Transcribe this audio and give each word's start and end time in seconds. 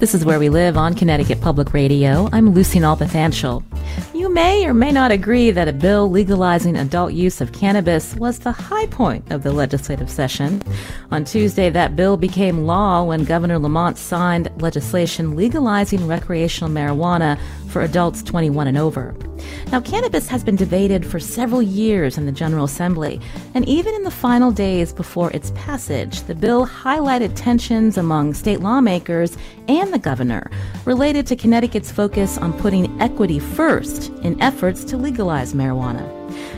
This 0.00 0.14
is 0.14 0.24
Where 0.24 0.38
We 0.38 0.48
Live 0.48 0.78
on 0.78 0.94
Connecticut 0.94 1.42
Public 1.42 1.74
Radio. 1.74 2.30
I'm 2.32 2.54
Lucy 2.54 2.78
Nalpathanchel. 2.78 3.62
You 4.14 4.32
may 4.32 4.64
or 4.64 4.72
may 4.72 4.90
not 4.92 5.12
agree 5.12 5.50
that 5.50 5.68
a 5.68 5.74
bill 5.74 6.08
legalizing 6.08 6.74
adult 6.74 7.12
use 7.12 7.42
of 7.42 7.52
cannabis 7.52 8.14
was 8.14 8.38
the 8.38 8.50
high 8.50 8.86
point 8.86 9.30
of 9.30 9.42
the 9.42 9.52
legislative 9.52 10.08
session. 10.08 10.62
On 11.10 11.22
Tuesday, 11.22 11.68
that 11.68 11.96
bill 11.96 12.16
became 12.16 12.64
law 12.64 13.02
when 13.04 13.24
Governor 13.24 13.58
Lamont 13.58 13.98
signed 13.98 14.50
legislation 14.62 15.36
legalizing 15.36 16.06
recreational 16.06 16.70
marijuana 16.70 17.38
for 17.68 17.82
adults 17.82 18.22
21 18.22 18.68
and 18.68 18.78
over. 18.78 19.14
Now, 19.72 19.80
cannabis 19.80 20.28
has 20.28 20.42
been 20.42 20.56
debated 20.56 21.06
for 21.06 21.20
several 21.20 21.62
years 21.62 22.18
in 22.18 22.26
the 22.26 22.32
General 22.32 22.64
Assembly, 22.64 23.20
and 23.54 23.68
even 23.68 23.94
in 23.94 24.02
the 24.02 24.10
final 24.10 24.50
days 24.50 24.92
before 24.92 25.30
its 25.30 25.52
passage, 25.52 26.22
the 26.22 26.34
bill 26.34 26.66
highlighted 26.66 27.32
tensions 27.34 27.96
among 27.96 28.34
state 28.34 28.60
lawmakers 28.60 29.36
and 29.68 29.92
the 29.92 29.98
governor 29.98 30.50
related 30.84 31.26
to 31.26 31.36
Connecticut's 31.36 31.92
focus 31.92 32.38
on 32.38 32.52
putting 32.60 33.00
equity 33.00 33.38
first 33.38 34.08
in 34.22 34.40
efforts 34.40 34.84
to 34.84 34.96
legalize 34.96 35.54
marijuana. 35.54 36.04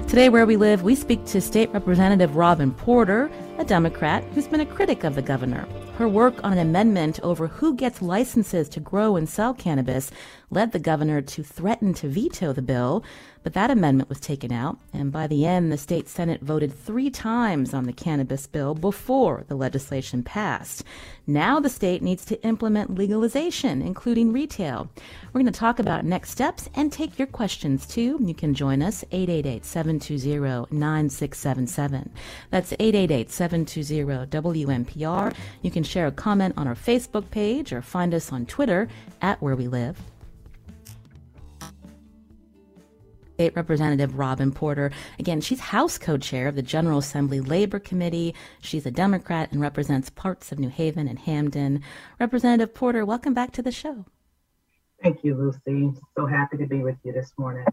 Today, 0.08 0.28
where 0.28 0.46
we 0.46 0.56
live, 0.56 0.83
we 0.83 0.94
speak 0.94 1.24
to 1.27 1.41
State 1.41 1.72
Representative 1.72 2.36
Robin 2.36 2.72
Porter, 2.72 3.30
a 3.58 3.64
Democrat 3.64 4.22
who's 4.34 4.46
been 4.46 4.61
a 4.61 4.67
critic 4.67 5.05
of 5.05 5.14
the 5.14 5.22
governor. 5.22 5.67
Her 6.03 6.08
work 6.08 6.42
on 6.42 6.55
an 6.55 6.58
amendment 6.58 7.20
over 7.22 7.47
who 7.47 7.77
gets 7.77 8.03
licenses 8.03 8.69
to 8.70 8.81
grow 8.81 9.14
and 9.14 9.28
sell 9.28 9.55
cannabis 9.55 10.11
led 10.50 10.72
the 10.72 10.81
governor 10.81 11.22
to 11.22 11.45
threaten 11.45 11.95
to 11.95 12.08
veto 12.08 12.53
the 12.53 12.61
bill, 12.61 13.05
but 13.43 13.55
that 13.55 13.71
amendment 13.71 14.09
was 14.09 14.21
taken 14.21 14.53
out, 14.53 14.79
and 14.93 15.11
by 15.11 15.27
the 15.27 15.47
end, 15.47 15.73
the 15.73 15.79
state 15.79 16.09
Senate 16.09 16.41
voted 16.41 16.73
three 16.73 17.11
times 17.11 17.75
on 17.75 17.85
the 17.85 17.93
cannabis 17.93 18.47
bill 18.47 18.75
before 18.75 19.45
the 19.48 19.55
legislation 19.55 20.23
passed. 20.23 20.85
Now 21.27 21.61
the 21.61 21.69
state 21.69 22.03
needs 22.03 22.25
to 22.27 22.43
implement 22.43 22.97
legalization, 22.97 23.83
including 23.83 24.33
retail. 24.33 24.89
We're 25.33 25.41
going 25.41 25.53
to 25.53 25.59
talk 25.59 25.79
about 25.79 26.05
next 26.05 26.31
steps 26.31 26.69
and 26.75 26.93
take 26.93 27.19
your 27.19 27.27
questions 27.27 27.87
too. 27.87 28.19
You 28.20 28.35
can 28.35 28.55
join 28.55 28.83
us 28.83 29.05
888-720-9677. 29.13 32.09
That's 32.51 32.73
888-720-WNPR. 32.73 35.35
You 35.63 35.70
can 35.70 35.83
share 35.83 36.07
a 36.07 36.13
comment 36.13 36.55
on 36.57 36.67
our 36.67 36.75
Facebook 36.75 37.31
page 37.31 37.73
or 37.73 37.83
find 37.83 38.15
us 38.15 38.33
on 38.33 38.47
Twitter 38.47 38.89
at 39.20 39.41
Where 39.41 39.57
We 39.57 39.69
Live. 39.69 39.98
State 43.43 43.57
Representative 43.57 44.21
Robin 44.21 44.53
Porter. 44.53 44.93
Again, 45.19 45.41
she's 45.41 45.59
House 45.59 45.98
co 45.98 46.17
chair 46.17 46.47
of 46.47 46.55
the 46.55 46.62
General 46.62 46.98
Assembly 46.98 47.41
Labor 47.41 47.81
Committee. 47.81 48.37
She's 48.61 48.87
a 48.87 48.91
Democrat 48.93 49.51
and 49.51 49.61
represents 49.61 50.11
parts 50.11 50.53
of 50.53 50.61
New 50.61 50.69
Haven 50.69 51.09
and 51.09 51.19
Hamden. 51.19 51.83
Representative 52.20 52.73
Porter, 52.73 53.05
welcome 53.05 53.35
back 53.35 53.51
to 53.55 53.61
the 53.61 53.73
show. 53.73 54.05
Thank 55.02 55.25
you, 55.25 55.35
Lucy. 55.35 55.92
So 56.17 56.27
happy 56.27 56.57
to 56.58 56.67
be 56.67 56.85
with 56.85 56.95
you 57.02 57.13
this 57.13 57.33
morning. 57.36 57.64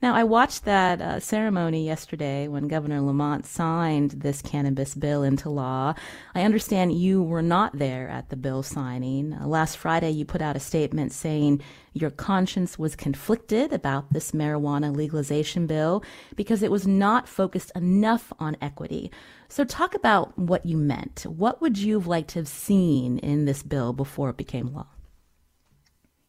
Now, 0.00 0.14
I 0.14 0.22
watched 0.22 0.64
that 0.64 1.00
uh, 1.00 1.18
ceremony 1.18 1.84
yesterday 1.84 2.46
when 2.46 2.68
Governor 2.68 3.00
Lamont 3.00 3.44
signed 3.44 4.12
this 4.12 4.40
cannabis 4.40 4.94
bill 4.94 5.24
into 5.24 5.50
law. 5.50 5.94
I 6.36 6.42
understand 6.42 6.92
you 6.92 7.20
were 7.20 7.42
not 7.42 7.76
there 7.76 8.08
at 8.08 8.28
the 8.28 8.36
bill 8.36 8.62
signing. 8.62 9.32
Uh, 9.32 9.48
last 9.48 9.76
Friday, 9.76 10.10
you 10.10 10.24
put 10.24 10.40
out 10.40 10.54
a 10.54 10.60
statement 10.60 11.10
saying 11.10 11.60
your 11.94 12.10
conscience 12.10 12.78
was 12.78 12.94
conflicted 12.94 13.72
about 13.72 14.12
this 14.12 14.30
marijuana 14.30 14.94
legalization 14.94 15.66
bill 15.66 16.04
because 16.36 16.62
it 16.62 16.70
was 16.70 16.86
not 16.86 17.26
focused 17.26 17.72
enough 17.74 18.32
on 18.38 18.56
equity. 18.60 19.10
So, 19.48 19.64
talk 19.64 19.96
about 19.96 20.38
what 20.38 20.64
you 20.64 20.76
meant. 20.76 21.26
What 21.26 21.60
would 21.60 21.76
you 21.76 21.94
have 21.94 22.06
liked 22.06 22.30
to 22.30 22.38
have 22.38 22.48
seen 22.48 23.18
in 23.18 23.46
this 23.46 23.64
bill 23.64 23.92
before 23.92 24.30
it 24.30 24.36
became 24.36 24.72
law? 24.72 24.86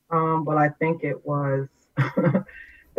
Um, 0.09 0.44
well, 0.44 0.58
I 0.58 0.69
think 0.69 1.03
it 1.03 1.24
was. 1.24 1.68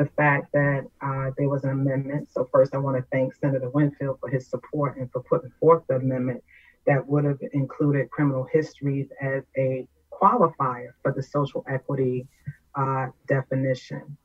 the 0.00 0.08
fact 0.16 0.50
that 0.54 0.86
uh, 1.02 1.30
there 1.36 1.50
was 1.50 1.64
an 1.64 1.70
amendment. 1.70 2.30
So, 2.32 2.48
first, 2.50 2.74
I 2.74 2.78
want 2.78 2.96
to 2.96 3.04
thank 3.12 3.34
Senator 3.34 3.68
Winfield 3.68 4.18
for 4.18 4.30
his 4.30 4.48
support 4.48 4.96
and 4.96 5.12
for 5.12 5.22
putting 5.24 5.52
forth 5.60 5.82
the 5.90 5.96
amendment 5.96 6.42
that 6.86 7.06
would 7.06 7.26
have 7.26 7.38
included 7.52 8.10
criminal 8.10 8.48
histories 8.50 9.08
as 9.20 9.42
a 9.58 9.86
qualifier 10.10 10.92
for 11.02 11.12
the 11.12 11.22
social 11.22 11.62
equity 11.68 12.26
uh, 12.74 13.08
definition. 13.28 14.16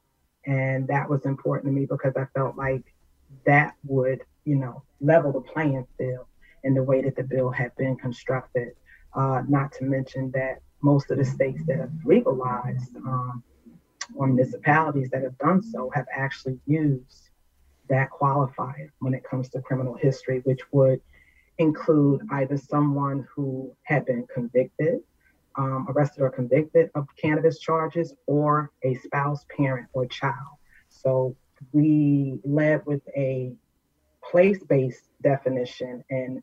And 0.45 0.87
that 0.87 1.09
was 1.09 1.25
important 1.25 1.73
to 1.73 1.77
me 1.77 1.85
because 1.85 2.13
I 2.15 2.23
felt 2.33 2.55
like 2.55 2.85
that 3.45 3.73
would, 3.83 4.21
you 4.45 4.55
know, 4.55 4.81
level 5.01 5.33
the 5.33 5.41
playing 5.41 5.85
field 5.97 6.27
in 6.63 6.73
the 6.73 6.83
way 6.83 7.01
that 7.01 7.17
the 7.17 7.23
bill 7.23 7.49
had 7.49 7.75
been 7.75 7.97
constructed. 7.97 8.69
Uh, 9.13 9.41
not 9.49 9.73
to 9.73 9.83
mention 9.83 10.31
that 10.31 10.59
most 10.81 11.11
of 11.11 11.17
the 11.17 11.25
states 11.25 11.61
that 11.67 11.79
have 11.79 11.91
legalized 12.05 12.95
um, 12.95 13.43
or 14.13 14.27
municipalities 14.27 15.09
that 15.09 15.23
have 15.23 15.37
done 15.37 15.61
so 15.63 15.91
have 15.93 16.05
actually 16.13 16.59
used 16.65 17.29
that 17.89 18.09
qualifier 18.09 18.89
when 18.99 19.13
it 19.13 19.23
comes 19.23 19.49
to 19.49 19.61
criminal 19.61 19.95
history, 19.95 20.41
which 20.43 20.61
would 20.71 21.01
include 21.57 22.21
either 22.31 22.57
someone 22.57 23.27
who 23.33 23.75
had 23.83 24.05
been 24.05 24.25
convicted, 24.33 24.99
um, 25.55 25.85
arrested 25.89 26.21
or 26.21 26.29
convicted 26.29 26.89
of 26.95 27.07
cannabis 27.21 27.59
charges, 27.59 28.13
or 28.27 28.71
a 28.83 28.95
spouse, 28.95 29.45
parent, 29.55 29.87
or 29.93 30.05
child. 30.05 30.57
So 30.89 31.35
we 31.71 32.39
led 32.43 32.85
with 32.85 33.01
a 33.15 33.53
place 34.29 34.63
based 34.63 35.09
definition, 35.21 36.03
and 36.09 36.41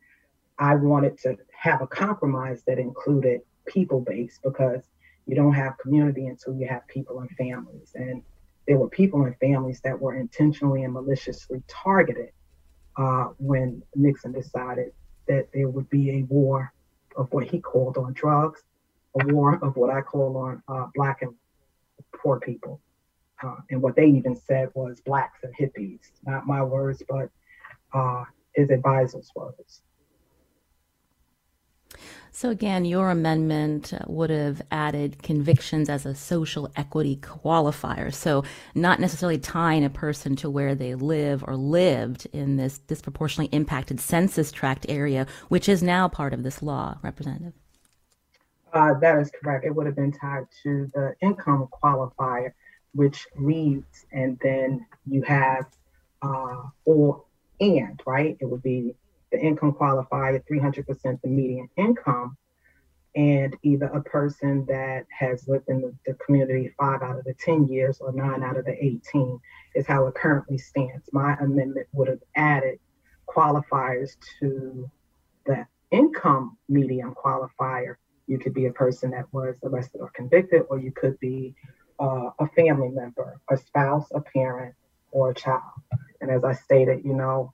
I 0.58 0.76
wanted 0.76 1.18
to 1.18 1.36
have 1.50 1.82
a 1.82 1.86
compromise 1.86 2.62
that 2.66 2.78
included 2.78 3.40
people 3.66 4.00
based 4.00 4.40
because 4.42 4.82
you 5.32 5.36
don't 5.36 5.54
have 5.54 5.78
community 5.78 6.26
until 6.26 6.54
you 6.54 6.68
have 6.68 6.86
people 6.88 7.20
and 7.20 7.30
families. 7.30 7.92
And 7.94 8.22
there 8.68 8.76
were 8.76 8.90
people 8.90 9.24
and 9.24 9.34
families 9.38 9.80
that 9.80 9.98
were 9.98 10.14
intentionally 10.14 10.84
and 10.84 10.92
maliciously 10.92 11.62
targeted 11.68 12.28
uh, 12.98 13.28
when 13.38 13.82
Nixon 13.94 14.32
decided 14.32 14.92
that 15.28 15.48
there 15.54 15.70
would 15.70 15.88
be 15.88 16.18
a 16.18 16.22
war 16.24 16.70
of 17.16 17.32
what 17.32 17.44
he 17.44 17.60
called 17.60 17.96
on 17.96 18.12
drugs, 18.12 18.62
a 19.18 19.32
war 19.32 19.58
of 19.62 19.74
what 19.74 19.88
I 19.88 20.02
call 20.02 20.36
on 20.36 20.62
uh, 20.68 20.88
black 20.94 21.22
and 21.22 21.32
poor 22.14 22.38
people. 22.38 22.82
Uh, 23.42 23.56
and 23.70 23.80
what 23.80 23.96
they 23.96 24.08
even 24.08 24.36
said 24.36 24.68
was 24.74 25.00
blacks 25.00 25.38
and 25.44 25.54
hippies, 25.56 26.10
not 26.26 26.46
my 26.46 26.62
words, 26.62 27.02
but 27.08 27.30
uh, 27.94 28.24
his 28.54 28.68
advisors' 28.68 29.32
words. 29.34 29.80
So, 32.30 32.48
again, 32.48 32.84
your 32.84 33.10
amendment 33.10 33.92
would 34.06 34.30
have 34.30 34.62
added 34.70 35.22
convictions 35.22 35.88
as 35.90 36.06
a 36.06 36.14
social 36.14 36.72
equity 36.76 37.16
qualifier. 37.16 38.12
So, 38.12 38.44
not 38.74 39.00
necessarily 39.00 39.38
tying 39.38 39.84
a 39.84 39.90
person 39.90 40.34
to 40.36 40.48
where 40.48 40.74
they 40.74 40.94
live 40.94 41.44
or 41.46 41.56
lived 41.56 42.26
in 42.32 42.56
this 42.56 42.78
disproportionately 42.78 43.54
impacted 43.54 44.00
census 44.00 44.50
tract 44.50 44.86
area, 44.88 45.26
which 45.48 45.68
is 45.68 45.82
now 45.82 46.08
part 46.08 46.32
of 46.32 46.42
this 46.42 46.62
law, 46.62 46.98
Representative. 47.02 47.52
Uh, 48.72 48.94
that 49.00 49.18
is 49.18 49.30
correct. 49.42 49.66
It 49.66 49.74
would 49.74 49.86
have 49.86 49.96
been 49.96 50.12
tied 50.12 50.46
to 50.62 50.90
the 50.94 51.14
income 51.20 51.68
qualifier, 51.82 52.52
which 52.94 53.26
reads, 53.36 54.06
and 54.12 54.38
then 54.42 54.86
you 55.06 55.22
have 55.22 55.66
uh, 56.22 56.62
or 56.84 57.24
and, 57.60 58.00
right? 58.06 58.36
It 58.40 58.46
would 58.46 58.62
be 58.62 58.94
the 59.32 59.40
income 59.40 59.72
qualifier, 59.72 60.40
300% 60.46 61.20
the 61.22 61.28
median 61.28 61.68
income, 61.76 62.36
and 63.16 63.56
either 63.62 63.86
a 63.86 64.02
person 64.02 64.64
that 64.66 65.06
has 65.10 65.48
lived 65.48 65.68
in 65.68 65.80
the, 65.80 65.94
the, 66.06 66.14
community 66.24 66.72
five 66.78 67.02
out 67.02 67.18
of 67.18 67.24
the 67.24 67.34
10 67.34 67.68
years 67.68 67.98
or 68.00 68.12
nine 68.12 68.42
out 68.42 68.56
of 68.56 68.64
the 68.64 68.84
18 68.84 69.38
is 69.74 69.86
how 69.86 70.06
it 70.06 70.14
currently 70.14 70.56
stands. 70.56 71.08
My 71.12 71.34
amendment 71.34 71.88
would 71.92 72.08
have 72.08 72.20
added 72.36 72.78
qualifiers 73.26 74.16
to 74.40 74.90
the 75.44 75.66
income 75.90 76.56
median 76.68 77.14
qualifier. 77.14 77.96
You 78.26 78.38
could 78.38 78.54
be 78.54 78.66
a 78.66 78.72
person 78.72 79.10
that 79.10 79.32
was 79.32 79.56
arrested 79.62 80.00
or 80.00 80.10
convicted, 80.10 80.62
or 80.70 80.78
you 80.78 80.92
could 80.92 81.18
be 81.20 81.54
uh, 82.00 82.30
a 82.38 82.46
family 82.56 82.88
member, 82.88 83.40
a 83.50 83.56
spouse, 83.58 84.10
a 84.14 84.20
parent, 84.20 84.74
or 85.10 85.30
a 85.30 85.34
child. 85.34 85.62
And 86.20 86.30
as 86.30 86.44
I 86.44 86.54
stated, 86.54 87.04
you 87.04 87.14
know, 87.14 87.52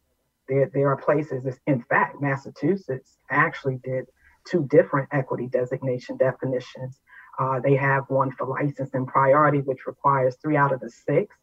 there, 0.48 0.70
there 0.72 0.88
are 0.88 0.96
places, 0.96 1.46
in 1.66 1.82
fact, 1.82 2.20
Massachusetts 2.20 3.18
actually 3.30 3.78
did 3.84 4.06
two 4.46 4.66
different 4.70 5.08
equity 5.12 5.46
designation 5.46 6.16
definitions. 6.16 7.00
Uh, 7.38 7.60
they 7.60 7.76
have 7.76 8.04
one 8.08 8.32
for 8.32 8.46
license 8.46 8.90
and 8.94 9.06
priority, 9.06 9.58
which 9.60 9.86
requires 9.86 10.36
three 10.36 10.56
out 10.56 10.72
of 10.72 10.80
the 10.80 10.90
six, 10.90 11.36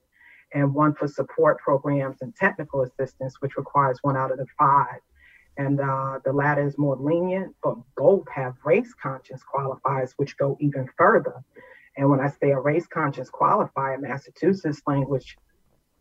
and 0.53 0.73
one 0.73 0.93
for 0.93 1.07
support 1.07 1.59
programs 1.59 2.21
and 2.21 2.35
technical 2.35 2.81
assistance, 2.81 3.35
which 3.39 3.57
requires 3.57 3.99
one 4.01 4.17
out 4.17 4.31
of 4.31 4.37
the 4.37 4.45
five. 4.57 4.99
And 5.57 5.79
uh, 5.79 6.19
the 6.25 6.33
latter 6.33 6.67
is 6.67 6.77
more 6.77 6.97
lenient, 6.97 7.55
but 7.63 7.77
both 7.95 8.27
have 8.33 8.55
race 8.65 8.93
conscious 9.01 9.41
qualifiers, 9.53 10.11
which 10.17 10.37
go 10.37 10.57
even 10.59 10.89
further. 10.97 11.43
And 11.97 12.09
when 12.09 12.19
I 12.19 12.29
say 12.29 12.51
a 12.51 12.59
race 12.59 12.87
conscious 12.87 13.29
qualifier, 13.29 14.01
Massachusetts 14.01 14.81
language, 14.85 15.37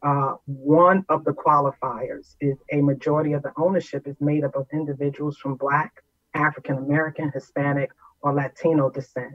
uh, 0.05 0.35
one 0.45 1.05
of 1.09 1.25
the 1.25 1.33
qualifiers 1.33 2.37
is 2.41 2.59
a 2.71 2.81
majority 2.83 3.33
of 3.33 3.43
the 3.43 3.53
ownership 3.57 4.07
is 4.07 4.17
made 4.21 4.45
up 4.45 4.55
of 4.55 4.67
individuals 4.73 5.39
from 5.39 5.55
Black, 5.55 6.05
African 6.35 6.77
American, 6.77 7.31
Hispanic, 7.33 7.91
or 8.21 8.35
Latino 8.35 8.91
descent. 8.91 9.35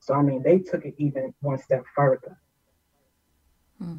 So, 0.00 0.14
I 0.14 0.22
mean, 0.22 0.42
they 0.42 0.58
took 0.58 0.86
it 0.86 0.94
even 0.96 1.34
one 1.40 1.58
step 1.58 1.84
further. 1.94 2.38
Hmm. 3.78 3.96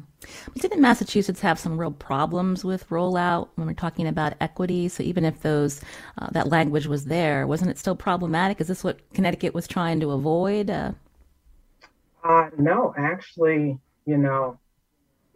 Didn't 0.56 0.80
Massachusetts 0.80 1.40
have 1.40 1.56
some 1.56 1.78
real 1.78 1.92
problems 1.92 2.64
with 2.64 2.88
rollout 2.88 3.50
when 3.54 3.68
we're 3.68 3.74
talking 3.74 4.08
about 4.08 4.34
equity? 4.40 4.88
So 4.88 5.04
even 5.04 5.24
if 5.24 5.42
those 5.42 5.80
uh, 6.20 6.30
that 6.32 6.48
language 6.48 6.88
was 6.88 7.04
there, 7.04 7.46
wasn't 7.46 7.70
it 7.70 7.78
still 7.78 7.94
problematic? 7.94 8.60
Is 8.60 8.66
this 8.66 8.82
what 8.82 8.98
Connecticut 9.12 9.54
was 9.54 9.68
trying 9.68 10.00
to 10.00 10.10
avoid? 10.10 10.68
Uh, 10.68 10.92
uh, 12.24 12.50
no, 12.58 12.92
actually, 12.98 13.78
you 14.04 14.16
know, 14.16 14.58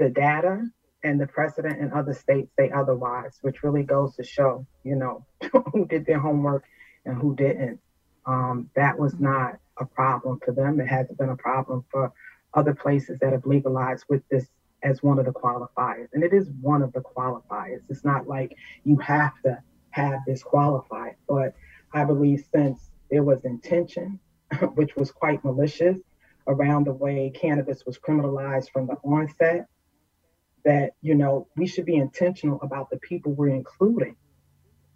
the 0.02 0.10
data 0.10 0.64
and 1.04 1.20
the 1.20 1.26
precedent 1.26 1.80
in 1.80 1.92
other 1.92 2.12
states 2.12 2.50
say 2.58 2.70
otherwise, 2.70 3.38
which 3.42 3.62
really 3.62 3.84
goes 3.84 4.16
to 4.16 4.24
show, 4.24 4.66
you 4.82 4.96
know, 4.96 5.24
who 5.72 5.86
did 5.86 6.06
their 6.06 6.18
homework 6.18 6.64
and 7.04 7.16
who 7.16 7.34
didn't. 7.36 7.78
Um, 8.26 8.70
that 8.74 8.98
was 8.98 9.18
not 9.18 9.58
a 9.78 9.84
problem 9.84 10.40
for 10.44 10.52
them. 10.52 10.80
It 10.80 10.86
hasn't 10.86 11.18
been 11.18 11.28
a 11.28 11.36
problem 11.36 11.84
for 11.90 12.12
other 12.54 12.74
places 12.74 13.18
that 13.20 13.32
have 13.32 13.46
legalized 13.46 14.04
with 14.08 14.22
this 14.28 14.46
as 14.82 15.02
one 15.02 15.18
of 15.18 15.24
the 15.24 15.32
qualifiers. 15.32 16.08
And 16.12 16.24
it 16.24 16.32
is 16.32 16.48
one 16.60 16.82
of 16.82 16.92
the 16.92 17.00
qualifiers. 17.00 17.82
It's 17.88 18.04
not 18.04 18.26
like 18.26 18.56
you 18.84 18.96
have 18.98 19.32
to 19.44 19.58
have 19.90 20.20
this 20.26 20.42
qualified, 20.42 21.14
but 21.28 21.54
I 21.92 22.04
believe 22.04 22.44
since 22.52 22.90
there 23.10 23.22
was 23.22 23.44
intention, 23.44 24.18
which 24.74 24.96
was 24.96 25.12
quite 25.12 25.44
malicious 25.44 25.96
around 26.48 26.86
the 26.86 26.92
way 26.92 27.30
cannabis 27.30 27.86
was 27.86 27.98
criminalized 27.98 28.70
from 28.72 28.86
the 28.86 28.96
onset, 29.04 29.68
that, 30.64 30.92
you 31.02 31.14
know, 31.14 31.48
we 31.56 31.66
should 31.66 31.86
be 31.86 31.96
intentional 31.96 32.60
about 32.62 32.90
the 32.90 32.98
people 32.98 33.32
we're 33.32 33.48
including 33.48 34.16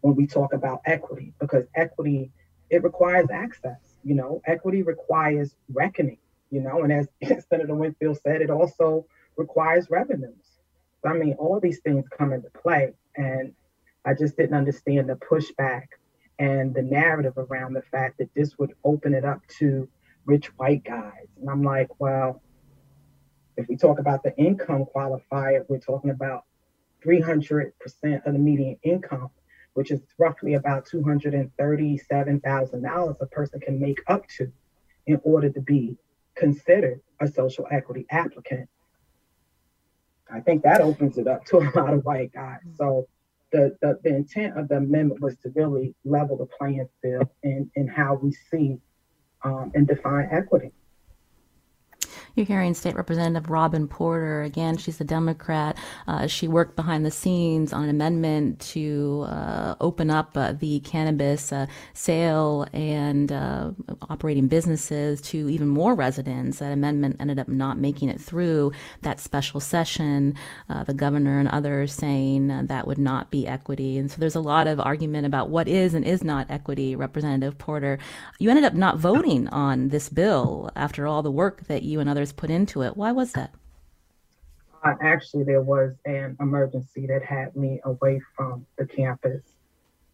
when 0.00 0.14
we 0.14 0.26
talk 0.26 0.52
about 0.52 0.82
equity, 0.84 1.32
because 1.40 1.64
equity, 1.74 2.30
it 2.70 2.82
requires 2.82 3.28
access. 3.32 3.98
You 4.04 4.14
know, 4.14 4.42
equity 4.46 4.82
requires 4.82 5.54
reckoning 5.72 6.18
you 6.50 6.60
know, 6.60 6.82
and 6.82 6.92
as 7.22 7.46
Senator 7.48 7.74
Winfield 7.74 8.18
said, 8.22 8.42
it 8.42 8.50
also 8.50 9.06
requires 9.36 9.90
revenues. 9.90 10.58
So, 11.02 11.10
I 11.10 11.14
mean, 11.14 11.34
all 11.34 11.60
these 11.60 11.80
things 11.80 12.04
come 12.16 12.32
into 12.32 12.50
play. 12.50 12.94
And 13.16 13.52
I 14.04 14.14
just 14.14 14.36
didn't 14.36 14.56
understand 14.56 15.08
the 15.08 15.16
pushback 15.16 15.86
and 16.38 16.74
the 16.74 16.82
narrative 16.82 17.36
around 17.36 17.74
the 17.74 17.82
fact 17.82 18.18
that 18.18 18.28
this 18.34 18.58
would 18.58 18.72
open 18.84 19.14
it 19.14 19.24
up 19.24 19.40
to 19.58 19.88
rich 20.26 20.46
white 20.58 20.84
guys. 20.84 21.28
And 21.40 21.48
I'm 21.48 21.62
like, 21.62 21.88
well, 21.98 22.42
if 23.56 23.66
we 23.68 23.76
talk 23.76 23.98
about 23.98 24.22
the 24.22 24.32
income 24.36 24.84
qualifier, 24.94 25.64
we're 25.68 25.78
talking 25.78 26.10
about 26.10 26.44
300% 27.04 27.72
of 28.26 28.32
the 28.32 28.38
median 28.38 28.78
income, 28.82 29.30
which 29.74 29.90
is 29.90 30.00
roughly 30.18 30.54
about 30.54 30.86
$237,000 30.86 33.16
a 33.20 33.26
person 33.26 33.60
can 33.60 33.78
make 33.80 34.00
up 34.08 34.26
to 34.36 34.50
in 35.06 35.20
order 35.24 35.50
to 35.50 35.60
be 35.60 35.96
considered 36.34 37.00
a 37.20 37.28
social 37.28 37.66
equity 37.70 38.06
applicant. 38.10 38.68
I 40.30 40.40
think 40.40 40.62
that 40.64 40.80
opens 40.80 41.18
it 41.18 41.28
up 41.28 41.44
to 41.46 41.58
a 41.58 41.70
lot 41.76 41.94
of 41.94 42.04
white 42.04 42.32
guys. 42.32 42.58
So 42.76 43.06
the, 43.52 43.76
the, 43.80 43.98
the 44.02 44.14
intent 44.14 44.58
of 44.58 44.68
the 44.68 44.78
amendment 44.78 45.20
was 45.20 45.36
to 45.38 45.50
really 45.54 45.94
level 46.04 46.36
the 46.36 46.46
playing 46.46 46.88
field 47.00 47.28
in, 47.42 47.70
in 47.76 47.86
how 47.86 48.14
we 48.14 48.32
see 48.32 48.78
um, 49.44 49.70
and 49.74 49.86
define 49.86 50.28
equity. 50.30 50.72
You're 52.36 52.44
hearing 52.44 52.74
State 52.74 52.96
Representative 52.96 53.48
Robin 53.48 53.88
Porter. 53.88 54.42
Again, 54.42 54.76
she's 54.76 55.00
a 55.00 55.04
Democrat. 55.04 55.78
Uh, 56.06 56.26
she 56.26 56.46
worked 56.46 56.76
behind 56.76 57.06
the 57.06 57.10
scenes 57.10 57.72
on 57.72 57.84
an 57.84 57.88
amendment 57.88 58.60
to 58.72 59.24
uh, 59.26 59.74
open 59.80 60.10
up 60.10 60.36
uh, 60.36 60.52
the 60.52 60.80
cannabis 60.80 61.50
uh, 61.50 61.64
sale 61.94 62.66
and 62.74 63.32
uh, 63.32 63.70
operating 64.10 64.48
businesses 64.48 65.22
to 65.22 65.48
even 65.48 65.66
more 65.66 65.94
residents. 65.94 66.58
That 66.58 66.72
amendment 66.72 67.16
ended 67.20 67.38
up 67.38 67.48
not 67.48 67.78
making 67.78 68.10
it 68.10 68.20
through 68.20 68.72
that 69.00 69.18
special 69.18 69.58
session. 69.58 70.34
Uh, 70.68 70.84
the 70.84 70.92
governor 70.92 71.38
and 71.38 71.48
others 71.48 71.94
saying 71.94 72.48
that 72.48 72.86
would 72.86 72.98
not 72.98 73.30
be 73.30 73.46
equity. 73.46 73.96
And 73.96 74.10
so 74.10 74.18
there's 74.18 74.36
a 74.36 74.40
lot 74.40 74.66
of 74.66 74.78
argument 74.78 75.24
about 75.24 75.48
what 75.48 75.68
is 75.68 75.94
and 75.94 76.04
is 76.04 76.22
not 76.22 76.50
equity. 76.50 76.96
Representative 76.96 77.56
Porter, 77.56 77.98
you 78.38 78.50
ended 78.50 78.66
up 78.66 78.74
not 78.74 78.98
voting 78.98 79.48
on 79.48 79.88
this 79.88 80.10
bill 80.10 80.70
after 80.76 81.06
all 81.06 81.22
the 81.22 81.30
work 81.30 81.66
that 81.68 81.82
you 81.82 81.98
and 81.98 82.10
others 82.10 82.25
put 82.32 82.50
into 82.50 82.82
it. 82.82 82.96
Why 82.96 83.12
was 83.12 83.32
that? 83.32 83.52
Uh, 84.84 84.94
actually, 85.00 85.44
there 85.44 85.62
was 85.62 85.94
an 86.04 86.36
emergency 86.40 87.06
that 87.06 87.22
had 87.24 87.56
me 87.56 87.80
away 87.84 88.20
from 88.36 88.66
the 88.78 88.86
campus. 88.86 89.42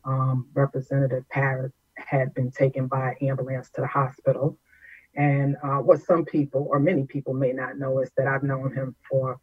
Um, 0.05 0.49
Representative 0.55 1.29
Paris 1.29 1.73
had 1.97 2.32
been 2.35 2.50
taken 2.50 2.87
by 2.87 3.17
ambulance 3.20 3.70
to 3.70 3.82
the 3.82 3.87
hospital. 3.87 4.56
And 5.14 5.56
uh, 5.62 5.79
what 5.79 6.00
some 6.00 6.25
people, 6.25 6.67
or 6.70 6.79
many 6.79 7.05
people, 7.05 7.35
may 7.35 7.53
not 7.53 7.79
know 7.79 8.00
is 8.00 8.11
that 8.17 8.26
I've 8.26 8.43
known 8.43 8.75
him 8.75 8.94
for 9.11 9.38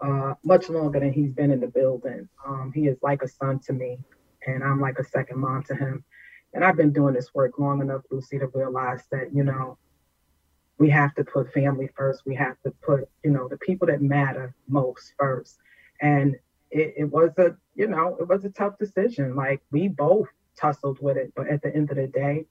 uh, 0.00 0.34
much 0.42 0.68
longer 0.68 1.00
than 1.00 1.12
he's 1.12 1.32
been 1.32 1.50
in 1.50 1.60
the 1.60 1.68
building. 1.68 2.28
Um, 2.46 2.72
he 2.74 2.86
is 2.86 2.96
like 3.02 3.22
a 3.22 3.28
son 3.28 3.58
to 3.66 3.72
me, 3.72 3.98
and 4.46 4.64
I'm 4.64 4.80
like 4.80 4.98
a 4.98 5.04
second 5.04 5.38
mom 5.38 5.62
to 5.64 5.74
him. 5.74 6.04
And 6.54 6.64
I've 6.64 6.76
been 6.76 6.92
doing 6.92 7.14
this 7.14 7.34
work 7.34 7.58
long 7.58 7.80
enough, 7.80 8.02
Lucy, 8.10 8.38
to 8.38 8.46
realize 8.48 9.02
that, 9.10 9.34
you 9.34 9.44
know, 9.44 9.78
we 10.78 10.90
have 10.90 11.14
to 11.14 11.24
put 11.24 11.52
family 11.52 11.88
first. 11.96 12.22
We 12.26 12.34
have 12.36 12.60
to 12.64 12.70
put, 12.82 13.08
you 13.22 13.30
know, 13.30 13.48
the 13.48 13.58
people 13.58 13.86
that 13.86 14.02
matter 14.02 14.54
most 14.68 15.14
first. 15.18 15.58
And 16.00 16.36
it, 16.70 16.94
it 16.96 17.04
was 17.04 17.30
a, 17.38 17.56
you 17.74 17.86
know, 17.86 18.16
it 18.20 18.28
was 18.28 18.44
a 18.44 18.50
tough 18.50 18.78
decision. 18.78 19.36
Like 19.36 19.60
we 19.70 19.88
both 19.88 20.28
tussled 20.56 20.98
with 21.00 21.16
it, 21.16 21.32
but 21.36 21.48
at 21.48 21.62
the 21.62 21.74
end 21.74 21.90
of 21.90 21.96
the 21.96 22.06
day, 22.08 22.46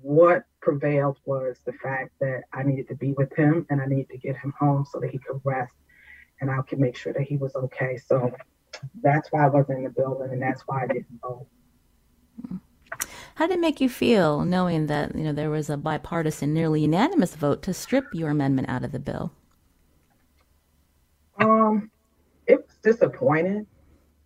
what 0.00 0.44
prevailed 0.60 1.18
was 1.24 1.58
the 1.64 1.72
fact 1.72 2.10
that 2.20 2.42
I 2.52 2.62
needed 2.62 2.88
to 2.88 2.94
be 2.96 3.12
with 3.12 3.32
him 3.36 3.66
and 3.70 3.80
I 3.80 3.86
needed 3.86 4.10
to 4.10 4.18
get 4.18 4.36
him 4.36 4.52
home 4.58 4.84
so 4.90 4.98
that 5.00 5.10
he 5.10 5.18
could 5.18 5.40
rest 5.44 5.74
and 6.40 6.50
I 6.50 6.60
could 6.62 6.80
make 6.80 6.96
sure 6.96 7.12
that 7.12 7.22
he 7.22 7.36
was 7.36 7.54
okay. 7.54 7.96
So 7.96 8.32
that's 9.02 9.30
why 9.30 9.44
I 9.44 9.48
wasn't 9.48 9.78
in 9.78 9.84
the 9.84 9.90
building 9.90 10.32
and 10.32 10.42
that's 10.42 10.62
why 10.62 10.82
I 10.82 10.86
didn't 10.86 11.20
vote. 11.22 11.46
How 13.36 13.46
did 13.46 13.58
it 13.58 13.60
make 13.60 13.82
you 13.82 13.90
feel 13.90 14.46
knowing 14.46 14.86
that 14.86 15.14
you 15.14 15.22
know 15.22 15.32
there 15.32 15.50
was 15.50 15.68
a 15.68 15.76
bipartisan, 15.76 16.54
nearly 16.54 16.80
unanimous 16.80 17.34
vote 17.34 17.60
to 17.64 17.74
strip 17.74 18.06
your 18.14 18.30
amendment 18.30 18.70
out 18.70 18.82
of 18.82 18.92
the 18.92 18.98
bill? 18.98 19.30
Um, 21.38 21.90
it 22.46 22.66
was 22.66 22.76
disappointing. 22.82 23.66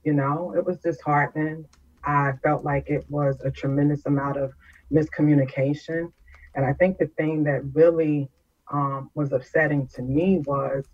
You 0.04 0.12
know, 0.12 0.54
it 0.56 0.64
was 0.64 0.78
disheartening. 0.78 1.66
I 2.04 2.34
felt 2.44 2.62
like 2.62 2.88
it 2.88 3.04
was 3.10 3.40
a 3.44 3.50
tremendous 3.50 4.06
amount 4.06 4.36
of 4.36 4.52
miscommunication, 4.92 6.12
and 6.54 6.64
I 6.64 6.72
think 6.74 6.98
the 6.98 7.08
thing 7.08 7.42
that 7.44 7.62
really 7.74 8.28
um, 8.72 9.10
was 9.16 9.32
upsetting 9.32 9.88
to 9.88 10.02
me 10.02 10.38
was, 10.46 10.84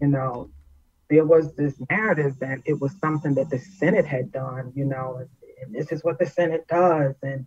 you 0.00 0.06
know, 0.06 0.50
there 1.08 1.24
was 1.24 1.52
this 1.54 1.74
narrative 1.90 2.38
that 2.38 2.60
it 2.64 2.80
was 2.80 2.92
something 3.00 3.34
that 3.34 3.50
the 3.50 3.58
Senate 3.58 4.06
had 4.06 4.30
done. 4.30 4.72
You 4.76 4.84
know, 4.84 5.26
and 5.62 5.74
this 5.74 5.92
is 5.92 6.04
what 6.04 6.18
the 6.18 6.26
Senate 6.26 6.66
does. 6.68 7.14
And 7.22 7.46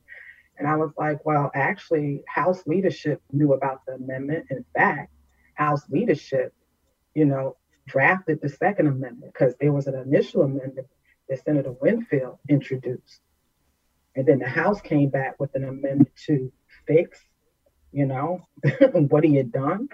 and 0.57 0.67
I 0.67 0.75
was 0.75 0.91
like, 0.97 1.25
well, 1.25 1.49
actually, 1.55 2.23
House 2.27 2.65
leadership 2.67 3.21
knew 3.31 3.53
about 3.53 3.85
the 3.85 3.93
amendment. 3.93 4.45
In 4.51 4.63
fact, 4.75 5.11
House 5.55 5.81
leadership, 5.89 6.53
you 7.15 7.25
know, 7.25 7.57
drafted 7.87 8.39
the 8.41 8.49
second 8.49 8.87
amendment 8.87 9.33
because 9.33 9.55
there 9.59 9.71
was 9.71 9.87
an 9.87 9.95
initial 9.95 10.43
amendment 10.43 10.87
that 11.27 11.43
Senator 11.43 11.71
Winfield 11.71 12.37
introduced. 12.47 13.21
And 14.15 14.27
then 14.27 14.39
the 14.39 14.47
House 14.47 14.79
came 14.81 15.09
back 15.09 15.39
with 15.39 15.55
an 15.55 15.63
amendment 15.63 16.11
to 16.27 16.51
fix, 16.85 17.19
you 17.91 18.05
know, 18.05 18.41
what 18.91 19.23
he 19.23 19.35
had 19.35 19.51
done. 19.51 19.89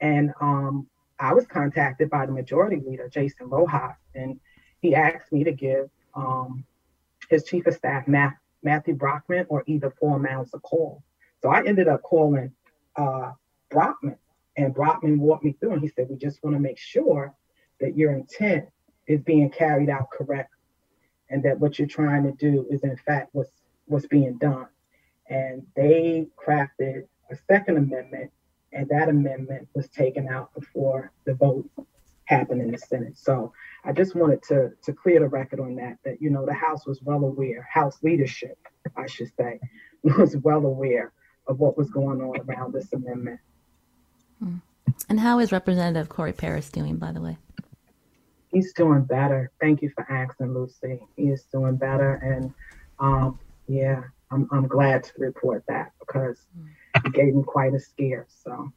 And 0.00 0.32
um, 0.40 0.86
I 1.18 1.34
was 1.34 1.46
contacted 1.46 2.08
by 2.08 2.24
the 2.24 2.32
majority 2.32 2.82
leader, 2.84 3.08
Jason 3.08 3.50
Rojas, 3.50 3.96
and 4.14 4.40
he 4.80 4.94
asked 4.94 5.30
me 5.30 5.44
to 5.44 5.52
give 5.52 5.90
um, 6.14 6.64
his 7.30 7.44
chief 7.44 7.66
of 7.66 7.74
staff, 7.74 8.06
Matthew 8.62 8.94
Brockman, 8.94 9.46
or 9.48 9.62
either 9.66 9.90
Foreman's 9.90 10.50
a 10.52 10.58
call. 10.58 11.02
So 11.40 11.48
I 11.48 11.64
ended 11.64 11.88
up 11.88 12.02
calling 12.02 12.52
uh, 12.96 13.32
Brockman, 13.70 14.18
and 14.56 14.74
Brockman 14.74 15.20
walked 15.20 15.44
me 15.44 15.52
through, 15.52 15.72
and 15.72 15.82
he 15.82 15.88
said, 15.88 16.08
"We 16.10 16.16
just 16.16 16.42
want 16.42 16.56
to 16.56 16.60
make 16.60 16.78
sure 16.78 17.32
that 17.80 17.96
your 17.96 18.12
intent 18.12 18.68
is 19.06 19.20
being 19.22 19.48
carried 19.50 19.88
out 19.88 20.10
correctly, 20.10 20.58
and 21.30 21.42
that 21.44 21.58
what 21.58 21.78
you're 21.78 21.88
trying 21.88 22.24
to 22.24 22.32
do 22.32 22.66
is 22.68 22.82
in 22.82 22.96
fact 22.96 23.30
what's 23.32 23.62
what's 23.86 24.06
being 24.06 24.36
done. 24.38 24.66
And 25.28 25.64
they 25.76 26.26
crafted 26.36 27.04
a 27.30 27.36
second 27.48 27.76
amendment, 27.76 28.32
and 28.72 28.88
that 28.88 29.08
amendment 29.08 29.68
was 29.74 29.88
taken 29.88 30.28
out 30.28 30.52
before 30.54 31.12
the 31.24 31.34
vote 31.34 31.70
happened 32.30 32.62
in 32.62 32.70
the 32.70 32.78
Senate. 32.78 33.18
So 33.18 33.52
I 33.84 33.92
just 33.92 34.14
wanted 34.14 34.42
to 34.44 34.70
to 34.82 34.92
clear 34.92 35.20
the 35.20 35.28
record 35.28 35.60
on 35.60 35.74
that. 35.76 35.98
That 36.04 36.22
you 36.22 36.30
know 36.30 36.46
the 36.46 36.54
House 36.54 36.86
was 36.86 37.02
well 37.02 37.24
aware, 37.24 37.68
House 37.70 37.98
leadership, 38.02 38.56
I 38.96 39.06
should 39.06 39.30
say, 39.36 39.60
was 40.02 40.36
well 40.36 40.64
aware 40.64 41.12
of 41.46 41.58
what 41.58 41.76
was 41.76 41.90
going 41.90 42.22
on 42.22 42.40
around 42.40 42.72
this 42.72 42.92
amendment. 42.92 43.40
And 45.08 45.20
how 45.20 45.38
is 45.40 45.52
Representative 45.52 46.08
Corey 46.08 46.32
Paris 46.32 46.70
doing, 46.70 46.96
by 46.96 47.12
the 47.12 47.20
way? 47.20 47.36
He's 48.50 48.72
doing 48.72 49.02
better. 49.02 49.50
Thank 49.60 49.82
you 49.82 49.90
for 49.90 50.10
asking, 50.10 50.54
Lucy. 50.54 51.00
He 51.16 51.24
is 51.24 51.44
doing 51.52 51.76
better, 51.76 52.14
and 52.14 52.52
um, 52.98 53.38
yeah, 53.66 54.02
I'm 54.30 54.48
I'm 54.52 54.66
glad 54.66 55.04
to 55.04 55.12
report 55.18 55.64
that 55.68 55.92
because 55.98 56.46
it 57.04 57.12
gave 57.12 57.34
him 57.34 57.44
quite 57.44 57.74
a 57.74 57.80
scare. 57.80 58.26
So 58.28 58.72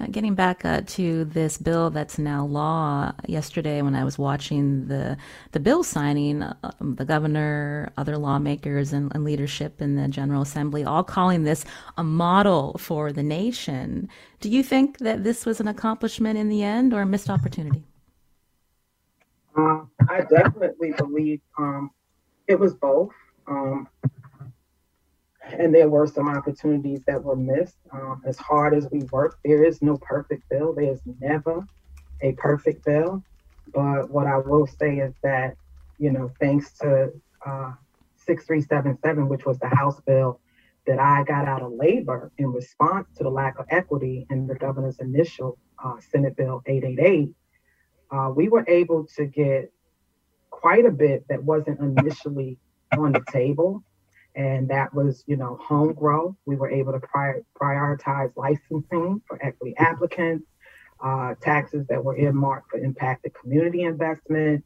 uh, 0.00 0.06
getting 0.10 0.34
back 0.34 0.64
uh, 0.64 0.80
to 0.86 1.24
this 1.26 1.58
bill 1.58 1.90
that's 1.90 2.18
now 2.18 2.44
law, 2.44 3.12
yesterday 3.26 3.82
when 3.82 3.94
I 3.94 4.04
was 4.04 4.18
watching 4.18 4.88
the 4.88 5.16
the 5.52 5.60
bill 5.60 5.82
signing, 5.82 6.42
uh, 6.42 6.54
the 6.80 7.04
governor, 7.04 7.92
other 7.96 8.16
lawmakers, 8.16 8.92
and, 8.92 9.12
and, 9.14 9.24
leadership 9.24 9.80
in 9.82 9.96
the 9.96 10.08
General 10.08 10.42
Assembly 10.42 10.84
all 10.84 11.04
calling 11.04 11.44
this 11.44 11.64
a 11.98 12.04
model 12.04 12.76
for 12.78 13.12
the 13.12 13.22
nation. 13.22 14.08
Do 14.40 14.48
you 14.48 14.62
think 14.62 14.98
that 14.98 15.24
this 15.24 15.44
was 15.44 15.60
an 15.60 15.68
accomplishment 15.68 16.38
in 16.38 16.48
the 16.48 16.62
end 16.62 16.94
or 16.94 17.02
a 17.02 17.06
missed 17.06 17.28
opportunity? 17.28 17.84
Uh, 19.56 19.82
I 20.08 20.22
definitely 20.22 20.92
believe 20.96 21.40
um, 21.58 21.90
it 22.46 22.58
was 22.58 22.74
both. 22.74 23.12
Um, 23.46 23.88
and 25.58 25.74
there 25.74 25.88
were 25.88 26.06
some 26.06 26.28
opportunities 26.28 27.00
that 27.06 27.22
were 27.22 27.36
missed. 27.36 27.76
Um, 27.92 28.22
as 28.26 28.38
hard 28.38 28.74
as 28.74 28.88
we 28.90 29.00
work, 29.12 29.38
there 29.44 29.64
is 29.64 29.82
no 29.82 29.96
perfect 29.98 30.48
bill. 30.48 30.74
There's 30.74 31.00
never 31.20 31.64
a 32.22 32.32
perfect 32.32 32.84
bill. 32.84 33.22
But 33.72 34.10
what 34.10 34.26
I 34.26 34.38
will 34.38 34.66
say 34.66 34.98
is 34.98 35.14
that, 35.22 35.56
you 35.98 36.10
know, 36.10 36.30
thanks 36.40 36.72
to 36.78 37.12
uh, 37.46 37.72
6377, 38.16 39.28
which 39.28 39.46
was 39.46 39.58
the 39.58 39.68
House 39.68 40.00
bill 40.00 40.40
that 40.86 40.98
I 40.98 41.24
got 41.24 41.46
out 41.46 41.62
of 41.62 41.72
labor 41.72 42.32
in 42.38 42.52
response 42.52 43.08
to 43.16 43.24
the 43.24 43.30
lack 43.30 43.58
of 43.58 43.66
equity 43.70 44.26
in 44.30 44.46
the 44.46 44.54
governor's 44.54 44.98
initial 44.98 45.58
uh, 45.84 45.96
Senate 46.00 46.36
Bill 46.36 46.62
888, 46.66 47.34
uh, 48.10 48.32
we 48.34 48.48
were 48.48 48.64
able 48.68 49.06
to 49.16 49.26
get 49.26 49.72
quite 50.50 50.84
a 50.84 50.90
bit 50.90 51.26
that 51.28 51.42
wasn't 51.42 51.78
initially 51.80 52.58
on 52.96 53.12
the 53.12 53.22
table 53.30 53.82
and 54.34 54.68
that 54.68 54.94
was, 54.94 55.24
you 55.26 55.36
know, 55.36 55.58
home 55.62 55.92
growth. 55.92 56.34
We 56.46 56.56
were 56.56 56.70
able 56.70 56.92
to 56.92 57.00
prior, 57.00 57.42
prioritize 57.60 58.32
licensing 58.36 59.22
for 59.26 59.44
equity 59.44 59.74
applicants, 59.78 60.46
uh, 61.02 61.34
taxes 61.40 61.86
that 61.88 62.02
were 62.04 62.16
earmarked 62.16 62.70
for 62.70 62.78
impacted 62.78 63.34
community 63.34 63.82
investment, 63.82 64.64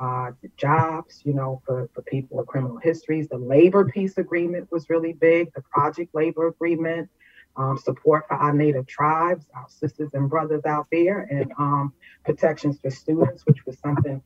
uh, 0.00 0.32
jobs, 0.56 1.22
you 1.24 1.32
know, 1.32 1.62
for, 1.64 1.88
for 1.94 2.02
people 2.02 2.36
with 2.36 2.46
criminal 2.46 2.78
histories. 2.78 3.28
The 3.28 3.38
labor 3.38 3.84
peace 3.84 4.18
agreement 4.18 4.70
was 4.70 4.90
really 4.90 5.12
big, 5.12 5.52
the 5.54 5.62
project 5.62 6.14
labor 6.14 6.48
agreement, 6.48 7.08
um, 7.56 7.78
support 7.78 8.26
for 8.28 8.34
our 8.34 8.52
native 8.52 8.86
tribes, 8.86 9.46
our 9.54 9.66
sisters 9.68 10.10
and 10.12 10.28
brothers 10.28 10.64
out 10.66 10.86
there, 10.92 11.20
and 11.30 11.50
um, 11.58 11.92
protections 12.24 12.78
for 12.80 12.90
students, 12.90 13.46
which 13.46 13.64
was 13.64 13.78
something 13.78 14.22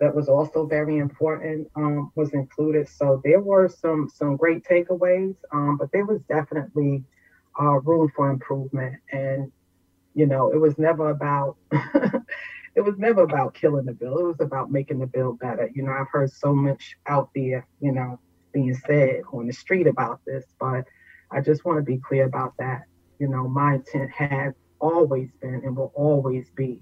that 0.00 0.14
was 0.14 0.28
also 0.28 0.66
very 0.66 0.98
important 0.98 1.68
um, 1.76 2.10
was 2.14 2.32
included. 2.32 2.88
So 2.88 3.20
there 3.24 3.40
were 3.40 3.68
some 3.68 4.08
some 4.12 4.36
great 4.36 4.64
takeaways, 4.64 5.36
um, 5.52 5.76
but 5.78 5.90
there 5.92 6.04
was 6.04 6.20
definitely 6.22 7.04
uh, 7.60 7.80
room 7.80 8.10
for 8.14 8.30
improvement. 8.30 8.96
And 9.12 9.52
you 10.14 10.26
know, 10.26 10.52
it 10.52 10.58
was 10.58 10.78
never 10.78 11.10
about 11.10 11.56
it 11.72 12.80
was 12.80 12.98
never 12.98 13.22
about 13.22 13.54
killing 13.54 13.84
the 13.84 13.92
bill. 13.92 14.18
It 14.18 14.24
was 14.24 14.40
about 14.40 14.72
making 14.72 14.98
the 14.98 15.06
bill 15.06 15.34
better. 15.34 15.70
You 15.74 15.84
know, 15.84 15.92
I've 15.92 16.08
heard 16.10 16.30
so 16.32 16.54
much 16.54 16.96
out 17.06 17.30
there, 17.34 17.66
you 17.80 17.92
know, 17.92 18.18
being 18.52 18.74
said 18.74 19.22
on 19.32 19.46
the 19.46 19.52
street 19.52 19.86
about 19.86 20.20
this, 20.26 20.44
but 20.58 20.84
I 21.30 21.40
just 21.40 21.64
want 21.64 21.78
to 21.78 21.82
be 21.82 21.98
clear 21.98 22.26
about 22.26 22.54
that. 22.58 22.82
You 23.18 23.28
know, 23.28 23.48
my 23.48 23.74
intent 23.74 24.10
has 24.10 24.54
always 24.80 25.30
been 25.40 25.62
and 25.64 25.76
will 25.76 25.92
always 25.94 26.50
be, 26.50 26.80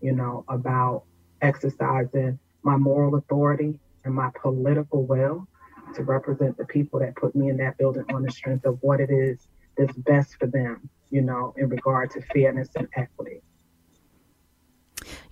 you 0.00 0.12
know, 0.12 0.44
about 0.48 1.04
exercising 1.42 2.38
my 2.66 2.76
moral 2.76 3.14
authority 3.14 3.78
and 4.04 4.12
my 4.12 4.28
political 4.42 5.06
will 5.06 5.46
to 5.94 6.02
represent 6.02 6.58
the 6.58 6.64
people 6.64 6.98
that 6.98 7.14
put 7.14 7.34
me 7.36 7.48
in 7.48 7.56
that 7.56 7.78
building 7.78 8.04
on 8.12 8.22
the 8.22 8.30
strength 8.30 8.66
of 8.66 8.76
what 8.80 9.00
it 9.00 9.08
is 9.08 9.46
that's 9.78 9.96
best 9.98 10.34
for 10.34 10.48
them, 10.48 10.90
you 11.10 11.22
know, 11.22 11.54
in 11.56 11.68
regard 11.68 12.10
to 12.10 12.20
fairness 12.34 12.68
and 12.74 12.88
equity. 12.96 13.40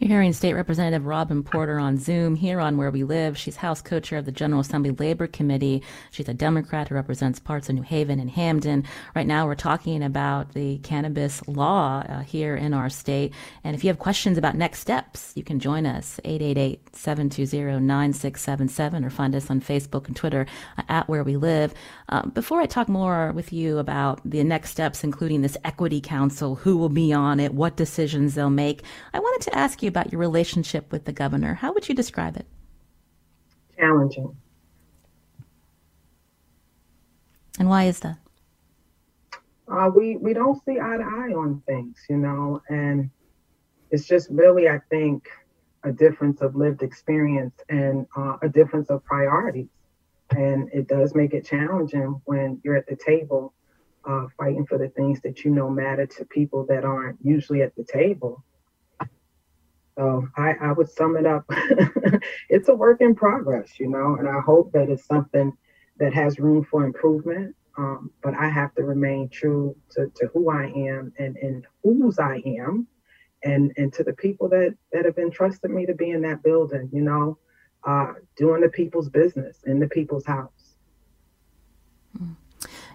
You're 0.00 0.08
hearing 0.08 0.32
State 0.32 0.54
Representative 0.54 1.06
Robin 1.06 1.44
Porter 1.44 1.78
on 1.78 1.98
Zoom 1.98 2.34
here 2.34 2.58
on 2.58 2.76
Where 2.76 2.90
We 2.90 3.04
Live. 3.04 3.38
She's 3.38 3.54
House 3.54 3.80
co-chair 3.80 4.18
of 4.18 4.24
the 4.24 4.32
General 4.32 4.60
Assembly 4.60 4.90
Labor 4.90 5.28
Committee. 5.28 5.84
She's 6.10 6.28
a 6.28 6.34
Democrat 6.34 6.88
who 6.88 6.96
represents 6.96 7.38
parts 7.38 7.68
of 7.68 7.76
New 7.76 7.82
Haven 7.82 8.18
and 8.18 8.28
Hamden. 8.28 8.82
Right 9.14 9.28
now, 9.28 9.46
we're 9.46 9.54
talking 9.54 10.02
about 10.02 10.52
the 10.52 10.78
cannabis 10.78 11.46
law 11.46 12.02
uh, 12.08 12.22
here 12.22 12.56
in 12.56 12.74
our 12.74 12.90
state. 12.90 13.32
And 13.62 13.76
if 13.76 13.84
you 13.84 13.88
have 13.88 14.00
questions 14.00 14.36
about 14.36 14.56
next 14.56 14.80
steps, 14.80 15.30
you 15.36 15.44
can 15.44 15.60
join 15.60 15.86
us 15.86 16.18
888-720-9677 16.24 19.06
or 19.06 19.10
find 19.10 19.36
us 19.36 19.48
on 19.48 19.60
Facebook 19.60 20.08
and 20.08 20.16
Twitter 20.16 20.44
uh, 20.76 20.82
at 20.88 21.08
Where 21.08 21.22
We 21.22 21.36
Live. 21.36 21.72
Uh, 22.08 22.26
before 22.26 22.60
I 22.60 22.66
talk 22.66 22.88
more 22.88 23.30
with 23.30 23.52
you 23.52 23.78
about 23.78 24.20
the 24.28 24.42
next 24.42 24.70
steps, 24.70 25.04
including 25.04 25.42
this 25.42 25.56
equity 25.62 26.00
council, 26.00 26.56
who 26.56 26.76
will 26.76 26.88
be 26.88 27.12
on 27.12 27.38
it, 27.38 27.54
what 27.54 27.76
decisions 27.76 28.34
they'll 28.34 28.50
make, 28.50 28.82
I 29.12 29.20
wanted 29.20 29.44
to 29.44 29.56
ask 29.56 29.83
you 29.83 29.83
about 29.88 30.12
your 30.12 30.20
relationship 30.20 30.90
with 30.92 31.04
the 31.04 31.12
governor. 31.12 31.54
How 31.54 31.72
would 31.72 31.88
you 31.88 31.94
describe 31.94 32.36
it? 32.36 32.46
Challenging. 33.76 34.36
And 37.58 37.68
why 37.68 37.84
is 37.84 38.00
that? 38.00 38.18
Uh, 39.66 39.90
we 39.94 40.16
we 40.16 40.34
don't 40.34 40.62
see 40.64 40.72
eye 40.72 40.96
to 40.96 41.02
eye 41.02 41.32
on 41.34 41.62
things, 41.66 41.96
you 42.08 42.16
know, 42.16 42.60
and 42.68 43.10
it's 43.90 44.06
just 44.06 44.28
really, 44.30 44.68
I 44.68 44.80
think, 44.90 45.28
a 45.84 45.92
difference 45.92 46.40
of 46.40 46.56
lived 46.56 46.82
experience 46.82 47.54
and 47.68 48.06
uh, 48.16 48.36
a 48.42 48.48
difference 48.48 48.90
of 48.90 49.04
priorities, 49.04 49.68
and 50.30 50.68
it 50.72 50.88
does 50.88 51.14
make 51.14 51.32
it 51.32 51.46
challenging 51.46 52.20
when 52.24 52.60
you're 52.62 52.76
at 52.76 52.86
the 52.86 52.96
table 52.96 53.54
uh, 54.06 54.26
fighting 54.36 54.66
for 54.66 54.78
the 54.78 54.88
things 54.88 55.20
that 55.22 55.44
you 55.44 55.50
know 55.50 55.70
matter 55.70 56.06
to 56.06 56.24
people 56.26 56.66
that 56.66 56.84
aren't 56.84 57.18
usually 57.22 57.62
at 57.62 57.74
the 57.76 57.84
table. 57.84 58.44
So 59.96 60.26
I, 60.36 60.54
I 60.60 60.72
would 60.72 60.88
sum 60.88 61.16
it 61.16 61.26
up. 61.26 61.44
it's 62.48 62.68
a 62.68 62.74
work 62.74 63.00
in 63.00 63.14
progress, 63.14 63.78
you 63.78 63.88
know, 63.88 64.16
and 64.18 64.28
I 64.28 64.40
hope 64.40 64.72
that 64.72 64.88
it's 64.88 65.06
something 65.06 65.52
that 65.98 66.12
has 66.14 66.38
room 66.38 66.64
for 66.64 66.84
improvement. 66.84 67.54
Um, 67.76 68.10
but 68.22 68.34
I 68.34 68.48
have 68.48 68.74
to 68.76 68.82
remain 68.82 69.28
true 69.28 69.76
to, 69.92 70.10
to 70.16 70.26
who 70.32 70.50
I 70.50 70.66
am 70.66 71.12
and, 71.18 71.36
and 71.36 71.66
whose 71.82 72.18
I 72.18 72.42
am 72.46 72.86
and, 73.42 73.72
and 73.76 73.92
to 73.94 74.04
the 74.04 74.12
people 74.12 74.48
that, 74.48 74.74
that 74.92 75.04
have 75.04 75.18
entrusted 75.18 75.70
me 75.70 75.86
to 75.86 75.94
be 75.94 76.10
in 76.10 76.22
that 76.22 76.42
building, 76.42 76.88
you 76.92 77.02
know, 77.02 77.38
uh, 77.84 78.14
doing 78.36 78.62
the 78.62 78.68
people's 78.68 79.08
business 79.08 79.58
in 79.66 79.80
the 79.80 79.88
people's 79.88 80.24
house. 80.24 80.76
Mm 82.18 82.36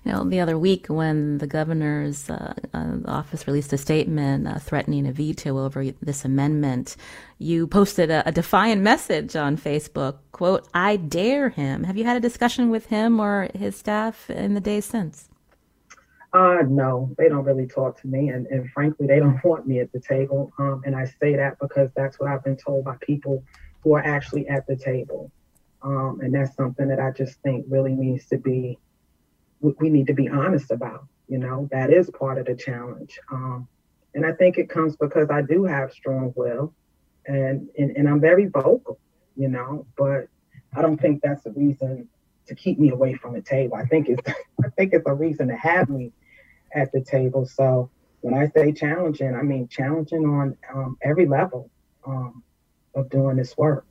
you 0.05 0.11
know, 0.11 0.23
the 0.23 0.39
other 0.39 0.57
week 0.57 0.87
when 0.87 1.39
the 1.39 1.47
governor's 1.47 2.29
uh, 2.29 2.53
uh, 2.73 2.97
office 3.05 3.47
released 3.47 3.73
a 3.73 3.77
statement 3.77 4.47
uh, 4.47 4.59
threatening 4.59 5.07
a 5.07 5.11
veto 5.11 5.57
over 5.57 5.91
this 6.01 6.23
amendment, 6.23 6.95
you 7.37 7.67
posted 7.67 8.09
a, 8.09 8.27
a, 8.27 8.31
defiant 8.31 8.81
message 8.81 9.35
on 9.35 9.57
Facebook. 9.57 10.17
"Quote: 10.31 10.67
I 10.73 10.95
dare 10.95 11.49
him." 11.49 11.83
Have 11.83 11.97
you 11.97 12.05
had 12.05 12.17
a 12.17 12.21
discussion 12.21 12.69
with 12.69 12.87
him 12.87 13.19
or 13.19 13.49
his 13.53 13.75
staff 13.75 14.29
in 14.29 14.53
the 14.53 14.61
days 14.61 14.85
since? 14.85 15.29
Uh, 16.31 16.59
no, 16.67 17.13
they 17.17 17.27
don't 17.27 17.43
really 17.43 17.65
talk 17.65 17.99
to 18.01 18.07
me, 18.07 18.29
and, 18.29 18.45
and 18.47 18.69
frankly, 18.71 19.07
they 19.07 19.19
don't 19.19 19.43
want 19.43 19.67
me 19.67 19.79
at 19.79 19.91
the 19.91 19.99
table. 19.99 20.51
Um, 20.59 20.81
and 20.85 20.95
I 20.95 21.05
say 21.05 21.35
that 21.35 21.57
because 21.59 21.89
that's 21.95 22.19
what 22.19 22.29
I've 22.29 22.43
been 22.43 22.57
told 22.57 22.85
by 22.85 22.95
people 23.01 23.43
who 23.81 23.95
are 23.95 24.05
actually 24.05 24.47
at 24.47 24.67
the 24.67 24.75
table. 24.75 25.31
Um, 25.81 26.19
and 26.21 26.33
that's 26.33 26.55
something 26.55 26.87
that 26.89 26.99
I 26.99 27.11
just 27.11 27.41
think 27.41 27.65
really 27.69 27.93
needs 27.93 28.27
to 28.27 28.37
be 28.37 28.77
we 29.61 29.89
need 29.89 30.07
to 30.07 30.13
be 30.13 30.29
honest 30.29 30.71
about. 30.71 31.07
You 31.27 31.37
know, 31.37 31.69
that 31.71 31.91
is 31.91 32.09
part 32.09 32.37
of 32.37 32.45
the 32.47 32.55
challenge. 32.55 33.19
Um, 33.31 33.67
and 34.15 34.25
I 34.25 34.31
think 34.33 34.57
it 34.57 34.69
comes 34.69 34.95
because 34.95 35.29
I 35.29 35.41
do 35.41 35.65
have 35.65 35.91
strong 35.93 36.33
will 36.35 36.73
and, 37.27 37.69
and, 37.77 37.95
and 37.97 38.09
I'm 38.09 38.19
very 38.19 38.47
vocal, 38.47 38.99
you 39.35 39.49
know, 39.49 39.85
but 39.97 40.27
I 40.75 40.81
don't 40.81 40.99
think 40.99 41.21
that's 41.21 41.45
a 41.45 41.51
reason 41.51 42.07
to 42.47 42.55
keep 42.55 42.79
me 42.79 42.89
away 42.89 43.13
from 43.13 43.33
the 43.33 43.41
table. 43.41 43.75
I 43.75 43.85
think 43.85 44.09
it's 44.09 44.27
I 44.65 44.69
think 44.77 44.93
it's 44.93 45.07
a 45.07 45.13
reason 45.13 45.49
to 45.49 45.55
have 45.55 45.89
me 45.89 46.11
at 46.73 46.91
the 46.91 47.01
table. 47.01 47.45
So 47.45 47.91
when 48.21 48.33
I 48.33 48.49
say 48.49 48.71
challenging, 48.71 49.35
I 49.35 49.43
mean 49.43 49.67
challenging 49.67 50.25
on 50.25 50.57
um, 50.73 50.97
every 51.03 51.27
level. 51.27 51.69
um, 52.05 52.43
of 52.95 53.09
doing 53.09 53.37
this 53.37 53.57
work. 53.57 53.85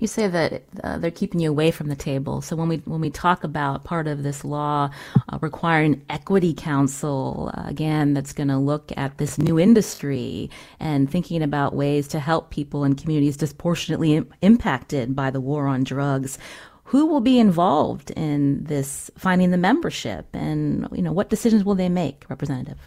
You 0.00 0.06
say 0.06 0.28
that 0.28 0.64
uh, 0.82 0.98
they're 0.98 1.10
keeping 1.10 1.40
you 1.40 1.50
away 1.50 1.70
from 1.70 1.88
the 1.88 1.96
table. 1.96 2.40
So 2.42 2.56
when 2.56 2.68
we 2.68 2.78
when 2.78 3.00
we 3.00 3.10
talk 3.10 3.44
about 3.44 3.84
part 3.84 4.06
of 4.06 4.22
this 4.22 4.44
law 4.44 4.90
uh, 5.28 5.38
requiring 5.40 6.02
equity 6.10 6.54
council, 6.54 7.52
uh, 7.56 7.64
again, 7.66 8.14
that's 8.14 8.32
going 8.32 8.48
to 8.48 8.58
look 8.58 8.92
at 8.96 9.18
this 9.18 9.38
new 9.38 9.58
industry 9.58 10.50
and 10.80 11.10
thinking 11.10 11.42
about 11.42 11.74
ways 11.74 12.08
to 12.08 12.20
help 12.20 12.50
people 12.50 12.84
in 12.84 12.94
communities 12.96 13.36
disproportionately 13.36 14.14
Im- 14.14 14.32
impacted 14.42 15.16
by 15.16 15.30
the 15.30 15.40
war 15.40 15.66
on 15.66 15.84
drugs. 15.84 16.38
Who 16.84 17.06
will 17.06 17.20
be 17.22 17.38
involved 17.38 18.10
in 18.12 18.64
this 18.64 19.10
finding 19.18 19.50
the 19.50 19.58
membership, 19.58 20.26
and 20.34 20.88
you 20.92 21.02
know 21.02 21.12
what 21.12 21.30
decisions 21.30 21.64
will 21.64 21.74
they 21.76 21.88
make, 21.88 22.24
Representative? 22.28 22.78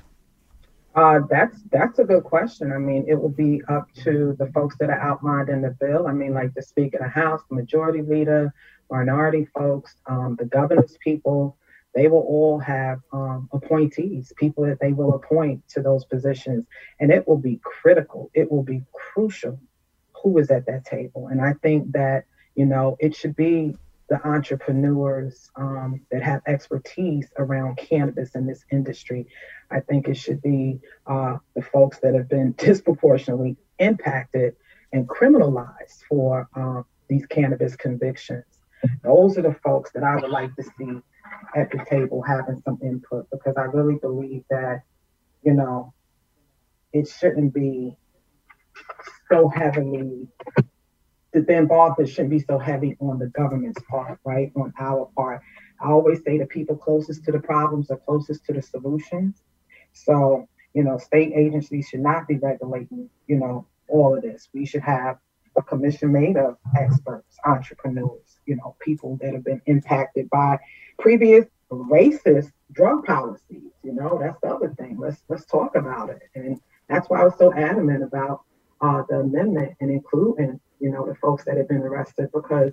Uh, 0.97 1.19
that's 1.29 1.61
that's 1.71 1.99
a 1.99 2.03
good 2.03 2.23
question. 2.23 2.71
I 2.71 2.79
mean, 2.79 3.05
it 3.07 3.13
will 3.13 3.29
be 3.29 3.61
up 3.69 3.87
to 4.03 4.35
the 4.39 4.47
folks 4.47 4.75
that 4.79 4.89
are 4.89 4.99
outlined 4.99 5.47
in 5.47 5.61
the 5.61 5.69
bill. 5.69 6.07
I 6.07 6.11
mean, 6.11 6.33
like 6.33 6.55
the 6.55 6.63
Speaker 6.63 6.97
of 6.97 7.03
the 7.03 7.09
House, 7.09 7.41
the 7.47 7.55
Majority 7.55 8.01
Leader, 8.01 8.51
minority 8.89 9.47
folks, 9.55 9.95
um, 10.07 10.35
the 10.39 10.45
governor's 10.45 10.97
people. 10.97 11.55
They 11.93 12.07
will 12.07 12.21
all 12.21 12.57
have 12.59 12.99
um, 13.13 13.47
appointees, 13.53 14.33
people 14.37 14.65
that 14.65 14.79
they 14.79 14.91
will 14.91 15.13
appoint 15.13 15.67
to 15.69 15.83
those 15.83 16.03
positions, 16.05 16.65
and 16.99 17.11
it 17.11 17.27
will 17.27 17.37
be 17.37 17.59
critical. 17.63 18.31
It 18.33 18.51
will 18.51 18.63
be 18.63 18.81
crucial 18.91 19.59
who 20.23 20.39
is 20.39 20.49
at 20.49 20.65
that 20.65 20.85
table. 20.85 21.27
And 21.27 21.41
I 21.41 21.53
think 21.61 21.91
that 21.91 22.25
you 22.55 22.65
know 22.65 22.97
it 22.99 23.15
should 23.15 23.35
be 23.35 23.77
the 24.09 24.25
entrepreneurs 24.25 25.49
um, 25.55 26.01
that 26.11 26.23
have 26.23 26.41
expertise 26.47 27.29
around 27.37 27.77
cannabis 27.77 28.35
in 28.35 28.45
this 28.45 28.63
industry. 28.71 29.27
I 29.69 29.81
think 29.81 30.07
it 30.07 30.15
should 30.15 30.41
be 30.41 30.79
uh, 31.05 31.37
the 31.55 31.61
folks 31.61 31.99
that 31.99 32.13
have 32.13 32.29
been 32.29 32.53
disproportionately 32.57 33.57
impacted 33.79 34.55
and 34.93 35.07
criminalized 35.07 36.03
for 36.07 36.47
uh, 36.55 36.83
these 37.09 37.25
cannabis 37.25 37.75
convictions. 37.75 38.45
Those 39.03 39.37
are 39.37 39.41
the 39.41 39.55
folks 39.63 39.91
that 39.91 40.03
I 40.03 40.15
would 40.15 40.29
like 40.29 40.55
to 40.55 40.63
see 40.63 41.01
at 41.55 41.71
the 41.71 41.83
table 41.89 42.21
having 42.21 42.61
some 42.63 42.79
input 42.81 43.27
because 43.31 43.55
I 43.57 43.63
really 43.63 43.95
believe 43.95 44.43
that, 44.49 44.83
you 45.43 45.53
know, 45.53 45.93
it 46.93 47.07
shouldn't 47.07 47.53
be 47.53 47.97
so 49.29 49.49
heavily 49.49 50.27
the 51.33 51.57
involvement 51.57 52.09
shouldn't 52.09 52.31
be 52.31 52.39
so 52.39 52.57
heavy 52.57 52.95
on 52.99 53.19
the 53.19 53.27
government's 53.27 53.81
part, 53.89 54.19
right? 54.23 54.51
On 54.55 54.73
our 54.79 55.09
part. 55.15 55.41
I 55.81 55.89
always 55.91 56.23
say 56.23 56.37
the 56.37 56.45
people 56.45 56.75
closest 56.75 57.23
to 57.25 57.31
the 57.31 57.39
problems 57.39 57.91
are 57.91 57.97
closest 57.97 58.45
to 58.45 58.53
the 58.53 58.61
solutions. 58.61 59.41
So, 59.93 60.47
you 60.73 60.83
know, 60.83 60.97
state 60.97 61.33
agencies 61.35 61.87
should 61.89 61.99
not 61.99 62.27
be 62.27 62.37
regulating, 62.37 63.09
you 63.27 63.37
know, 63.37 63.67
all 63.87 64.15
of 64.15 64.23
this. 64.23 64.49
We 64.53 64.65
should 64.65 64.81
have 64.81 65.17
a 65.55 65.61
commission 65.61 66.11
made 66.11 66.37
of 66.37 66.57
experts, 66.79 67.37
entrepreneurs, 67.45 68.39
you 68.45 68.55
know, 68.55 68.75
people 68.79 69.17
that 69.21 69.33
have 69.33 69.43
been 69.43 69.61
impacted 69.65 70.29
by 70.29 70.57
previous 70.99 71.45
racist 71.71 72.51
drug 72.71 73.05
policies. 73.05 73.71
You 73.83 73.93
know, 73.93 74.17
that's 74.21 74.39
the 74.41 74.53
other 74.53 74.73
thing. 74.77 74.97
Let's 74.99 75.21
let's 75.29 75.45
talk 75.45 75.75
about 75.75 76.09
it. 76.09 76.21
And 76.35 76.59
that's 76.89 77.09
why 77.09 77.21
I 77.21 77.25
was 77.25 77.37
so 77.37 77.53
adamant 77.53 78.03
about 78.03 78.41
uh, 78.81 79.03
the 79.09 79.19
amendment 79.19 79.75
and 79.81 79.91
including 79.91 80.59
you 80.79 80.91
know, 80.91 81.05
the 81.05 81.15
folks 81.15 81.45
that 81.45 81.57
had 81.57 81.67
been 81.67 81.81
arrested 81.81 82.29
because 82.33 82.71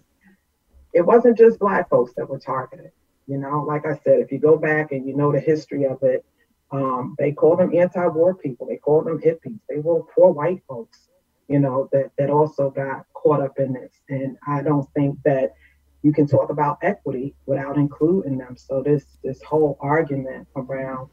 it 0.93 1.05
wasn't 1.05 1.39
just 1.39 1.59
black 1.59 1.89
folks 1.89 2.13
that 2.17 2.29
were 2.29 2.39
targeted. 2.39 2.91
You 3.27 3.39
know, 3.39 3.65
like 3.67 3.87
I 3.87 3.99
said, 4.05 4.21
if 4.21 4.31
you 4.31 4.39
go 4.39 4.57
back 4.57 4.93
and 4.93 5.07
you 5.07 5.17
know 5.17 5.33
the 5.33 5.41
history 5.41 5.85
of 5.85 6.03
it, 6.03 6.25
um, 6.71 7.15
they 7.19 7.33
called 7.33 7.61
them 7.61 7.75
anti-war 7.75 8.35
people. 8.35 8.67
They 8.67 8.77
called 8.77 9.07
them 9.07 9.21
hippies. 9.21 9.59
They 9.69 9.79
were 9.79 10.03
poor 10.15 10.31
white 10.31 10.63
folks, 10.69 11.09
you 11.49 11.59
know, 11.59 11.89
that 11.93 12.11
that 12.19 12.31
also 12.31 12.71
got 12.71 13.07
caught 13.15 13.41
up 13.41 13.59
in 13.59 13.73
this. 13.73 13.93
And 14.09 14.37
I 14.47 14.63
don't 14.63 14.89
think 14.93 15.19
that 15.25 15.55
you 16.03 16.13
can 16.13 16.27
talk 16.27 16.51
about 16.51 16.79
equity 16.83 17.35
without 17.47 17.77
including 17.77 18.39
them. 18.39 18.57
So 18.57 18.83
this 18.83 19.05
this 19.23 19.43
whole 19.43 19.79
argument 19.81 20.47
around, 20.57 21.09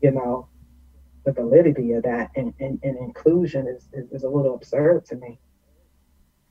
you 0.00 0.12
know, 0.12 0.48
the 1.24 1.32
validity 1.32 1.92
of 1.92 2.02
that 2.04 2.30
and, 2.36 2.54
and, 2.60 2.78
and 2.82 2.96
inclusion 2.98 3.66
is, 3.66 3.88
is, 3.92 4.10
is 4.10 4.22
a 4.24 4.28
little 4.28 4.54
absurd 4.54 5.04
to 5.06 5.16
me. 5.16 5.38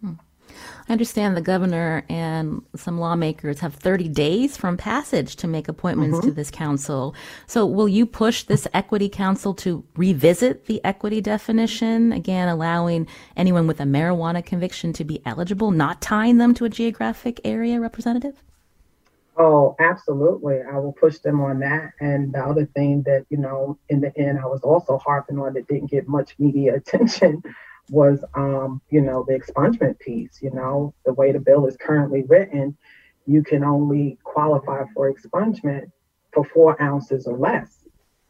I 0.03 0.91
understand 0.91 1.37
the 1.37 1.41
governor 1.41 2.03
and 2.09 2.63
some 2.75 2.99
lawmakers 2.99 3.59
have 3.59 3.75
30 3.75 4.09
days 4.09 4.57
from 4.57 4.77
passage 4.77 5.35
to 5.37 5.47
make 5.47 5.67
appointments 5.67 6.17
mm-hmm. 6.17 6.29
to 6.29 6.33
this 6.33 6.49
council. 6.49 7.13
So, 7.47 7.65
will 7.65 7.87
you 7.87 8.05
push 8.05 8.43
this 8.43 8.67
equity 8.73 9.09
council 9.09 9.53
to 9.55 9.83
revisit 9.95 10.65
the 10.65 10.83
equity 10.83 11.21
definition, 11.21 12.11
again, 12.11 12.49
allowing 12.49 13.07
anyone 13.37 13.67
with 13.67 13.79
a 13.79 13.83
marijuana 13.83 14.43
conviction 14.43 14.93
to 14.93 15.03
be 15.03 15.21
eligible, 15.25 15.71
not 15.71 16.01
tying 16.01 16.37
them 16.37 16.53
to 16.55 16.65
a 16.65 16.69
geographic 16.69 17.39
area 17.43 17.79
representative? 17.79 18.41
Oh, 19.37 19.75
absolutely. 19.79 20.61
I 20.61 20.79
will 20.79 20.91
push 20.91 21.19
them 21.19 21.39
on 21.39 21.59
that. 21.59 21.93
And 22.01 22.33
the 22.33 22.39
other 22.39 22.65
thing 22.65 23.03
that, 23.03 23.25
you 23.29 23.37
know, 23.37 23.77
in 23.87 24.01
the 24.01 24.11
end, 24.17 24.37
I 24.39 24.47
was 24.47 24.61
also 24.61 24.97
harping 24.97 25.39
on 25.39 25.53
that 25.53 25.67
didn't 25.67 25.91
get 25.91 26.09
much 26.09 26.35
media 26.39 26.75
attention 26.77 27.43
was, 27.89 28.23
um, 28.35 28.81
you 28.89 29.01
know, 29.01 29.25
the 29.27 29.33
expungement 29.33 29.99
piece. 29.99 30.39
You 30.41 30.51
know, 30.51 30.93
the 31.05 31.13
way 31.13 31.31
the 31.31 31.39
bill 31.39 31.67
is 31.67 31.77
currently 31.77 32.23
written, 32.23 32.77
you 33.25 33.43
can 33.43 33.63
only 33.63 34.17
qualify 34.23 34.83
for 34.93 35.11
expungement 35.13 35.91
for 36.33 36.43
four 36.43 36.81
ounces 36.81 37.27
or 37.27 37.37
less. 37.37 37.85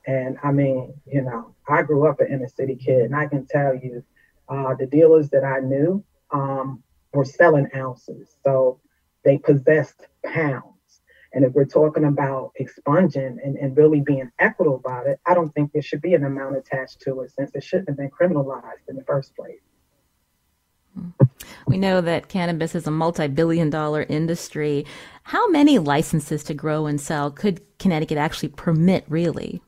And 0.07 0.37
I 0.43 0.51
mean, 0.51 0.93
you 1.05 1.21
know, 1.21 1.55
I 1.67 1.83
grew 1.83 2.07
up 2.07 2.19
an 2.19 2.27
inner 2.27 2.47
city 2.47 2.75
kid, 2.75 3.01
and 3.01 3.15
I 3.15 3.27
can 3.27 3.45
tell 3.45 3.75
you, 3.75 4.03
uh, 4.47 4.73
the 4.75 4.87
dealers 4.87 5.29
that 5.29 5.43
I 5.43 5.59
knew 5.59 6.03
um, 6.31 6.83
were 7.13 7.25
selling 7.25 7.67
ounces, 7.75 8.35
so 8.43 8.79
they 9.23 9.37
possessed 9.37 10.07
pounds. 10.25 10.78
And 11.33 11.45
if 11.45 11.53
we're 11.53 11.65
talking 11.65 12.05
about 12.05 12.51
expunging 12.55 13.39
and, 13.43 13.55
and 13.57 13.77
really 13.77 14.01
being 14.01 14.31
equitable 14.39 14.77
about 14.77 15.07
it, 15.07 15.19
I 15.25 15.33
don't 15.33 15.53
think 15.53 15.71
there 15.71 15.81
should 15.81 16.01
be 16.01 16.15
an 16.15 16.25
amount 16.25 16.57
attached 16.57 17.01
to 17.01 17.21
it 17.21 17.31
since 17.31 17.51
it 17.53 17.63
shouldn't 17.63 17.89
have 17.89 17.97
been 17.97 18.09
criminalized 18.09 18.87
in 18.87 18.95
the 18.95 19.03
first 19.03 19.35
place. 19.35 19.59
We 21.67 21.77
know 21.77 22.01
that 22.01 22.29
cannabis 22.29 22.73
is 22.73 22.87
a 22.87 22.91
multi 22.91 23.27
billion 23.27 23.69
dollar 23.69 24.03
industry. 24.09 24.85
How 25.23 25.47
many 25.49 25.77
licenses 25.77 26.43
to 26.45 26.53
grow 26.53 26.87
and 26.87 26.99
sell 26.99 27.29
could 27.29 27.61
Connecticut 27.77 28.17
actually 28.17 28.49
permit, 28.49 29.05
really? 29.07 29.61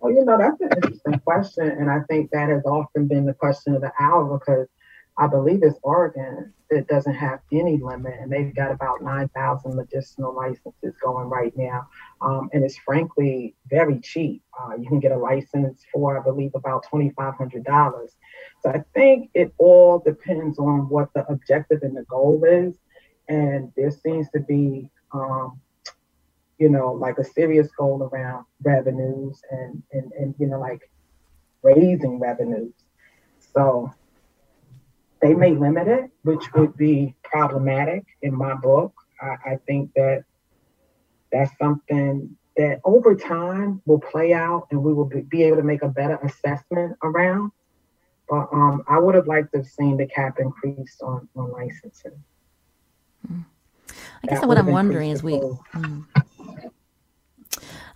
Well, 0.00 0.12
you 0.12 0.24
know, 0.24 0.38
that's 0.38 0.60
an 0.62 0.70
interesting 0.82 1.18
question. 1.20 1.68
And 1.68 1.90
I 1.90 2.00
think 2.08 2.30
that 2.30 2.48
has 2.48 2.64
often 2.64 3.06
been 3.06 3.26
the 3.26 3.34
question 3.34 3.74
of 3.74 3.82
the 3.82 3.92
hour 4.00 4.38
because 4.38 4.66
I 5.18 5.26
believe 5.26 5.62
it's 5.62 5.78
Oregon 5.82 6.54
that 6.70 6.86
doesn't 6.86 7.14
have 7.14 7.40
any 7.52 7.78
limit, 7.78 8.14
and 8.20 8.30
they've 8.30 8.54
got 8.54 8.70
about 8.70 9.02
9,000 9.02 9.74
medicinal 9.74 10.34
licenses 10.34 10.94
going 11.02 11.28
right 11.28 11.52
now. 11.56 11.88
Um, 12.20 12.48
and 12.52 12.64
it's 12.64 12.78
frankly 12.78 13.56
very 13.68 13.98
cheap. 14.00 14.42
Uh, 14.58 14.76
you 14.76 14.88
can 14.88 15.00
get 15.00 15.10
a 15.10 15.18
license 15.18 15.84
for, 15.92 16.18
I 16.18 16.22
believe, 16.22 16.52
about 16.54 16.86
$2,500. 16.92 18.08
So 18.62 18.70
I 18.70 18.84
think 18.94 19.30
it 19.34 19.52
all 19.58 19.98
depends 19.98 20.58
on 20.58 20.88
what 20.88 21.12
the 21.12 21.26
objective 21.26 21.82
and 21.82 21.96
the 21.96 22.04
goal 22.04 22.44
is. 22.44 22.76
And 23.28 23.72
there 23.76 23.90
seems 23.90 24.30
to 24.30 24.40
be, 24.40 24.88
um, 25.12 25.60
you 26.58 26.68
know, 26.68 26.92
like 26.92 27.18
a 27.18 27.24
serious 27.24 27.68
goal 27.76 28.08
around 28.12 28.44
revenues 28.62 29.40
and, 29.50 29.82
and, 29.92 30.12
and 30.12 30.34
you 30.38 30.46
know, 30.46 30.60
like 30.60 30.88
raising 31.62 32.20
revenues. 32.20 32.74
So 33.54 33.92
they 35.20 35.34
may 35.34 35.52
limit 35.52 35.88
it, 35.88 36.10
which 36.22 36.52
would 36.54 36.76
be 36.76 37.14
problematic 37.22 38.04
in 38.22 38.34
my 38.34 38.54
book. 38.54 38.94
I, 39.20 39.52
I 39.52 39.58
think 39.66 39.92
that 39.94 40.24
that's 41.32 41.50
something 41.58 42.36
that 42.56 42.80
over 42.84 43.14
time 43.14 43.80
will 43.86 44.00
play 44.00 44.32
out 44.32 44.66
and 44.70 44.82
we 44.82 44.92
will 44.92 45.04
be, 45.04 45.20
be 45.22 45.42
able 45.44 45.58
to 45.58 45.62
make 45.62 45.82
a 45.82 45.88
better 45.88 46.16
assessment 46.22 46.96
around. 47.02 47.52
But 48.28 48.48
um, 48.52 48.84
I 48.88 48.98
would 48.98 49.14
have 49.14 49.26
liked 49.26 49.52
to 49.52 49.58
have 49.58 49.66
seen 49.66 49.96
the 49.96 50.06
cap 50.06 50.38
increased 50.38 51.02
on, 51.02 51.28
on 51.36 51.52
licensing. 51.52 52.22
Hmm. 53.26 53.40
I 54.22 54.26
guess 54.28 54.40
that 54.40 54.48
what 54.48 54.58
I'm 54.58 54.66
wondering 54.66 55.10
is 55.10 55.22
we. 55.22 55.32
Mm. 55.34 56.06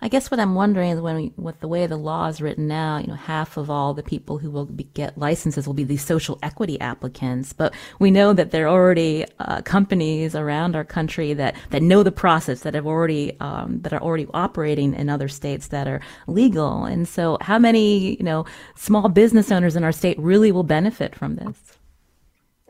I 0.05 0.07
guess 0.07 0.29
what 0.29 0.39
I'm 0.39 0.53
wondering 0.53 0.91
is 0.91 1.01
when 1.01 1.15
we, 1.15 1.33
with 1.35 1.59
the 1.61 1.67
way 1.67 1.87
the 1.87 1.97
law 1.97 2.27
is 2.27 2.39
written 2.39 2.67
now, 2.67 2.99
you 2.99 3.07
know, 3.07 3.15
half 3.15 3.57
of 3.57 3.71
all 3.71 3.95
the 3.95 4.03
people 4.03 4.37
who 4.37 4.51
will 4.51 4.67
be, 4.67 4.83
get 4.83 5.17
licenses 5.17 5.65
will 5.65 5.73
be 5.73 5.83
these 5.83 6.05
social 6.05 6.37
equity 6.43 6.79
applicants. 6.79 7.53
But 7.53 7.73
we 7.97 8.11
know 8.11 8.31
that 8.31 8.51
there 8.51 8.67
are 8.67 8.79
already 8.79 9.25
uh, 9.39 9.63
companies 9.63 10.35
around 10.35 10.75
our 10.75 10.83
country 10.83 11.33
that, 11.33 11.55
that 11.71 11.81
know 11.81 12.03
the 12.03 12.11
process, 12.11 12.59
that 12.59 12.75
have 12.75 12.85
already 12.85 13.35
um, 13.39 13.81
that 13.81 13.93
are 13.93 13.99
already 13.99 14.27
operating 14.31 14.93
in 14.93 15.09
other 15.09 15.27
states 15.27 15.69
that 15.69 15.87
are 15.87 16.01
legal. 16.27 16.85
And 16.85 17.07
so, 17.07 17.39
how 17.41 17.57
many 17.57 18.15
you 18.15 18.23
know 18.23 18.45
small 18.75 19.09
business 19.09 19.51
owners 19.51 19.75
in 19.75 19.83
our 19.83 19.91
state 19.91 20.19
really 20.19 20.51
will 20.51 20.61
benefit 20.61 21.15
from 21.15 21.37
this? 21.37 21.79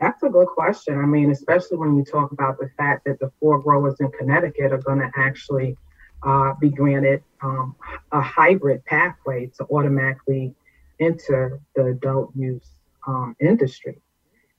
That's 0.00 0.22
a 0.22 0.30
good 0.30 0.48
question. 0.48 0.98
I 0.98 1.04
mean, 1.04 1.30
especially 1.30 1.76
when 1.76 1.98
you 1.98 2.04
talk 2.04 2.32
about 2.32 2.58
the 2.58 2.70
fact 2.78 3.04
that 3.04 3.18
the 3.20 3.30
four 3.40 3.58
growers 3.58 3.96
in 4.00 4.10
Connecticut 4.12 4.72
are 4.72 4.78
going 4.78 5.00
to 5.00 5.10
actually 5.18 5.76
uh, 6.26 6.52
be 6.60 6.70
granted 6.70 7.22
um, 7.42 7.76
a 8.12 8.20
hybrid 8.20 8.84
pathway 8.84 9.46
to 9.56 9.64
automatically 9.70 10.54
enter 10.98 11.60
the 11.74 11.86
adult 11.86 12.32
use 12.34 12.68
um, 13.06 13.36
industry. 13.40 14.00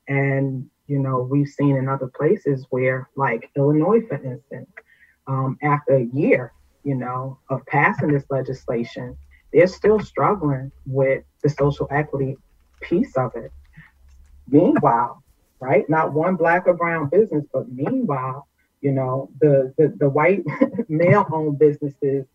And, 0.07 0.69
you 0.87 0.99
know, 0.99 1.27
we've 1.29 1.49
seen 1.49 1.75
in 1.75 1.89
other 1.89 2.07
places 2.07 2.65
where, 2.69 3.09
like 3.15 3.49
Illinois, 3.57 4.01
for 4.07 4.15
instance, 4.15 4.69
um, 5.27 5.57
after 5.61 5.95
a 5.97 6.05
year, 6.13 6.53
you 6.83 6.95
know, 6.95 7.37
of 7.49 7.65
passing 7.65 8.13
this 8.13 8.23
legislation, 8.29 9.17
they're 9.51 9.67
still 9.67 9.99
struggling 9.99 10.71
with 10.85 11.23
the 11.43 11.49
social 11.49 11.87
equity 11.91 12.37
piece 12.81 13.17
of 13.17 13.35
it. 13.35 13.51
Meanwhile, 14.47 15.21
right, 15.59 15.89
not 15.89 16.13
one 16.13 16.35
black 16.37 16.67
or 16.67 16.73
brown 16.73 17.09
business, 17.09 17.43
but 17.51 17.69
meanwhile, 17.69 18.47
you 18.81 18.91
know, 18.91 19.29
the 19.41 19.73
the, 19.77 19.93
the 19.97 20.09
white 20.09 20.43
male-owned 20.89 21.59
businesses 21.59 22.25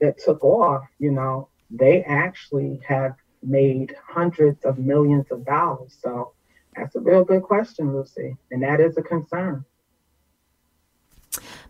that 0.00 0.18
took 0.18 0.42
off, 0.44 0.84
you 0.98 1.10
know, 1.10 1.48
they 1.70 2.02
actually 2.02 2.80
have 2.86 3.14
made 3.42 3.94
hundreds 4.06 4.64
of 4.64 4.78
millions 4.78 5.30
of 5.30 5.44
dollars. 5.44 5.96
So 6.00 6.32
that's 6.74 6.94
a 6.96 7.00
real 7.00 7.24
good 7.24 7.42
question, 7.42 7.94
Lucy, 7.94 8.36
and 8.50 8.62
that 8.62 8.80
is 8.80 8.96
a 8.96 9.02
concern. 9.02 9.64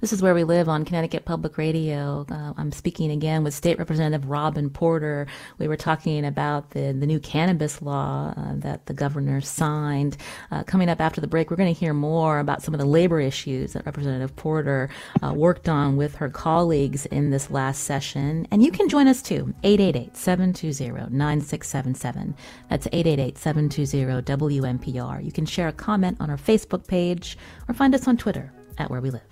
This 0.02 0.12
is 0.12 0.20
where 0.20 0.34
we 0.34 0.42
live 0.42 0.68
on 0.68 0.84
Connecticut 0.84 1.26
Public 1.26 1.56
Radio. 1.56 2.26
Uh, 2.28 2.54
I'm 2.56 2.72
speaking 2.72 3.12
again 3.12 3.44
with 3.44 3.54
State 3.54 3.78
Representative 3.78 4.28
Robin 4.28 4.68
Porter. 4.68 5.28
We 5.58 5.68
were 5.68 5.76
talking 5.76 6.26
about 6.26 6.70
the, 6.70 6.92
the 6.92 7.06
new 7.06 7.20
cannabis 7.20 7.80
law 7.80 8.34
uh, 8.36 8.54
that 8.56 8.86
the 8.86 8.94
governor 8.94 9.40
signed. 9.40 10.16
Uh, 10.50 10.64
coming 10.64 10.88
up 10.88 11.00
after 11.00 11.20
the 11.20 11.28
break, 11.28 11.52
we're 11.52 11.56
going 11.56 11.72
to 11.72 11.78
hear 11.78 11.94
more 11.94 12.40
about 12.40 12.64
some 12.64 12.74
of 12.74 12.80
the 12.80 12.84
labor 12.84 13.20
issues 13.20 13.74
that 13.74 13.86
Representative 13.86 14.34
Porter 14.34 14.90
uh, 15.22 15.32
worked 15.34 15.68
on 15.68 15.96
with 15.96 16.16
her 16.16 16.28
colleagues 16.28 17.06
in 17.06 17.30
this 17.30 17.48
last 17.48 17.84
session. 17.84 18.48
And 18.50 18.60
you 18.60 18.72
can 18.72 18.88
join 18.88 19.06
us 19.06 19.22
too, 19.22 19.54
888 19.62 20.16
720 20.16 21.16
9677. 21.16 22.34
That's 22.68 22.88
888 22.88 23.38
720 23.38 24.22
WNPR. 24.22 25.24
You 25.24 25.30
can 25.30 25.46
share 25.46 25.68
a 25.68 25.72
comment 25.72 26.16
on 26.18 26.28
our 26.28 26.36
Facebook 26.36 26.88
page 26.88 27.38
or 27.68 27.74
find 27.74 27.94
us 27.94 28.08
on 28.08 28.16
Twitter 28.16 28.52
at 28.78 28.90
Where 28.90 29.00
We 29.00 29.10
Live. 29.10 29.31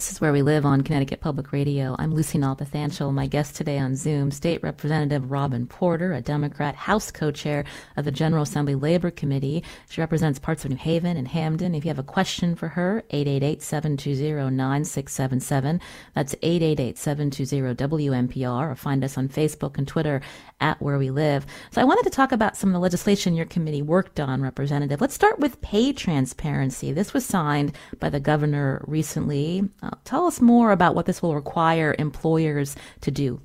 This 0.00 0.12
is 0.12 0.20
where 0.22 0.32
we 0.32 0.40
live 0.40 0.64
on 0.64 0.80
Connecticut 0.80 1.20
Public 1.20 1.52
Radio. 1.52 1.94
I'm 1.98 2.14
Lucy 2.14 2.38
Nalpathanchel. 2.38 3.12
My 3.12 3.26
guest 3.26 3.54
today 3.54 3.78
on 3.78 3.94
Zoom, 3.94 4.30
State 4.30 4.62
Representative 4.62 5.30
Robin 5.30 5.66
Porter, 5.66 6.14
a 6.14 6.22
Democrat 6.22 6.74
House 6.74 7.10
co-chair 7.10 7.66
of 7.98 8.06
the 8.06 8.10
General 8.10 8.44
Assembly 8.44 8.74
Labor 8.74 9.10
Committee. 9.10 9.62
She 9.90 10.00
represents 10.00 10.38
parts 10.38 10.64
of 10.64 10.70
New 10.70 10.78
Haven 10.78 11.18
and 11.18 11.28
Hamden. 11.28 11.74
If 11.74 11.84
you 11.84 11.90
have 11.90 11.98
a 11.98 12.02
question 12.02 12.54
for 12.54 12.68
her, 12.68 13.04
888-720-9677. 13.10 15.80
That's 16.14 16.34
888-720-WNPR 16.36 18.72
or 18.72 18.76
find 18.76 19.04
us 19.04 19.18
on 19.18 19.28
Facebook 19.28 19.76
and 19.76 19.86
Twitter 19.86 20.22
at 20.62 20.80
Where 20.80 20.96
We 20.96 21.10
Live. 21.10 21.44
So 21.72 21.82
I 21.82 21.84
wanted 21.84 22.04
to 22.04 22.10
talk 22.10 22.32
about 22.32 22.56
some 22.56 22.70
of 22.70 22.72
the 22.72 22.80
legislation 22.80 23.34
your 23.34 23.44
committee 23.44 23.82
worked 23.82 24.18
on, 24.18 24.40
Representative. 24.40 25.02
Let's 25.02 25.12
start 25.12 25.40
with 25.40 25.60
pay 25.60 25.92
transparency. 25.92 26.90
This 26.90 27.12
was 27.12 27.26
signed 27.26 27.76
by 27.98 28.08
the 28.08 28.18
governor 28.18 28.82
recently. 28.86 29.68
Tell 30.04 30.26
us 30.26 30.40
more 30.40 30.72
about 30.72 30.94
what 30.94 31.06
this 31.06 31.22
will 31.22 31.34
require 31.34 31.94
employers 31.98 32.76
to 33.02 33.10
do. 33.10 33.40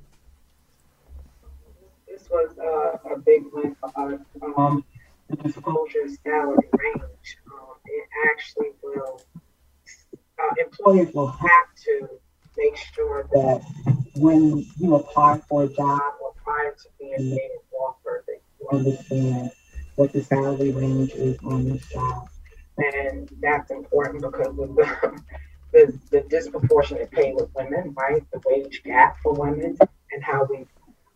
This 2.08 2.28
was 2.30 2.56
uh, 2.58 3.14
a 3.14 3.18
big 3.18 3.44
win 3.52 3.76
for 3.80 3.88
us. 3.96 4.20
Um, 4.56 4.84
the 5.28 5.36
disclosure 5.36 6.08
salary 6.22 6.68
range. 6.72 7.38
Um, 7.52 7.74
it 7.84 8.08
actually 8.30 8.70
will, 8.82 9.20
uh, 10.38 10.54
employers 10.58 11.12
will 11.14 11.28
have 11.28 11.66
to 11.84 12.08
make 12.56 12.76
sure 12.76 13.28
that 13.32 13.62
when 14.16 14.66
you 14.78 14.94
apply 14.94 15.40
for 15.48 15.64
a 15.64 15.68
job 15.68 16.00
or 16.22 16.32
prior 16.42 16.72
to 16.72 16.88
being 16.98 17.30
made 17.30 17.38
an 17.38 17.78
offer, 17.78 18.24
that 18.26 18.40
you 18.60 18.68
understand 18.70 19.50
what 19.96 20.12
the 20.12 20.22
salary 20.22 20.72
range 20.72 21.10
is 21.12 21.38
on 21.44 21.68
this 21.68 21.86
job. 21.88 22.28
And 22.78 23.30
that's 23.40 23.70
important 23.70 24.22
because 24.22 24.48
of 24.48 24.56
the 24.56 25.22
the, 25.76 25.98
the 26.10 26.20
disproportionate 26.28 27.10
pay 27.10 27.34
with 27.34 27.50
women, 27.54 27.94
right? 27.96 28.24
The 28.32 28.40
wage 28.46 28.82
gap 28.82 29.16
for 29.22 29.34
women 29.34 29.76
and 30.12 30.24
how 30.24 30.46
we 30.48 30.66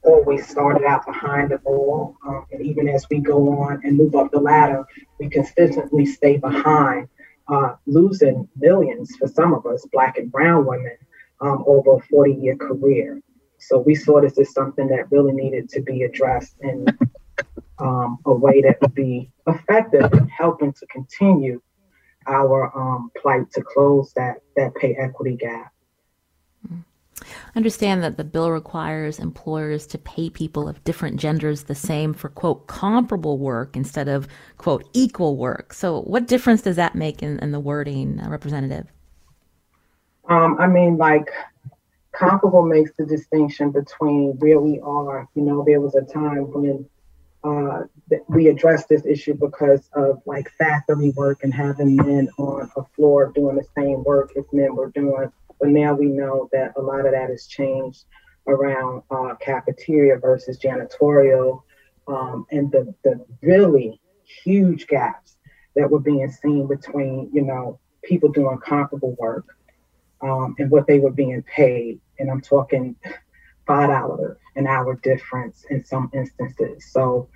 always 0.03 0.47
started 0.47 0.85
out 0.85 1.07
behind 1.07 1.51
the 1.51 1.59
ball. 1.59 2.17
Um, 2.27 2.45
and 2.53 2.63
even 2.63 2.89
as 2.89 3.07
we 3.11 3.21
go 3.21 3.49
on 3.61 3.81
and 3.85 3.97
move 3.97 4.15
up 4.15 4.31
the 4.31 4.41
ladder, 4.41 4.85
we 5.19 5.29
consistently 5.29 6.05
stay 6.05 6.37
behind, 6.37 7.09
uh, 7.49 7.75
losing 7.87 8.49
millions 8.57 9.17
for 9.17 9.29
some 9.29 9.55
of 9.55 9.65
us, 9.67 9.87
black 9.93 10.19
and 10.19 10.31
brown 10.31 10.67
women, 10.67 10.97
um, 11.41 11.65
over 11.67 11.97
a 11.97 12.01
40 12.01 12.35
year 12.35 12.57
career. 12.57 13.21
So 13.59 13.79
we 13.79 13.95
saw 13.95 14.21
this 14.21 14.39
as 14.39 14.53
something 14.53 14.89
that 14.89 15.11
really 15.11 15.33
needed 15.33 15.69
to 15.71 15.83
be 15.83 16.03
addressed 16.03 16.57
in 16.61 16.87
um, 17.79 18.19
a 18.27 18.33
way 18.33 18.63
that 18.63 18.81
would 18.81 18.95
be 18.95 19.31
effective 19.47 20.13
in 20.13 20.29
helping 20.29 20.73
to 20.75 20.87
continue 20.87 21.61
our 22.27 22.77
um, 22.77 23.11
plight 23.17 23.51
to 23.53 23.63
close 23.63 24.13
that 24.15 24.43
that 24.57 24.75
pay 24.75 24.95
equity 24.95 25.37
gap. 25.37 25.73
Understand 27.55 28.03
that 28.03 28.17
the 28.17 28.25
bill 28.25 28.51
requires 28.51 29.19
employers 29.19 29.87
to 29.89 29.99
pay 29.99 30.31
people 30.31 30.69
of 30.69 30.83
different 30.85 31.19
genders 31.19 31.65
the 31.65 31.75
same 31.75 32.15
for 32.15 32.29
quote 32.29 32.67
comparable 32.67 33.39
work 33.39 33.77
instead 33.77 34.09
of 34.09 34.29
quote 34.57 34.89
equal 34.93 35.37
work. 35.37 35.73
So, 35.73 36.03
what 36.03 36.27
difference 36.27 36.63
does 36.63 36.77
that 36.77 36.95
make 36.95 37.23
in, 37.23 37.39
in 37.41 37.53
the 37.53 37.61
wording, 37.61 38.21
uh, 38.21 38.29
Representative? 38.31 38.87
Um, 40.29 40.57
I 40.59 40.67
mean, 40.67 40.97
like 40.97 41.29
comparable 42.13 42.63
makes 42.63 42.93
the 42.97 43.05
distinction 43.05 43.71
between 43.71 44.39
where 44.39 44.61
we 44.61 44.81
are. 44.81 45.29
You 45.35 45.43
know, 45.43 45.65
there 45.67 45.81
was 45.81 45.95
a 45.95 46.03
time 46.03 46.53
when 46.53 46.89
uh, 47.43 47.83
we 48.29 48.49
addressed 48.49 48.89
this 48.89 49.07
issue 49.07 49.35
because 49.35 49.89
of 49.95 50.21
like 50.27 50.51
factory 50.59 51.11
work 51.11 51.43
and 51.43 51.55
having 51.55 51.97
men 51.97 52.29
on 52.39 52.71
a 52.77 52.85
floor 52.95 53.33
doing 53.35 53.57
the 53.57 53.65
same 53.77 54.05
work 54.05 54.33
as 54.37 54.45
men 54.53 54.75
were 54.75 54.91
doing. 54.91 55.31
But 55.59 55.71
now 55.71 55.95
we 55.95 56.07
know 56.07 56.49
that 56.53 56.73
a 56.77 56.83
lot 56.83 57.07
of 57.07 57.13
that 57.13 57.31
has 57.31 57.47
changed 57.47 58.05
around 58.47 59.03
uh, 59.11 59.35
cafeteria 59.41 60.19
versus 60.19 60.59
janitorial, 60.59 61.63
um, 62.09 62.47
and 62.51 62.71
the 62.73 62.95
the 63.05 63.25
really 63.43 64.01
huge 64.43 64.87
gaps 64.87 65.37
that 65.77 65.91
were 65.91 66.01
being 66.01 66.31
seen 66.31 66.67
between 66.67 67.31
you 67.33 67.43
know 67.43 67.79
people 68.03 68.31
doing 68.31 68.59
comparable 68.59 69.15
work 69.19 69.57
um, 70.23 70.55
and 70.59 70.71
what 70.71 70.87
they 70.87 70.99
were 70.99 71.11
being 71.11 71.43
paid. 71.43 72.01
And 72.19 72.31
I'm 72.31 72.41
talking 72.41 72.97
five 73.71 73.89
dollar 73.89 74.37
an 74.57 74.67
hour 74.67 74.97
difference 74.97 75.65
in 75.71 75.85
some 75.85 76.11
instances. 76.13 76.91
So 76.91 77.29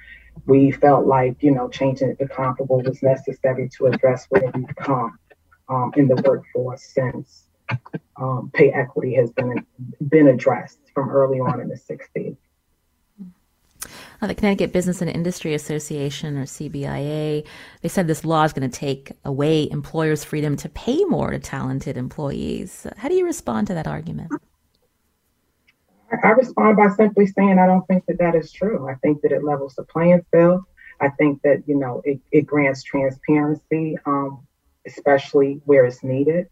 we 0.47 0.73
felt 0.73 1.07
like, 1.07 1.41
you 1.45 1.53
know, 1.53 1.69
changing 1.69 2.09
it 2.09 2.19
to 2.19 2.27
comparable 2.27 2.83
was 2.83 3.05
necessary 3.05 3.69
to 3.77 3.87
address 3.87 4.27
where 4.31 4.51
we've 4.53 4.75
come 4.75 5.17
um, 5.69 5.93
in 5.97 6.09
the 6.09 6.17
workforce 6.27 6.83
since 6.83 7.45
um, 8.17 8.51
pay 8.53 8.73
equity 8.73 9.15
has 9.15 9.31
been 9.31 9.65
been 10.09 10.27
addressed 10.27 10.81
from 10.93 11.09
early 11.09 11.39
on 11.39 11.61
in 11.61 11.69
the 11.69 11.77
60s. 11.77 12.37
Uh, 14.21 14.27
the 14.27 14.35
Connecticut 14.35 14.73
Business 14.73 15.03
and 15.03 15.11
Industry 15.11 15.55
Association, 15.55 16.37
or 16.37 16.47
CBIA, 16.47 17.47
they 17.83 17.89
said 17.89 18.09
this 18.09 18.25
law 18.25 18.43
is 18.43 18.53
going 18.53 18.69
to 18.69 18.77
take 18.77 19.13
away 19.25 19.69
employers' 19.71 20.25
freedom 20.25 20.57
to 20.57 20.69
pay 20.71 21.05
more 21.05 21.31
to 21.31 21.39
talented 21.39 21.97
employees. 21.97 22.87
How 22.97 23.09
do 23.09 23.15
you 23.15 23.25
respond 23.25 23.69
to 23.69 23.75
that 23.75 23.87
argument? 23.87 24.33
I 26.23 26.31
respond 26.31 26.77
by 26.77 26.89
simply 26.91 27.27
saying 27.27 27.59
I 27.59 27.67
don't 27.67 27.87
think 27.87 28.05
that 28.07 28.19
that 28.19 28.35
is 28.35 28.53
true. 28.53 28.89
I 28.89 28.95
think 28.97 29.23
that 29.23 29.33
it 29.33 29.45
levels 29.45 29.75
the 29.75 29.85
playing 29.85 30.25
field. 30.33 30.63
I 31.01 31.09
think 31.11 31.43
that 31.43 31.65
you 31.67 31.77
know 31.77 32.03
it, 32.05 32.21
it 32.31 32.43
grants 32.47 32.83
transparency, 32.83 33.97
um, 34.07 34.47
especially 34.87 35.61
where 35.65 35.85
it's 35.85 36.05
needed, 36.05 36.49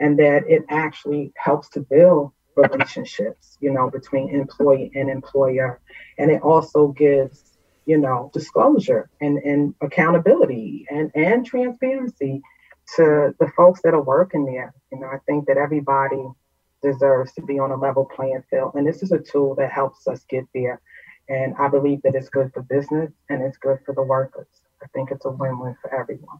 and 0.00 0.18
that 0.18 0.48
it 0.48 0.64
actually 0.68 1.32
helps 1.36 1.68
to 1.70 1.80
build 1.80 2.32
relationships, 2.56 3.56
you 3.60 3.72
know, 3.72 3.90
between 3.90 4.30
employee 4.30 4.90
and 4.94 5.10
employer, 5.10 5.80
and 6.18 6.30
it 6.30 6.42
also 6.42 6.88
gives 6.88 7.58
you 7.86 7.98
know 7.98 8.30
disclosure 8.34 9.08
and, 9.20 9.38
and 9.38 9.74
accountability 9.80 10.86
and 10.90 11.10
and 11.14 11.46
transparency 11.46 12.42
to 12.96 13.34
the 13.40 13.48
folks 13.56 13.80
that 13.82 13.94
are 13.94 14.02
working 14.02 14.44
there. 14.44 14.74
You 14.92 15.00
know, 15.00 15.06
I 15.06 15.18
think 15.26 15.46
that 15.46 15.56
everybody 15.56 16.28
deserves 16.82 17.32
to 17.34 17.42
be 17.42 17.58
on 17.58 17.70
a 17.70 17.76
level 17.76 18.04
playing 18.04 18.42
field. 18.50 18.72
And 18.74 18.86
this 18.86 19.02
is 19.02 19.12
a 19.12 19.18
tool 19.18 19.54
that 19.56 19.72
helps 19.72 20.06
us 20.06 20.24
get 20.28 20.44
there. 20.54 20.80
And 21.28 21.54
I 21.58 21.68
believe 21.68 22.02
that 22.02 22.14
it's 22.14 22.28
good 22.28 22.52
for 22.52 22.62
business 22.62 23.12
and 23.28 23.42
it's 23.42 23.58
good 23.58 23.78
for 23.84 23.94
the 23.94 24.02
workers. 24.02 24.46
I 24.82 24.86
think 24.94 25.10
it's 25.10 25.24
a 25.24 25.30
win 25.30 25.58
win 25.58 25.76
for 25.80 25.92
everyone. 25.94 26.38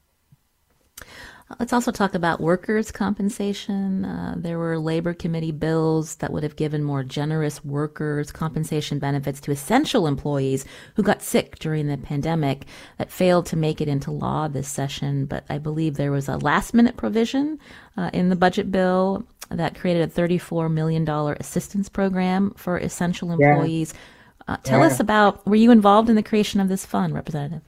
Let's 1.61 1.73
also 1.73 1.93
talk 1.93 2.17
about 2.17 2.41
workers' 2.41 2.91
compensation. 2.91 4.05
Uh, 4.05 4.35
there 4.37 4.59
were 4.59 4.81
labor 4.81 5.15
committee 5.15 5.53
bills 5.53 6.17
that 6.17 6.33
would 6.33 6.43
have 6.43 6.57
given 6.57 6.83
more 6.83 7.05
generous 7.05 7.65
workers' 7.65 8.33
compensation 8.33 8.99
benefits 8.99 9.41
to 9.43 9.53
essential 9.53 10.09
employees 10.09 10.65
who 10.97 11.05
got 11.05 11.23
sick 11.23 11.61
during 11.61 11.87
the 11.87 11.99
pandemic 11.99 12.67
that 12.99 13.13
failed 13.13 13.47
to 13.47 13.57
make 13.57 13.81
it 13.81 13.87
into 13.87 14.11
law 14.11 14.49
this 14.49 14.67
session. 14.67 15.25
But 15.25 15.45
I 15.49 15.59
believe 15.59 15.95
there 15.95 16.11
was 16.11 16.29
a 16.29 16.37
last 16.37 16.75
minute 16.75 16.97
provision 16.97 17.61
uh, 17.97 18.11
in 18.13 18.29
the 18.29 18.37
budget 18.37 18.73
bill 18.73 19.25
that 19.49 19.79
created 19.79 20.03
a 20.03 20.13
$34 20.13 20.69
million 20.73 21.09
assistance 21.09 21.89
program 21.89 22.55
for 22.57 22.77
essential 22.77 23.31
employees. 23.31 23.95
Yeah. 23.95 24.55
Uh, 24.55 24.57
tell 24.65 24.81
yeah. 24.81 24.87
us 24.87 24.99
about, 24.99 25.47
were 25.47 25.55
you 25.55 25.71
involved 25.71 26.09
in 26.09 26.17
the 26.17 26.23
creation 26.25 26.61
of 26.61 26.69
this 26.69 26.85
fund, 26.85 27.15
Representative? 27.15 27.63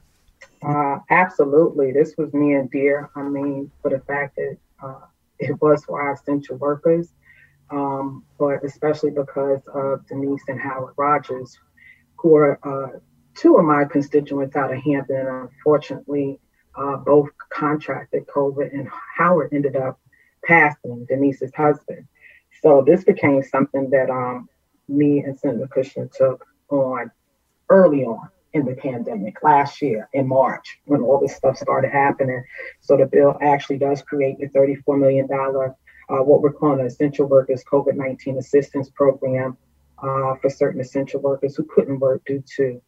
Uh, 0.63 0.99
absolutely. 1.11 1.93
This 1.93 2.15
was 2.17 2.33
me 2.35 2.55
and 2.55 2.71
dear. 2.71 3.11
I 3.15 3.23
mean, 3.23 3.71
for 3.81 3.91
the 3.91 4.01
fact 4.01 4.37
that 4.37 4.57
uh, 4.83 5.07
it 5.39 5.61
was 5.61 5.85
for 5.85 6.01
our 6.01 6.15
essential 6.15 6.57
workers, 6.57 7.13
um, 7.71 8.25
but 8.39 8.65
especially 8.65 9.11
because 9.11 9.61
of 9.73 10.07
Denise 10.09 10.43
and 10.49 10.61
Howard 10.61 10.95
Rogers, 10.97 11.59
who 12.17 12.35
are 12.37 12.59
uh, 12.63 12.99
two 13.35 13.57
of 13.57 13.65
my 13.65 13.85
constituents 13.85 14.57
out 14.57 14.73
of 14.73 14.83
Hamden. 14.83 15.27
Unfortunately, 15.27 16.41
uh, 16.75 16.97
both 16.97 17.29
contracted 17.51 18.27
COVID, 18.27 18.73
and 18.73 18.89
Howard 19.17 19.51
ended 19.53 19.77
up 19.77 20.01
passing 20.45 21.07
Denise's 21.09 21.55
husband. 21.55 22.07
So 22.63 22.83
this 22.85 23.05
became 23.05 23.43
something 23.43 23.91
that 23.91 24.11
um, 24.11 24.49
me 24.89 25.21
and 25.21 25.39
Senator 25.39 25.69
Kushner 25.69 26.11
took 26.13 26.45
on 26.71 27.11
early 27.69 28.05
on 28.05 28.29
in 28.53 28.65
the 28.65 28.75
pandemic 28.75 29.43
last 29.43 29.83
year 29.83 30.09
in 30.13 30.27
March 30.27 30.79
when 30.87 31.03
all 31.03 31.21
this 31.21 31.37
stuff 31.37 31.57
started 31.57 31.91
happening. 31.91 32.43
So 32.81 32.97
the 32.97 33.07
bill 33.07 33.37
actually 33.43 33.79
does 33.79 34.03
create 34.03 34.37
a 34.43 34.49
$34 34.49 34.99
million, 34.99 35.29
uh, 35.31 36.25
what 36.25 36.41
we're 36.41 36.53
calling 36.53 36.81
an 36.81 36.87
essential 36.87 37.27
workers 37.27 37.63
COVID 37.71 37.95
19 37.95 38.39
assistance 38.39 38.91
program 38.91 39.57
uh, 40.03 40.35
for 40.41 40.49
certain 40.49 40.81
essential 40.81 41.21
workers 41.21 41.57
who 41.57 41.65
couldn't 41.65 42.01
work 42.01 42.23
due 42.25 42.43
to 42.57 42.81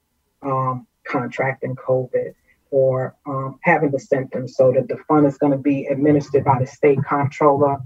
um, 0.43 0.87
contracting 1.07 1.77
COVID 1.77 2.35
or 2.71 3.17
um, 3.27 3.59
having 3.63 3.91
the 3.91 3.99
symptoms. 3.99 4.57
So 4.57 4.73
that 4.73 4.89
the 4.89 4.97
fund 5.09 5.27
is 5.27 5.37
going 5.37 5.53
to 5.53 5.59
be 5.59 5.87
administered 5.87 6.45
by 6.45 6.59
the 6.61 6.67
state 6.67 6.99
comptroller. 7.07 7.79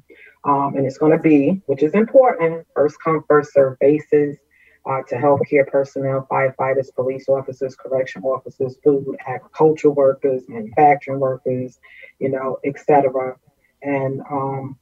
Um, 0.44 0.76
and 0.76 0.86
it's 0.86 0.98
going 0.98 1.12
to 1.12 1.18
be, 1.18 1.62
which 1.66 1.82
is 1.82 1.94
important, 1.94 2.66
first 2.74 2.98
come, 3.02 3.24
first 3.26 3.54
serve 3.54 3.78
basis 3.78 4.36
uh, 4.86 5.02
to 5.08 5.14
healthcare 5.16 5.66
personnel, 5.66 6.26
firefighters, 6.30 6.94
police 6.94 7.28
officers, 7.28 7.74
correction 7.74 8.22
officers, 8.22 8.76
food, 8.84 9.16
agricultural 9.26 9.94
workers, 9.94 10.42
manufacturing 10.48 11.20
workers, 11.20 11.78
you 12.18 12.28
know, 12.28 12.58
etc. 12.64 13.36
And 13.82 14.20
um, 14.30 14.78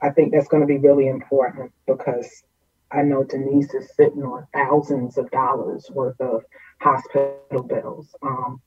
I 0.00 0.10
think 0.10 0.32
that's 0.32 0.48
going 0.48 0.62
to 0.62 0.66
be 0.66 0.78
really 0.78 1.08
important 1.08 1.72
because 1.86 2.44
I 2.90 3.02
know 3.02 3.24
Denise 3.24 3.74
is 3.74 3.94
sitting 3.94 4.22
on 4.22 4.46
thousands 4.52 5.18
of 5.18 5.30
dollars 5.30 5.90
worth 5.90 6.20
of 6.20 6.44
hospital 6.80 7.62
bills. 7.66 8.14
Um, 8.22 8.60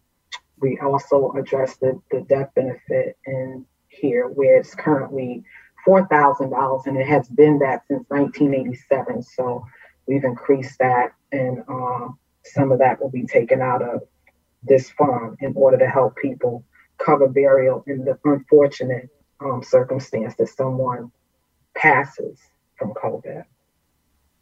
we 0.60 0.80
also 0.80 1.32
addressed 1.34 1.80
the, 1.80 2.00
the 2.12 2.22
death 2.22 2.50
benefit 2.56 3.18
in 3.26 3.66
here, 3.88 4.28
where 4.28 4.58
it's 4.58 4.76
currently 4.76 5.44
$4,000 5.88 6.88
and 6.88 6.98
it 6.98 7.08
has 7.08 7.28
been 7.30 7.60
that 7.60 7.84
since 7.88 8.04
1987. 8.10 9.24
So 9.24 9.66
We've 10.08 10.24
increased 10.24 10.80
that, 10.80 11.14
and 11.32 11.64
um, 11.68 12.18
some 12.44 12.72
of 12.72 12.80
that 12.80 13.02
will 13.02 13.10
be 13.10 13.26
taken 13.26 13.62
out 13.62 13.82
of 13.82 14.02
this 14.64 14.90
fund 14.92 15.38
in 15.42 15.54
order 15.56 15.78
to 15.78 15.88
help 15.88 16.16
people 16.16 16.64
cover 16.98 17.28
burial 17.28 17.84
in 17.88 18.06
the 18.06 18.18
unfortunate 18.24 19.10
um, 19.40 19.62
circumstance 19.64 20.36
that 20.36 20.50
someone 20.50 21.12
passes 21.76 22.40
from 22.76 22.94
COVID. 22.94 23.44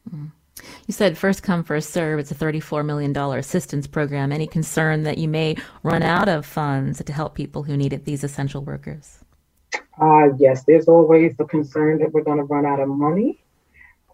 Mm. 0.10 0.32
You 0.88 0.94
said 0.94 1.18
first 1.18 1.44
come, 1.44 1.64
first 1.64 1.90
serve. 1.90 2.20
It's 2.20 2.32
a 2.32 2.36
$34 2.36 2.86
million 2.86 3.16
assistance 3.18 3.88
program. 3.88 4.32
Any 4.32 4.48
concern 4.48 5.04
that 5.04 5.18
you 5.18 5.28
may 5.28 5.58
run 5.84 6.02
out 6.02 6.30
of 6.30 6.46
funds 6.46 7.04
to 7.04 7.14
help 7.14 7.36
people 7.36 7.64
who 7.64 7.76
need 7.76 7.92
it, 7.92 8.06
these 8.06 8.24
essential 8.24 8.62
workers? 8.62 9.20
Uh, 10.02 10.30
yes, 10.38 10.64
there's 10.66 10.88
always 10.88 11.36
the 11.38 11.46
concern 11.46 12.00
that 12.00 12.12
we're 12.14 12.24
going 12.24 12.38
to 12.38 12.44
run 12.44 12.66
out 12.66 12.80
of 12.80 12.88
money 12.88 13.45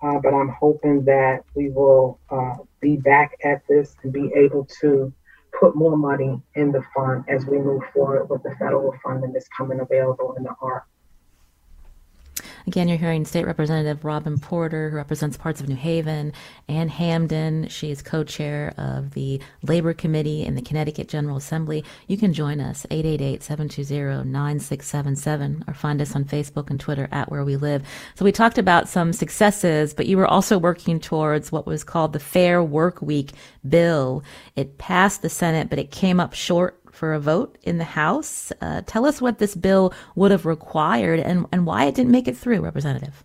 uh, 0.02 0.20
but 0.20 0.34
I'm 0.34 0.50
hoping 0.50 1.06
that 1.06 1.44
we 1.56 1.70
will 1.70 2.20
uh, 2.30 2.56
be 2.80 2.98
back 2.98 3.38
at 3.44 3.62
this 3.68 3.96
and 4.04 4.12
be 4.12 4.32
able 4.36 4.68
to 4.82 5.14
put 5.60 5.76
more 5.76 5.98
money 5.98 6.42
in 6.56 6.72
the 6.72 6.84
fund 6.96 7.26
as 7.28 7.46
we 7.46 7.58
move 7.58 7.84
forward 7.94 8.30
with 8.30 8.42
the 8.44 8.56
federal 8.58 8.94
funding 9.04 9.34
that's 9.34 9.48
coming 9.50 9.80
available 9.80 10.34
in 10.38 10.44
the 10.44 10.54
ARP 10.62 10.86
Again, 12.68 12.88
you're 12.88 12.98
hearing 12.98 13.26
State 13.26 13.46
Representative 13.46 14.06
Robin 14.06 14.40
Porter, 14.40 14.90
who 14.90 14.96
represents 14.96 15.38
parts 15.38 15.62
of 15.62 15.70
New 15.70 15.76
Haven, 15.76 16.34
and 16.68 16.92
Hamden. 16.92 17.68
She 17.68 17.92
is 17.92 18.02
co 18.02 18.24
chair 18.24 18.74
of 18.78 19.12
the 19.12 19.42
Labor 19.64 19.94
Committee 19.94 20.44
in 20.44 20.56
the 20.56 20.62
Connecticut 20.62 21.08
General 21.08 21.38
Assembly. 21.38 21.84
You 22.08 22.18
can 22.18 22.34
join 22.34 22.60
us, 22.60 22.86
888 22.92 23.44
720 23.44 24.30
9677, 24.30 25.64
or 25.68 25.74
find 25.74 26.02
us 26.02 26.16
on 26.16 26.26
Facebook 26.26 26.70
and 26.70 26.80
Twitter 26.80 27.08
at 27.12 27.32
Where 27.32 27.44
We 27.44 27.56
Live. 27.56 27.84
So 28.16 28.26
we 28.26 28.32
talked 28.32 28.58
about 28.58 28.90
some 28.90 29.14
successes, 29.14 29.94
but 29.94 30.08
you 30.08 30.18
were 30.18 30.28
also 30.28 30.58
working 30.58 31.00
towards 31.00 31.52
what 31.52 31.66
was 31.66 31.84
called 31.84 32.14
the 32.14 32.20
Fair 32.20 32.64
Work 32.64 33.02
Week 33.02 33.32
bill. 33.68 34.24
It 34.56 34.78
passed 34.78 35.22
the 35.22 35.30
Senate, 35.30 35.70
but 35.70 35.80
it 35.80 35.92
came 35.92 36.20
up 36.20 36.34
short 36.34 36.81
for 36.92 37.14
a 37.14 37.20
vote 37.20 37.58
in 37.64 37.78
the 37.78 37.84
House. 37.84 38.52
Uh, 38.62 38.82
tell 38.86 39.06
us 39.06 39.22
what 39.22 39.40
this 39.40 39.56
bill 39.56 39.94
would 40.16 40.32
have 40.32 40.46
required 40.46 41.20
and, 41.20 41.46
and 41.52 41.66
why 41.66 41.86
it 41.86 41.96
didn't 41.96 42.12
make 42.12 42.28
it 42.28 42.38
through, 42.38 42.62
Representative. 42.62 43.24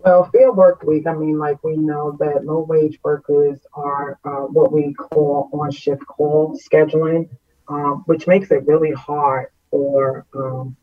Well, 0.00 0.30
Fair 0.32 0.52
Work 0.52 0.84
Week, 0.84 1.06
I 1.06 1.14
mean, 1.14 1.38
like 1.38 1.62
we 1.64 1.76
know 1.76 2.16
that 2.20 2.44
low 2.44 2.60
wage 2.60 2.98
workers 3.02 3.58
are 3.74 4.18
uh, 4.24 4.46
what 4.46 4.72
we 4.72 4.94
call 4.94 5.50
on 5.52 5.72
shift 5.72 6.06
call 6.06 6.56
scheduling, 6.56 7.28
um, 7.66 8.04
which 8.06 8.26
makes 8.26 8.50
it 8.50 8.66
really 8.66 8.92
hard 8.92 9.48
for 9.70 10.24
um, 10.34 10.76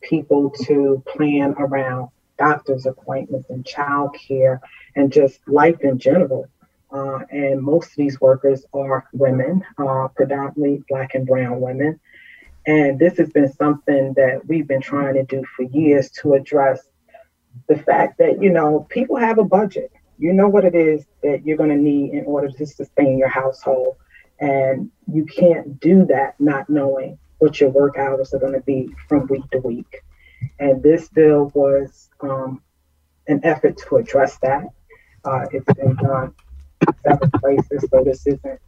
people 0.00 0.50
to 0.66 1.02
plan 1.06 1.54
around 1.58 2.10
doctor's 2.38 2.86
appointments 2.86 3.50
and 3.50 3.64
childcare 3.64 4.60
and 4.96 5.12
just 5.12 5.40
life 5.46 5.80
in 5.80 5.98
general. 5.98 6.48
Uh, 6.92 7.20
and 7.30 7.62
most 7.62 7.90
of 7.90 7.96
these 7.96 8.20
workers 8.20 8.64
are 8.72 9.08
women, 9.12 9.64
uh, 9.78 10.08
predominantly 10.08 10.82
Black 10.88 11.14
and 11.14 11.26
Brown 11.26 11.60
women. 11.60 12.00
And 12.66 12.98
this 12.98 13.16
has 13.18 13.30
been 13.30 13.52
something 13.52 14.12
that 14.14 14.46
we've 14.46 14.66
been 14.66 14.80
trying 14.80 15.14
to 15.14 15.24
do 15.24 15.44
for 15.56 15.62
years 15.62 16.10
to 16.22 16.34
address 16.34 16.82
the 17.68 17.76
fact 17.76 18.18
that, 18.18 18.42
you 18.42 18.50
know, 18.50 18.86
people 18.90 19.16
have 19.16 19.38
a 19.38 19.44
budget. 19.44 19.92
You 20.18 20.32
know 20.32 20.48
what 20.48 20.64
it 20.64 20.74
is 20.74 21.06
that 21.22 21.46
you're 21.46 21.56
going 21.56 21.70
to 21.70 21.76
need 21.76 22.12
in 22.12 22.24
order 22.26 22.48
to 22.50 22.66
sustain 22.66 23.18
your 23.18 23.28
household. 23.28 23.96
And 24.40 24.90
you 25.12 25.24
can't 25.24 25.80
do 25.80 26.04
that 26.06 26.38
not 26.40 26.68
knowing 26.68 27.18
what 27.38 27.60
your 27.60 27.70
work 27.70 27.96
hours 27.96 28.34
are 28.34 28.38
going 28.38 28.52
to 28.52 28.60
be 28.60 28.90
from 29.08 29.26
week 29.28 29.48
to 29.52 29.58
week. 29.58 30.02
And 30.58 30.82
this 30.82 31.08
bill 31.08 31.50
was 31.54 32.10
um, 32.20 32.62
an 33.26 33.40
effort 33.44 33.78
to 33.88 33.96
address 33.96 34.38
that. 34.38 34.64
Uh, 35.24 35.46
it's 35.52 35.72
been 35.74 35.96
done 35.96 36.34
several 37.02 37.30
places, 37.40 37.88
so 37.90 38.04
this 38.04 38.26
isn't 38.26 38.60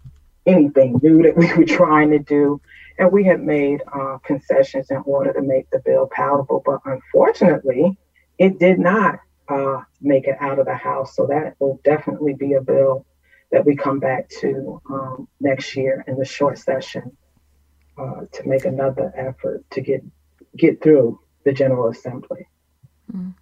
anything 0.46 0.98
new 1.02 1.22
that 1.22 1.36
we 1.36 1.52
were 1.54 1.64
trying 1.64 2.10
to 2.10 2.18
do. 2.18 2.60
And 2.98 3.10
we 3.10 3.24
had 3.24 3.42
made 3.42 3.82
uh, 3.92 4.18
concessions 4.18 4.90
in 4.90 4.98
order 5.06 5.32
to 5.32 5.42
make 5.42 5.70
the 5.70 5.80
bill 5.80 6.08
palatable. 6.10 6.62
But 6.64 6.80
unfortunately, 6.84 7.98
it 8.38 8.58
did 8.58 8.78
not 8.78 9.20
uh, 9.48 9.80
make 10.00 10.26
it 10.26 10.36
out 10.40 10.58
of 10.58 10.66
the 10.66 10.74
House. 10.74 11.16
So 11.16 11.26
that 11.26 11.54
will 11.58 11.80
definitely 11.84 12.34
be 12.34 12.54
a 12.54 12.60
bill 12.60 13.06
that 13.50 13.64
we 13.64 13.76
come 13.76 13.98
back 13.98 14.28
to 14.40 14.80
um, 14.90 15.28
next 15.40 15.76
year 15.76 16.04
in 16.06 16.16
the 16.16 16.24
short 16.24 16.58
session 16.58 17.16
uh, 17.98 18.22
to 18.32 18.48
make 18.48 18.64
another 18.64 19.12
effort 19.16 19.64
to 19.70 19.80
get 19.80 20.02
get 20.56 20.82
through 20.82 21.18
the 21.44 21.52
General 21.52 21.88
Assembly. 21.88 22.46
Mm. 23.14 23.34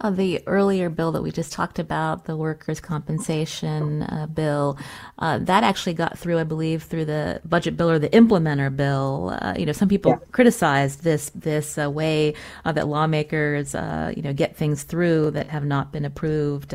Uh, 0.00 0.10
the 0.10 0.40
earlier 0.46 0.88
bill 0.88 1.10
that 1.10 1.22
we 1.22 1.32
just 1.32 1.52
talked 1.52 1.78
about, 1.78 2.24
the 2.26 2.36
workers' 2.36 2.80
compensation 2.80 4.02
uh, 4.04 4.26
bill, 4.32 4.78
uh, 5.18 5.38
that 5.38 5.64
actually 5.64 5.94
got 5.94 6.16
through, 6.16 6.38
I 6.38 6.44
believe, 6.44 6.84
through 6.84 7.06
the 7.06 7.40
budget 7.44 7.76
bill 7.76 7.90
or 7.90 7.98
the 7.98 8.08
implementer 8.10 8.74
bill. 8.74 9.36
Uh, 9.42 9.54
you 9.58 9.66
know, 9.66 9.72
some 9.72 9.88
people 9.88 10.12
yeah. 10.12 10.26
criticized 10.30 11.02
this 11.02 11.30
this 11.34 11.78
uh, 11.78 11.90
way 11.90 12.34
uh, 12.64 12.72
that 12.72 12.86
lawmakers, 12.86 13.74
you 13.74 14.22
know, 14.22 14.32
get 14.32 14.56
things 14.56 14.84
through 14.84 15.32
that 15.32 15.48
have 15.48 15.64
not 15.64 15.92
been 15.92 16.04
approved 16.04 16.74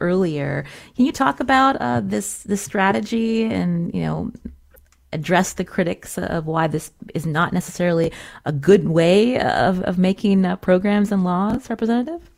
earlier. 0.00 0.64
Can 0.96 1.04
you 1.04 1.12
talk 1.12 1.40
about 1.40 2.08
this 2.08 2.42
this 2.44 2.62
strategy 2.62 3.44
and 3.44 3.92
you 3.94 4.02
know? 4.02 4.32
address 5.12 5.52
the 5.52 5.64
critics 5.64 6.18
of 6.18 6.46
why 6.46 6.66
this 6.66 6.90
is 7.14 7.24
not 7.24 7.52
necessarily 7.52 8.12
a 8.44 8.50
good 8.50 8.88
way 8.88 9.38
of, 9.38 9.80
of 9.82 9.96
making 9.96 10.44
uh, 10.44 10.56
programs 10.56 11.12
and 11.12 11.22
laws, 11.22 11.70
Representative? 11.70 12.33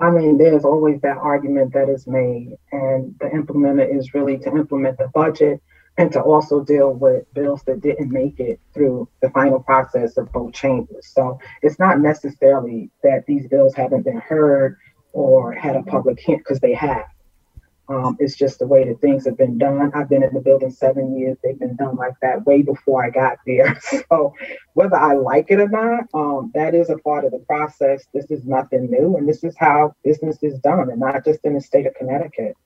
I 0.00 0.10
mean, 0.10 0.38
there's 0.38 0.64
always 0.64 1.00
that 1.02 1.18
argument 1.18 1.72
that 1.74 1.88
is 1.88 2.06
made, 2.06 2.56
and 2.72 3.14
the 3.20 3.26
implementer 3.26 3.96
is 3.96 4.12
really 4.12 4.38
to 4.38 4.50
implement 4.50 4.98
the 4.98 5.08
budget 5.14 5.62
and 5.96 6.10
to 6.12 6.20
also 6.20 6.64
deal 6.64 6.92
with 6.92 7.32
bills 7.34 7.62
that 7.64 7.80
didn't 7.80 8.10
make 8.10 8.40
it 8.40 8.60
through 8.72 9.08
the 9.22 9.30
final 9.30 9.60
process 9.60 10.16
of 10.16 10.32
both 10.32 10.52
chambers. 10.52 11.06
So 11.14 11.38
it's 11.62 11.78
not 11.78 12.00
necessarily 12.00 12.90
that 13.04 13.24
these 13.26 13.46
bills 13.46 13.74
haven't 13.74 14.02
been 14.02 14.20
heard 14.20 14.76
or 15.12 15.52
had 15.52 15.76
a 15.76 15.82
public 15.84 16.18
hint 16.18 16.40
because 16.40 16.58
they 16.58 16.74
have. 16.74 17.06
Um, 17.88 18.16
it's 18.18 18.34
just 18.34 18.58
the 18.58 18.66
way 18.66 18.88
that 18.88 19.00
things 19.00 19.26
have 19.26 19.36
been 19.36 19.58
done. 19.58 19.92
I've 19.94 20.08
been 20.08 20.22
in 20.22 20.32
the 20.32 20.40
building 20.40 20.70
seven 20.70 21.18
years. 21.18 21.36
They've 21.42 21.58
been 21.58 21.76
done 21.76 21.96
like 21.96 22.14
that 22.22 22.46
way 22.46 22.62
before 22.62 23.04
I 23.04 23.10
got 23.10 23.38
there. 23.46 23.78
So 24.08 24.34
whether 24.74 24.96
I 24.96 25.14
like 25.14 25.46
it 25.50 25.60
or 25.60 25.68
not, 25.68 26.04
um, 26.14 26.50
that 26.54 26.74
is 26.74 26.88
a 26.88 26.98
part 26.98 27.24
of 27.24 27.32
the 27.32 27.40
process. 27.40 28.04
This 28.12 28.30
is 28.30 28.44
nothing 28.44 28.90
new, 28.90 29.16
and 29.16 29.28
this 29.28 29.44
is 29.44 29.54
how 29.58 29.94
business 30.04 30.38
is 30.42 30.58
done, 30.60 30.90
and 30.90 31.00
not 31.00 31.24
just 31.24 31.40
in 31.44 31.54
the 31.54 31.60
state 31.60 31.86
of 31.86 31.94
Connecticut. 31.94 32.56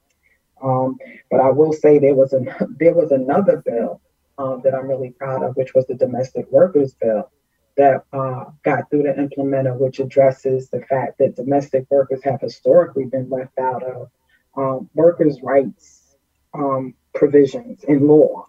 Um, 0.63 0.99
but 1.31 1.41
I 1.41 1.51
will 1.51 1.73
say 1.73 1.99
there 1.99 2.15
was 2.15 2.33
a 2.33 2.41
there 2.79 2.95
was 2.95 3.11
another 3.11 3.63
bill 3.65 4.01
um, 4.39 4.61
that 4.65 4.75
I'm 4.75 4.89
really 4.89 5.11
proud 5.11 5.43
of, 5.43 5.57
which 5.57 5.75
was 5.75 5.87
the 5.87 5.95
domestic 5.95 6.51
workers 6.51 6.95
bill 6.95 7.31
that 7.77 8.05
uh, 8.13 8.45
got 8.65 8.91
through 8.91 9.05
the 9.05 9.11
implementer, 9.11 9.77
which 9.79 10.01
addresses 10.01 10.69
the 10.69 10.81
fact 10.83 11.19
that 11.19 11.37
domestic 11.37 11.87
workers 11.91 12.23
have 12.25 12.41
historically 12.41 13.05
been 13.05 13.31
left 13.31 13.57
out 13.59 13.83
of 13.83 14.11
um, 14.59 14.91
workers' 14.95 15.41
rights 15.43 16.17
um, 16.55 16.95
provisions 17.15 17.85
in 17.85 18.07
law 18.07 18.47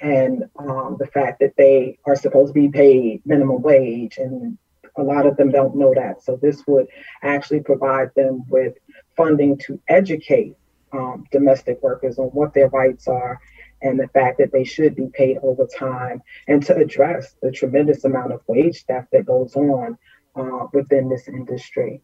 and 0.00 0.44
um, 0.58 0.96
the 0.98 1.06
fact 1.06 1.40
that 1.40 1.54
they 1.56 1.98
are 2.06 2.16
supposed 2.16 2.54
to 2.54 2.60
be 2.60 2.68
paid 2.68 3.22
minimum 3.24 3.62
wage 3.62 4.18
and 4.18 4.58
a 4.96 5.02
lot 5.02 5.26
of 5.26 5.36
them 5.36 5.50
don't 5.50 5.76
know 5.76 5.94
that. 5.94 6.22
So 6.22 6.36
this 6.36 6.64
would 6.66 6.88
actually 7.22 7.60
provide 7.60 8.10
them 8.14 8.44
with 8.48 8.74
funding 9.16 9.58
to 9.58 9.80
educate 9.88 10.56
um, 10.92 11.24
domestic 11.30 11.82
workers 11.82 12.18
on 12.18 12.26
what 12.28 12.54
their 12.54 12.68
rights 12.68 13.08
are 13.08 13.40
and 13.82 13.98
the 13.98 14.08
fact 14.08 14.38
that 14.38 14.52
they 14.52 14.64
should 14.64 14.96
be 14.96 15.08
paid 15.12 15.38
overtime 15.42 16.22
and 16.48 16.64
to 16.66 16.76
address 16.76 17.36
the 17.42 17.50
tremendous 17.50 18.04
amount 18.04 18.32
of 18.32 18.40
wage 18.46 18.84
theft 18.84 19.08
that 19.12 19.26
goes 19.26 19.54
on 19.54 19.96
uh, 20.34 20.66
within 20.72 21.08
this 21.08 21.28
industry 21.28 22.02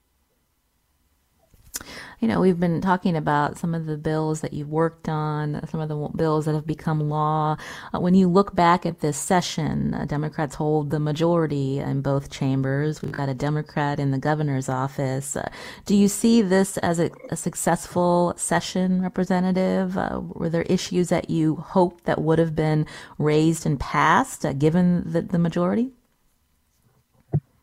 you 2.24 2.28
know, 2.28 2.40
we've 2.40 2.58
been 2.58 2.80
talking 2.80 3.18
about 3.18 3.58
some 3.58 3.74
of 3.74 3.84
the 3.84 3.98
bills 3.98 4.40
that 4.40 4.54
you've 4.54 4.70
worked 4.70 5.10
on, 5.10 5.60
some 5.68 5.78
of 5.78 5.90
the 5.90 6.08
bills 6.16 6.46
that 6.46 6.54
have 6.54 6.66
become 6.66 7.10
law. 7.10 7.54
Uh, 7.92 8.00
when 8.00 8.14
you 8.14 8.30
look 8.30 8.54
back 8.54 8.86
at 8.86 9.00
this 9.00 9.18
session, 9.18 9.92
uh, 9.92 10.06
Democrats 10.06 10.54
hold 10.54 10.88
the 10.88 10.98
majority 10.98 11.80
in 11.80 12.00
both 12.00 12.30
chambers. 12.30 13.02
We've 13.02 13.12
got 13.12 13.28
a 13.28 13.34
Democrat 13.34 14.00
in 14.00 14.10
the 14.10 14.16
governor's 14.16 14.70
office. 14.70 15.36
Uh, 15.36 15.50
do 15.84 15.94
you 15.94 16.08
see 16.08 16.40
this 16.40 16.78
as 16.78 16.98
a, 16.98 17.10
a 17.28 17.36
successful 17.36 18.32
session, 18.38 19.02
Representative? 19.02 19.98
Uh, 19.98 20.22
were 20.24 20.48
there 20.48 20.62
issues 20.62 21.10
that 21.10 21.28
you 21.28 21.56
hoped 21.56 22.04
that 22.06 22.22
would 22.22 22.38
have 22.38 22.56
been 22.56 22.86
raised 23.18 23.66
and 23.66 23.78
passed, 23.78 24.46
uh, 24.46 24.54
given 24.54 25.02
the, 25.04 25.20
the 25.20 25.38
majority? 25.38 25.92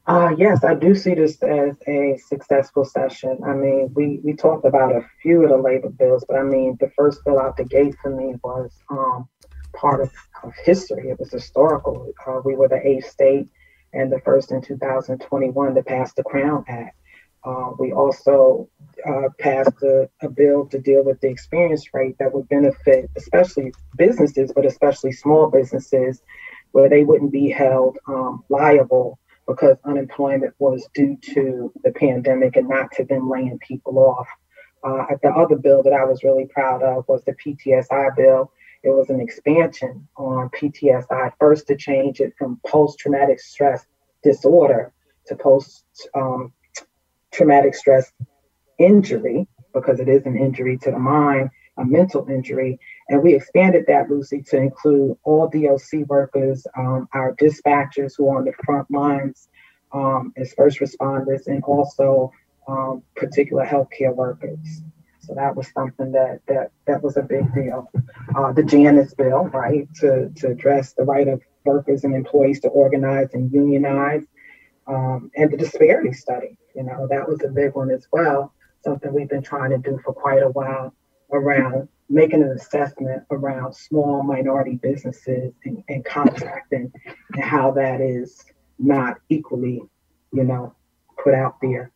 Uh, 0.08 0.34
yes, 0.36 0.64
I 0.64 0.74
do 0.74 0.96
see 0.96 1.14
this 1.14 1.42
as 1.44 1.76
a 1.88 2.18
successful 2.18 2.84
session. 2.84 3.38
I 3.46 3.54
mean, 3.54 3.92
we, 3.94 4.20
we 4.24 4.34
talked 4.34 4.66
about 4.66 4.96
a 4.96 5.06
few 5.22 5.44
of 5.44 5.50
the 5.50 5.58
labor 5.58 5.90
bills, 5.90 6.26
but 6.28 6.38
I 6.38 6.44
mean, 6.44 6.76
the 6.80 6.92
first 6.98 7.24
bill 7.24 7.40
out 7.40 7.56
the 7.56 7.66
gate 7.66 7.96
for 8.02 8.10
me 8.10 8.36
was 8.44 8.72
um, 8.90 9.30
part 9.76 10.02
of, 10.02 10.12
of 10.44 10.54
history. 10.66 11.10
It 11.10 11.20
was 11.20 11.32
historical. 11.32 12.12
Uh, 12.26 12.42
we 12.44 12.56
were 12.56 12.68
the 12.68 12.86
eighth 12.86 13.10
state 13.10 13.48
and 13.94 14.12
the 14.12 14.20
first 14.22 14.52
in 14.52 14.62
2021 14.62 15.76
to 15.76 15.84
pass 15.84 16.14
the 16.14 16.24
Crown 16.24 16.66
Act. 16.68 16.98
Uh, 17.44 17.72
we 17.78 17.92
also 17.92 18.70
uh, 19.08 19.30
passed 19.40 19.82
a, 19.84 20.10
a, 20.22 20.30
bill 20.30 20.68
to 20.68 20.78
deal 20.78 21.04
with 21.04 21.20
the 21.22 21.28
experience 21.28 21.92
rate 21.92 22.16
that 22.20 22.32
would 22.32 22.48
benefit, 22.50 23.10
especially 23.16 23.74
businesses, 23.98 24.52
but 24.54 24.64
especially 24.64 25.12
small 25.12 25.50
businesses, 25.50 26.22
where 26.72 26.88
they 26.88 27.04
wouldn't 27.04 27.32
be 27.32 27.50
held 27.50 27.98
um, 28.08 28.44
liable 28.50 29.18
because 29.48 29.78
unemployment 29.86 30.54
was 30.60 30.88
due 30.94 31.18
to 31.34 31.72
the 31.84 31.92
pandemic 31.92 32.56
and 32.56 32.70
not 32.70 32.92
to 32.94 33.04
them 33.06 33.30
laying 33.30 33.58
people 33.60 33.98
off. 34.00 34.28
Uh, 34.84 35.06
the 35.22 35.30
other 35.30 35.56
bill 35.56 35.84
that 35.84 35.94
I 35.94 36.06
was 36.06 36.24
really 36.24 36.48
proud 36.48 36.82
of 36.82 37.08
was 37.08 37.24
the 37.24 37.34
PTSI 37.34 38.16
bill. 38.16 38.52
It 38.84 38.90
was 38.90 39.10
an 39.10 39.20
expansion 39.20 40.08
on 40.18 40.50
PTSI, 40.50 41.34
first 41.40 41.68
to 41.68 41.76
change 41.76 42.20
it 42.20 42.34
from 42.38 42.60
post 42.66 42.98
traumatic 43.00 43.40
stress 43.40 43.86
disorder 44.24 44.92
to 45.28 45.36
post 45.36 45.84
um, 46.16 46.52
traumatic 47.32 47.76
stress 47.76 48.12
injury, 48.80 49.48
because 49.74 50.00
it 50.00 50.10
is 50.10 50.26
an 50.26 50.38
injury 50.38 50.78
to 50.80 50.92
the 50.92 51.00
mind, 51.00 51.52
a 51.78 51.86
mental 51.86 52.28
injury. 52.28 52.80
And 53.12 53.22
we 53.22 53.36
expanded 53.36 53.84
that, 53.88 54.10
Lucy, 54.10 54.42
to 54.44 54.58
include 54.58 55.18
all 55.24 55.50
DOC 55.50 56.08
workers, 56.08 56.66
um, 56.78 57.10
our 57.12 57.36
dispatchers 57.36 58.14
who 58.18 58.30
are 58.30 58.38
on 58.38 58.46
the 58.46 58.54
front 58.64 58.90
lines 58.90 59.50
um, 59.92 60.32
as 60.38 60.54
first 60.54 60.80
responders, 60.80 61.48
and 61.48 61.62
also 61.66 62.32
um, 62.70 63.04
particular 63.18 63.66
healthcare 63.66 64.16
workers. 64.16 64.82
So 65.20 65.34
that 65.36 65.54
was 65.54 65.68
something 65.74 66.14
that 66.14 66.40
that 66.48 66.72
that 66.88 67.04
was 67.04 67.18
a 67.18 67.22
big 67.22 67.54
deal. 67.54 67.92
Uh, 68.34 68.54
the 68.54 68.64
Janus 68.64 69.14
bill, 69.14 69.44
right, 69.50 69.94
to 69.96 70.30
to 70.30 70.48
address 70.48 70.94
the 70.94 71.04
right 71.04 71.28
of 71.28 71.42
workers 71.66 72.06
and 72.06 72.16
employees 72.16 72.62
to 72.62 72.70
organize 72.70 73.34
and 73.34 73.52
unionize, 73.52 74.24
um, 74.88 75.30
and 75.36 75.52
the 75.52 75.58
disparity 75.58 76.14
study. 76.14 76.58
You 76.78 76.84
know, 76.84 77.08
that 77.10 77.28
was 77.28 77.44
a 77.44 77.50
big 77.50 77.76
one 77.76 77.92
as 77.92 78.08
well. 78.10 78.54
Something 78.86 79.14
we've 79.14 79.28
been 79.28 79.44
trying 79.44 79.72
to 79.72 79.78
do 79.80 80.00
for 80.02 80.14
quite 80.14 80.42
a 80.42 80.50
while 80.50 80.94
around 81.34 81.90
making 82.12 82.44
an 82.44 82.52
assessment 82.52 83.24
around 83.32 83.74
small 83.74 84.22
minority 84.22 84.76
businesses 84.76 85.54
and, 85.64 85.84
and 85.88 86.04
contracting 86.04 86.92
and 87.34 87.44
how 87.44 87.72
that 87.72 88.02
is 88.02 88.44
not 88.78 89.18
equally, 89.30 89.82
you 90.34 90.44
know, 90.44 90.76
put 91.24 91.34
out 91.34 91.56
there 91.62 91.92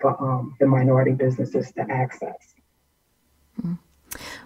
for 0.00 0.20
um, 0.20 0.56
the 0.58 0.66
minority 0.66 1.12
businesses 1.12 1.70
to 1.72 1.82
access. 1.90 2.54
Mm-hmm. 3.60 3.74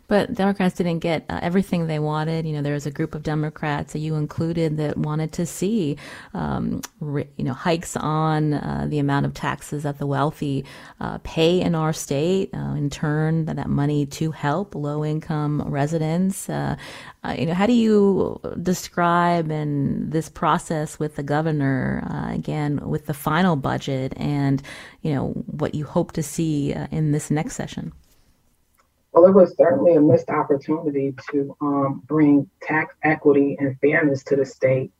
But 0.08 0.34
Democrats 0.34 0.76
didn't 0.76 1.00
get 1.00 1.24
uh, 1.28 1.40
everything 1.42 1.86
they 1.86 1.98
wanted. 1.98 2.46
You 2.46 2.52
know, 2.52 2.62
there 2.62 2.74
was 2.74 2.86
a 2.86 2.90
group 2.90 3.14
of 3.14 3.22
Democrats 3.22 3.92
that 3.92 3.98
you 3.98 4.14
included 4.14 4.76
that 4.76 4.96
wanted 4.96 5.32
to 5.32 5.46
see, 5.46 5.96
um, 6.32 6.80
re- 7.00 7.28
you 7.36 7.44
know, 7.44 7.52
hikes 7.52 7.96
on 7.96 8.54
uh, 8.54 8.86
the 8.88 8.98
amount 9.00 9.26
of 9.26 9.34
taxes 9.34 9.82
that 9.82 9.98
the 9.98 10.06
wealthy 10.06 10.64
uh, 11.00 11.18
pay 11.24 11.60
in 11.60 11.74
our 11.74 11.92
state. 11.92 12.50
Uh, 12.54 12.74
in 12.74 12.88
turn, 12.90 13.46
that, 13.46 13.56
that 13.56 13.68
money 13.68 14.06
to 14.06 14.30
help 14.30 14.74
low-income 14.74 15.62
residents. 15.62 16.48
Uh, 16.48 16.76
uh, 17.24 17.34
you 17.36 17.46
know, 17.46 17.54
how 17.54 17.66
do 17.66 17.72
you 17.72 18.40
describe 18.62 19.50
and 19.50 20.12
this 20.12 20.28
process 20.28 20.98
with 20.98 21.16
the 21.16 21.22
governor 21.22 22.06
again 22.30 22.78
with 22.88 23.06
the 23.06 23.14
final 23.14 23.56
budget 23.56 24.12
and 24.16 24.62
you 25.02 25.12
know 25.12 25.28
what 25.46 25.74
you 25.74 25.84
hope 25.84 26.12
to 26.12 26.22
see 26.22 26.72
in 26.92 27.12
this 27.12 27.30
next 27.30 27.56
session? 27.56 27.92
Well, 29.16 29.24
it 29.24 29.34
was 29.34 29.56
certainly 29.56 29.94
a 29.94 30.00
missed 30.00 30.28
opportunity 30.28 31.14
to 31.30 31.56
um, 31.62 32.02
bring 32.06 32.50
tax 32.60 32.94
equity 33.02 33.56
and 33.58 33.74
fairness 33.80 34.22
to 34.24 34.36
the 34.36 34.44
state. 34.44 34.92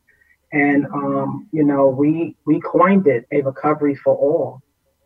And 0.52 0.86
um, 0.86 1.48
you 1.52 1.64
know, 1.64 1.88
we 1.88 2.34
we 2.46 2.58
coined 2.62 3.06
it 3.08 3.26
a 3.30 3.42
recovery 3.42 3.94
for 3.94 4.16
all 4.16 4.62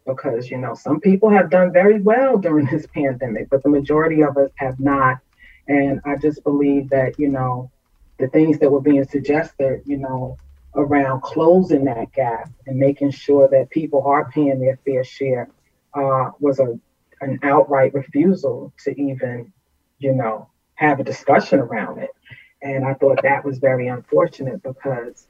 because 0.06 0.48
you 0.48 0.58
know 0.58 0.74
some 0.74 1.00
people 1.00 1.28
have 1.28 1.50
done 1.50 1.72
very 1.72 2.00
well 2.00 2.38
during 2.38 2.66
this 2.70 2.86
pandemic, 2.94 3.50
but 3.50 3.64
the 3.64 3.68
majority 3.68 4.22
of 4.22 4.36
us 4.36 4.50
have 4.54 4.78
not. 4.78 5.18
And 5.66 6.00
I 6.04 6.14
just 6.14 6.44
believe 6.44 6.88
that, 6.90 7.18
you 7.18 7.28
know, 7.28 7.68
the 8.20 8.28
things 8.28 8.60
that 8.60 8.70
were 8.70 8.80
being 8.80 9.04
suggested, 9.04 9.82
you 9.86 9.96
know, 9.96 10.36
around 10.76 11.22
closing 11.22 11.84
that 11.86 12.12
gap 12.12 12.48
and 12.68 12.78
making 12.78 13.10
sure 13.10 13.48
that 13.48 13.70
people 13.70 14.04
are 14.04 14.30
paying 14.30 14.60
their 14.60 14.78
fair 14.84 15.02
share 15.02 15.50
uh, 15.94 16.30
was 16.38 16.60
a 16.60 16.78
an 17.20 17.38
outright 17.42 17.94
refusal 17.94 18.72
to 18.84 18.90
even, 19.00 19.52
you 19.98 20.14
know, 20.14 20.48
have 20.74 21.00
a 21.00 21.04
discussion 21.04 21.58
around 21.58 21.98
it. 21.98 22.10
And 22.62 22.84
I 22.84 22.94
thought 22.94 23.22
that 23.22 23.44
was 23.44 23.58
very 23.58 23.88
unfortunate 23.88 24.62
because 24.62 25.26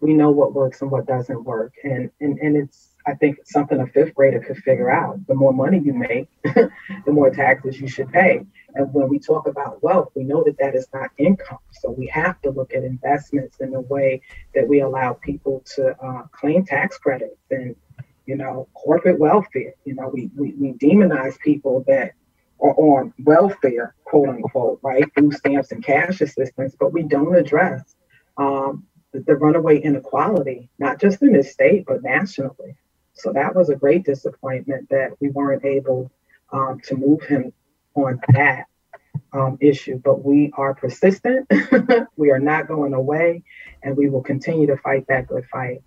we 0.00 0.14
know 0.14 0.30
what 0.30 0.52
works 0.52 0.82
and 0.82 0.90
what 0.90 1.06
doesn't 1.06 1.44
work. 1.44 1.72
And 1.84 2.10
and, 2.20 2.38
and 2.38 2.56
it's 2.56 2.88
I 3.06 3.14
think 3.14 3.38
something 3.44 3.80
a 3.80 3.86
fifth 3.86 4.14
grader 4.14 4.40
could 4.40 4.58
figure 4.58 4.90
out. 4.90 5.26
The 5.26 5.34
more 5.34 5.52
money 5.52 5.78
you 5.78 5.92
make, 5.92 6.28
the 6.44 7.12
more 7.12 7.30
taxes 7.30 7.80
you 7.80 7.88
should 7.88 8.10
pay. 8.12 8.46
And 8.74 8.92
when 8.94 9.08
we 9.08 9.18
talk 9.18 9.46
about 9.46 9.82
wealth, 9.82 10.10
we 10.14 10.24
know 10.24 10.44
that 10.44 10.58
that 10.58 10.74
is 10.74 10.88
not 10.94 11.10
income. 11.18 11.58
So 11.72 11.90
we 11.90 12.06
have 12.08 12.40
to 12.42 12.50
look 12.50 12.72
at 12.74 12.84
investments 12.84 13.58
in 13.60 13.74
a 13.74 13.80
way 13.80 14.22
that 14.54 14.68
we 14.68 14.80
allow 14.80 15.14
people 15.14 15.62
to 15.74 15.96
uh, 16.00 16.22
claim 16.32 16.64
tax 16.64 16.96
credits 16.98 17.40
and, 17.50 17.74
you 18.26 18.36
know, 18.36 18.68
corporate 18.74 19.18
welfare. 19.18 19.74
You 19.84 19.94
know, 19.94 20.10
we, 20.12 20.30
we, 20.36 20.52
we 20.52 20.72
demonize 20.74 21.38
people 21.40 21.84
that 21.86 22.12
are 22.60 22.74
on 22.74 23.12
welfare, 23.24 23.94
quote 24.04 24.28
unquote, 24.28 24.78
right? 24.82 25.04
Food 25.16 25.34
stamps 25.34 25.72
and 25.72 25.84
cash 25.84 26.20
assistance, 26.20 26.76
but 26.78 26.92
we 26.92 27.02
don't 27.02 27.34
address 27.34 27.94
um, 28.36 28.84
the, 29.12 29.20
the 29.20 29.34
runaway 29.34 29.78
inequality, 29.78 30.68
not 30.78 31.00
just 31.00 31.22
in 31.22 31.32
this 31.32 31.52
state, 31.52 31.84
but 31.86 32.02
nationally. 32.02 32.76
So 33.14 33.32
that 33.32 33.54
was 33.54 33.68
a 33.68 33.76
great 33.76 34.04
disappointment 34.04 34.88
that 34.90 35.10
we 35.20 35.30
weren't 35.30 35.64
able 35.64 36.10
um, 36.52 36.80
to 36.84 36.96
move 36.96 37.22
him 37.22 37.52
on 37.94 38.20
that 38.30 38.66
um, 39.32 39.58
issue. 39.60 40.00
But 40.02 40.24
we 40.24 40.52
are 40.56 40.74
persistent. 40.74 41.50
we 42.16 42.30
are 42.30 42.38
not 42.38 42.68
going 42.68 42.94
away, 42.94 43.42
and 43.82 43.96
we 43.96 44.08
will 44.08 44.22
continue 44.22 44.66
to 44.66 44.76
fight 44.78 45.06
that 45.08 45.26
good 45.26 45.44
fight. 45.50 45.82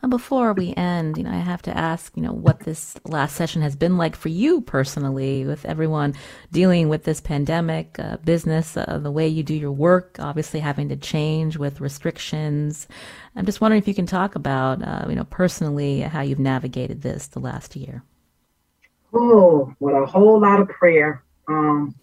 And 0.00 0.10
before 0.10 0.52
we 0.52 0.74
end, 0.74 1.16
you 1.16 1.24
know, 1.24 1.30
I 1.30 1.38
have 1.38 1.62
to 1.62 1.76
ask, 1.76 2.16
you 2.16 2.22
know, 2.22 2.32
what 2.32 2.60
this 2.60 2.96
last 3.04 3.34
session 3.34 3.62
has 3.62 3.74
been 3.74 3.96
like 3.96 4.14
for 4.14 4.28
you 4.28 4.60
personally, 4.60 5.44
with 5.44 5.64
everyone 5.64 6.14
dealing 6.52 6.88
with 6.88 7.02
this 7.02 7.20
pandemic, 7.20 7.98
uh, 7.98 8.18
business, 8.18 8.76
uh, 8.76 9.00
the 9.02 9.10
way 9.10 9.26
you 9.26 9.42
do 9.42 9.54
your 9.54 9.72
work, 9.72 10.16
obviously 10.20 10.60
having 10.60 10.88
to 10.90 10.96
change 10.96 11.56
with 11.56 11.80
restrictions. 11.80 12.86
I'm 13.34 13.44
just 13.44 13.60
wondering 13.60 13.82
if 13.82 13.88
you 13.88 13.94
can 13.94 14.06
talk 14.06 14.36
about, 14.36 14.82
uh, 14.82 15.06
you 15.08 15.16
know, 15.16 15.24
personally 15.24 16.00
how 16.00 16.20
you've 16.20 16.38
navigated 16.38 17.02
this 17.02 17.26
the 17.26 17.40
last 17.40 17.74
year. 17.74 18.04
Oh, 19.12 19.74
with 19.80 19.96
a 19.96 20.06
whole 20.06 20.40
lot 20.40 20.60
of 20.60 20.68
prayer. 20.68 21.24
Um, 21.48 21.94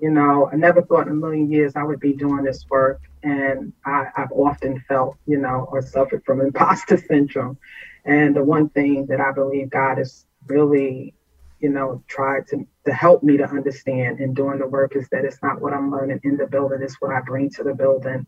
you 0.00 0.10
know, 0.10 0.48
I 0.50 0.56
never 0.56 0.82
thought 0.82 1.06
in 1.06 1.12
a 1.12 1.16
million 1.16 1.50
years 1.50 1.76
I 1.76 1.82
would 1.82 2.00
be 2.00 2.14
doing 2.14 2.42
this 2.42 2.64
work. 2.70 3.02
And 3.22 3.72
I, 3.84 4.06
have 4.16 4.32
often 4.32 4.82
felt, 4.88 5.16
you 5.26 5.36
know, 5.36 5.68
or 5.70 5.82
suffered 5.82 6.24
from 6.24 6.40
imposter 6.40 6.96
syndrome. 6.96 7.58
And 8.04 8.34
the 8.34 8.42
one 8.42 8.70
thing 8.70 9.06
that 9.06 9.20
I 9.20 9.30
believe 9.32 9.68
God 9.68 9.98
has 9.98 10.24
really, 10.46 11.14
you 11.60 11.68
know, 11.68 12.02
tried 12.08 12.46
to, 12.48 12.66
to 12.86 12.92
help 12.94 13.22
me 13.22 13.36
to 13.36 13.44
understand 13.44 14.20
in 14.20 14.32
doing 14.32 14.58
the 14.58 14.66
work 14.66 14.96
is 14.96 15.06
that 15.10 15.26
it's 15.26 15.42
not 15.42 15.60
what 15.60 15.74
I'm 15.74 15.90
learning 15.90 16.20
in 16.24 16.38
the 16.38 16.46
building, 16.46 16.80
it's 16.82 17.00
what 17.00 17.12
I 17.12 17.20
bring 17.20 17.50
to 17.50 17.62
the 17.62 17.74
building. 17.74 18.26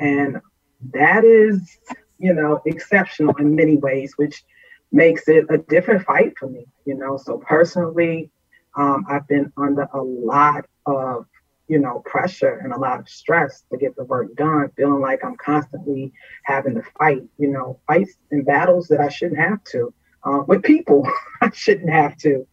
And 0.00 0.40
that 0.92 1.24
is, 1.24 1.78
you 2.18 2.34
know, 2.34 2.60
exceptional 2.66 3.36
in 3.36 3.54
many 3.54 3.76
ways, 3.76 4.14
which 4.16 4.42
makes 4.90 5.28
it 5.28 5.46
a 5.48 5.58
different 5.58 6.04
fight 6.04 6.34
for 6.36 6.48
me, 6.48 6.66
you 6.84 6.96
know. 6.96 7.16
So 7.16 7.38
personally, 7.38 8.30
um, 8.76 9.06
I've 9.08 9.28
been 9.28 9.52
under 9.56 9.88
a 9.92 10.02
lot 10.02 10.66
of 10.86 11.26
you 11.68 11.78
know 11.78 12.00
pressure 12.04 12.60
and 12.62 12.72
a 12.72 12.78
lot 12.78 13.00
of 13.00 13.08
stress 13.08 13.64
to 13.70 13.78
get 13.78 13.96
the 13.96 14.04
work 14.04 14.34
done 14.36 14.70
feeling 14.76 15.00
like 15.00 15.24
i'm 15.24 15.36
constantly 15.36 16.12
having 16.44 16.74
to 16.74 16.82
fight 16.98 17.22
you 17.38 17.48
know 17.48 17.78
fights 17.86 18.16
and 18.30 18.44
battles 18.44 18.86
that 18.88 19.00
i 19.00 19.08
shouldn't 19.08 19.40
have 19.40 19.62
to 19.64 19.92
uh, 20.24 20.42
with 20.46 20.62
people 20.62 21.08
i 21.40 21.50
shouldn't 21.50 21.90
have 21.90 22.16
to. 22.16 22.46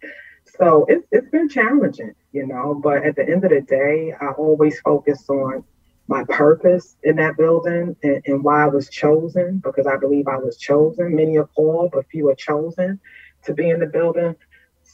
So 0.57 0.85
it's, 0.89 1.05
it's 1.11 1.29
been 1.29 1.49
challenging 1.49 2.13
you 2.31 2.47
know 2.47 2.79
but 2.81 3.03
at 3.03 3.15
the 3.15 3.27
end 3.27 3.43
of 3.43 3.51
the 3.51 3.61
day 3.61 4.13
i 4.21 4.27
always 4.27 4.79
focus 4.79 5.29
on 5.29 5.63
my 6.07 6.23
purpose 6.25 6.97
in 7.03 7.15
that 7.17 7.37
building 7.37 7.95
and, 8.03 8.21
and 8.25 8.43
why 8.43 8.63
i 8.63 8.67
was 8.67 8.89
chosen 8.89 9.61
because 9.63 9.87
i 9.87 9.97
believe 9.97 10.27
i 10.27 10.37
was 10.37 10.57
chosen. 10.57 11.15
Many 11.15 11.37
are 11.37 11.47
called 11.47 11.91
but 11.91 12.07
few 12.09 12.29
are 12.29 12.35
chosen 12.35 12.99
to 13.43 13.53
be 13.53 13.69
in 13.69 13.79
the 13.79 13.87
building 13.87 14.35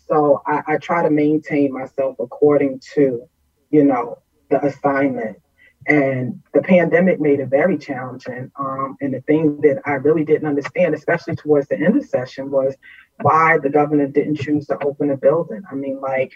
so 0.07 0.41
I, 0.45 0.63
I 0.67 0.77
try 0.77 1.03
to 1.03 1.09
maintain 1.09 1.73
myself 1.73 2.17
according 2.19 2.81
to, 2.95 3.27
you 3.69 3.83
know, 3.83 4.19
the 4.49 4.63
assignment. 4.65 5.41
And 5.87 6.41
the 6.53 6.61
pandemic 6.61 7.19
made 7.19 7.39
it 7.39 7.47
very 7.47 7.77
challenging. 7.77 8.51
Um, 8.59 8.97
and 8.99 9.13
the 9.13 9.21
thing 9.21 9.61
that 9.61 9.81
I 9.85 9.93
really 9.93 10.25
didn't 10.25 10.47
understand, 10.47 10.93
especially 10.93 11.35
towards 11.35 11.67
the 11.67 11.77
end 11.77 11.95
of 11.95 12.05
session, 12.05 12.51
was 12.51 12.75
why 13.21 13.57
the 13.57 13.69
governor 13.69 14.07
didn't 14.07 14.37
choose 14.37 14.67
to 14.67 14.83
open 14.83 15.11
a 15.11 15.17
building. 15.17 15.61
I 15.71 15.75
mean, 15.75 16.01
like, 16.01 16.33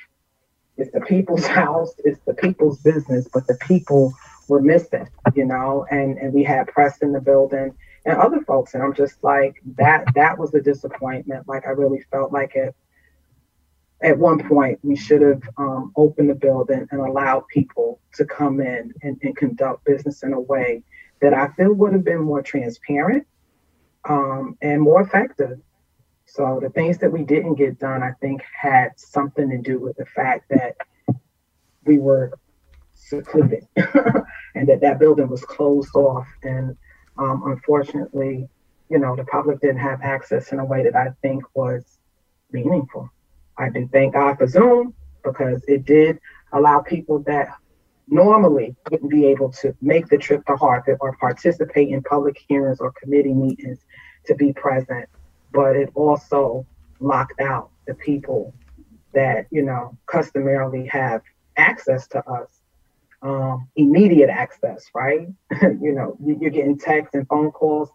it's 0.78 0.92
the 0.92 1.02
people's 1.02 1.46
house, 1.62 1.94
it's 2.06 2.20
the 2.26 2.34
people's 2.34 2.80
business, 2.82 3.28
but 3.34 3.48
the 3.48 3.56
people 3.56 4.14
were 4.48 4.62
missing, 4.62 5.08
you 5.36 5.46
know, 5.46 5.86
and, 5.92 6.18
and 6.18 6.34
we 6.34 6.44
had 6.44 6.68
press 6.68 7.00
in 7.00 7.12
the 7.12 7.22
building 7.22 7.74
and 8.06 8.18
other 8.18 8.42
folks. 8.42 8.74
And 8.74 8.84
I'm 8.84 8.94
just 8.94 9.24
like, 9.24 9.62
that 9.78 10.06
that 10.16 10.38
was 10.38 10.54
a 10.54 10.62
disappointment. 10.62 11.48
Like 11.48 11.66
I 11.66 11.72
really 11.72 12.04
felt 12.12 12.32
like 12.32 12.56
it 12.56 12.76
at 14.04 14.18
one 14.18 14.48
point 14.48 14.80
we 14.84 14.96
should 14.96 15.22
have 15.22 15.42
um, 15.58 15.92
opened 15.96 16.30
the 16.30 16.36
building 16.36 16.88
and 16.92 17.02
allowed 17.02 17.48
people 17.48 18.00
to 18.16 18.26
come 18.26 18.60
in 18.60 18.94
and, 19.04 19.20
and, 19.22 19.36
conduct 19.36 19.86
business 19.86 20.24
in 20.24 20.34
a 20.34 20.40
way 20.40 20.84
that 21.22 21.34
I 21.34 21.50
feel 21.50 21.74
would 21.74 21.94
have 21.94 22.04
been 22.04 22.22
more 22.22 22.42
transparent 22.42 23.28
um, 24.10 24.58
and 24.62 24.82
more 24.82 25.02
effective. 25.02 25.60
So 26.26 26.60
the 26.62 26.70
things 26.70 26.98
that 27.00 27.12
we 27.12 27.24
didn't 27.24 27.56
get 27.56 27.78
done, 27.78 28.02
I 28.02 28.14
think, 28.22 28.42
had 28.60 29.00
something 29.00 29.50
to 29.50 29.58
do 29.58 29.80
with 29.80 29.98
the 29.98 30.06
fact 30.06 30.50
that 30.50 30.78
we 31.86 32.00
were 32.00 32.32
secluded 32.96 33.68
and 33.76 34.68
that 34.68 34.82
that 34.82 35.00
building 35.00 35.30
was 35.30 35.44
closed 35.44 35.96
off. 35.96 36.28
And 36.44 36.76
um, 37.18 37.44
unfortunately, 37.46 38.48
you 38.90 38.98
know, 38.98 39.16
the 39.16 39.26
public 39.26 39.62
didn't 39.62 39.80
have 39.80 40.02
access 40.02 40.52
in 40.52 40.60
a 40.60 40.66
way 40.66 40.84
that 40.84 40.96
I 40.96 41.10
think 41.22 41.44
was 41.54 41.84
meaningful. 42.52 43.10
I 43.58 43.70
do 43.70 43.88
thank 43.92 44.14
God 44.14 44.38
for 44.38 44.48
Zoom 44.48 44.94
because 45.24 45.64
it 45.68 45.86
did 45.86 46.20
allow 46.54 46.80
people 46.80 47.20
that 47.28 47.50
normally 48.08 48.76
wouldn't 48.90 49.10
be 49.10 49.26
able 49.28 49.52
to 49.52 49.76
make 49.82 50.08
the 50.08 50.18
trip 50.18 50.46
to 50.46 50.56
Hartford 50.56 50.98
or 51.00 51.16
participate 51.18 51.90
in 51.90 52.04
public 52.04 52.38
hearings 52.48 52.80
or 52.80 52.94
committee 53.02 53.34
meetings 53.34 53.80
to 54.26 54.36
be 54.36 54.54
present. 54.54 55.08
But 55.54 55.76
it 55.76 55.90
also 55.96 56.66
locked 57.00 57.40
out 57.40 57.72
the 57.88 57.96
people 57.96 58.54
that, 59.14 59.48
you 59.52 59.64
know, 59.64 59.98
customarily 60.08 60.88
have 60.88 61.22
access 61.58 62.08
to 62.08 62.20
us, 62.30 62.50
um, 63.22 63.70
immediate 63.76 64.30
access, 64.30 64.86
right? 64.94 65.28
you 65.62 65.94
know, 65.94 66.18
you're 66.24 66.50
getting 66.50 66.78
texts 66.78 67.16
and 67.16 67.28
phone 67.28 67.52
calls. 67.52 67.90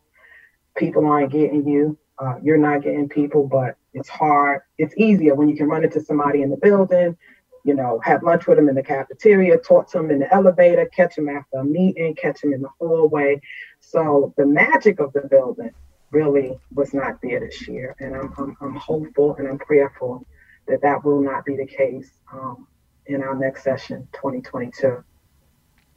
People 0.77 1.07
aren't 1.07 1.33
getting 1.33 1.67
you. 1.67 1.99
Uh, 2.19 2.37
you're 2.43 2.59
not 2.59 2.83
getting 2.83 3.09
people, 3.09 3.47
but 3.47 3.77
it's 3.93 4.09
hard. 4.09 4.62
It's 4.79 4.95
easier 4.97 5.35
when 5.35 5.49
you 5.49 5.57
can 5.57 5.69
run 5.69 5.85
into 5.85 6.01
somebody 6.01 6.43
in 6.43 6.51
the 6.51 6.57
building, 6.57 7.17
you 7.64 7.75
know, 7.75 8.01
have 8.05 8.23
lunch 8.23 8.47
with 8.47 8.57
them 8.57 8.69
in 8.69 8.75
the 8.75 8.83
cafeteria, 8.83 9.59
talk 9.59 9.91
to 9.91 9.99
them 9.99 10.11
in 10.11 10.21
the 10.21 10.33
elevator, 10.33 10.87
catch 10.87 11.17
them 11.17 11.29
after 11.29 11.59
a 11.59 11.64
meeting, 11.64 12.14
catch 12.14 12.41
them 12.41 12.53
in 12.53 12.62
the 12.62 12.69
hallway. 12.79 13.41
So 13.81 14.33
the 14.37 14.47
magic 14.47 15.01
of 15.01 15.12
the 15.12 15.23
building 15.23 15.73
really 16.11 16.59
was 16.75 16.95
not 16.95 17.21
there 17.23 17.41
this 17.41 17.67
year. 17.69 17.95
And 17.99 18.14
I'm, 18.14 18.33
I'm, 18.39 18.57
I'm 18.61 18.77
hopeful 18.77 19.37
and 19.37 19.49
I'm 19.49 19.59
prayerful 19.59 20.25
that 20.69 20.83
that 20.83 21.05
will 21.05 21.21
not 21.21 21.45
be 21.45 21.57
the 21.57 21.67
case 21.67 22.11
um, 22.33 22.67
in 23.07 23.23
our 23.23 23.35
next 23.35 23.62
session, 23.62 24.09
2022. 24.12 25.03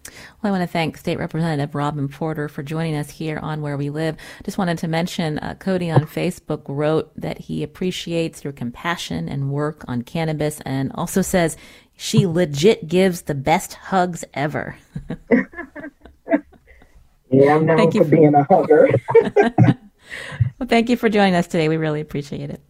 Well, 0.06 0.54
I 0.54 0.58
want 0.58 0.64
to 0.64 0.72
thank 0.72 0.98
State 0.98 1.20
Representative 1.20 1.76
Robin 1.76 2.08
Porter 2.08 2.48
for 2.48 2.64
joining 2.64 2.96
us 2.96 3.10
here 3.10 3.38
on 3.40 3.62
Where 3.62 3.78
We 3.78 3.90
Live. 3.90 4.16
Just 4.44 4.58
wanted 4.58 4.78
to 4.80 4.88
mention 4.88 5.40
uh, 5.40 5.56
Cody 5.56 5.92
on 5.92 6.06
Facebook 6.06 6.62
wrote 6.68 7.12
that 7.20 7.38
he 7.38 7.64
appreciates 7.64 8.44
your 8.44 8.54
compassion 8.54 9.28
and 9.28 9.52
work 9.52 9.84
on 9.88 10.04
cannabis 10.04 10.62
and 10.62 10.92
also 10.94 11.22
says 11.22 11.58
she 11.98 12.26
legit 12.26 12.88
gives 12.88 13.24
the 13.24 13.36
best 13.36 13.74
hugs 13.74 14.24
ever. 14.34 14.78
yeah, 17.30 17.56
I'm 17.56 17.66
known 17.66 17.78
thank 17.78 17.94
for, 17.94 18.04
for 18.04 18.10
being 18.10 18.34
a 18.34 18.44
hugger. 18.46 18.90
well, 20.60 20.68
thank 20.68 20.90
you 20.90 20.96
for 20.96 21.10
joining 21.10 21.36
us 21.36 21.48
today. 21.48 21.68
We 21.68 21.78
really 21.78 22.02
appreciate 22.02 22.50
it. 22.50 22.62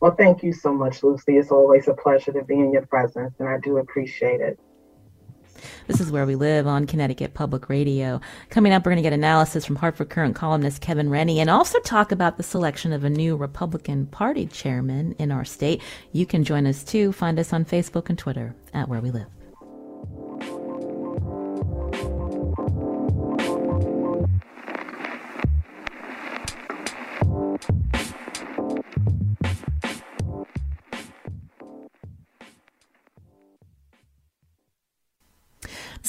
Well, 0.00 0.16
thank 0.16 0.42
you 0.42 0.52
so 0.52 0.74
much, 0.74 1.04
Lucy. 1.04 1.36
It's 1.36 1.52
always 1.52 1.86
a 1.86 1.94
pleasure 1.94 2.32
to 2.32 2.42
be 2.42 2.54
in 2.54 2.72
your 2.72 2.84
presence, 2.86 3.34
and 3.38 3.48
I 3.48 3.58
do 3.58 3.78
appreciate 3.78 4.40
it. 4.40 4.58
This 5.86 6.00
is 6.00 6.10
Where 6.10 6.26
We 6.26 6.34
Live 6.34 6.66
on 6.66 6.86
Connecticut 6.86 7.34
Public 7.34 7.68
Radio. 7.68 8.20
Coming 8.50 8.72
up, 8.72 8.84
we're 8.84 8.92
going 8.92 9.02
to 9.02 9.08
get 9.08 9.12
analysis 9.12 9.64
from 9.64 9.76
Hartford 9.76 10.10
Courant 10.10 10.34
columnist 10.34 10.80
Kevin 10.80 11.10
Rennie 11.10 11.40
and 11.40 11.50
also 11.50 11.78
talk 11.80 12.12
about 12.12 12.36
the 12.36 12.42
selection 12.42 12.92
of 12.92 13.04
a 13.04 13.10
new 13.10 13.36
Republican 13.36 14.06
Party 14.06 14.46
chairman 14.46 15.14
in 15.18 15.32
our 15.32 15.44
state. 15.44 15.82
You 16.12 16.26
can 16.26 16.44
join 16.44 16.66
us 16.66 16.84
too. 16.84 17.12
Find 17.12 17.38
us 17.38 17.52
on 17.52 17.64
Facebook 17.64 18.08
and 18.08 18.18
Twitter 18.18 18.54
at 18.72 18.88
Where 18.88 19.00
We 19.00 19.10
Live. 19.10 19.41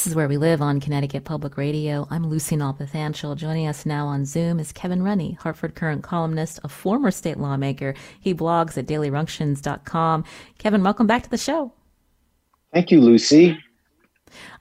This 0.03 0.11
is 0.11 0.15
Where 0.17 0.27
We 0.27 0.35
Live 0.35 0.61
on 0.61 0.81
Connecticut 0.81 1.23
Public 1.23 1.55
Radio. 1.55 2.05
I'm 2.11 2.29
Lucy 2.29 2.57
Nalpathanchil. 2.57 3.37
Joining 3.37 3.67
us 3.67 3.85
now 3.85 4.05
on 4.05 4.25
Zoom 4.25 4.59
is 4.59 4.73
Kevin 4.73 5.01
Rennie, 5.01 5.37
Hartford 5.39 5.75
Courant 5.75 6.03
columnist, 6.03 6.59
a 6.61 6.67
former 6.67 7.09
state 7.09 7.37
lawmaker. 7.37 7.95
He 8.19 8.35
blogs 8.35 8.77
at 8.77 8.85
dailyructions.com. 8.85 10.25
Kevin, 10.57 10.83
welcome 10.83 11.07
back 11.07 11.23
to 11.23 11.29
the 11.29 11.37
show. 11.37 11.71
Thank 12.73 12.91
you, 12.91 12.99
Lucy. 12.99 13.57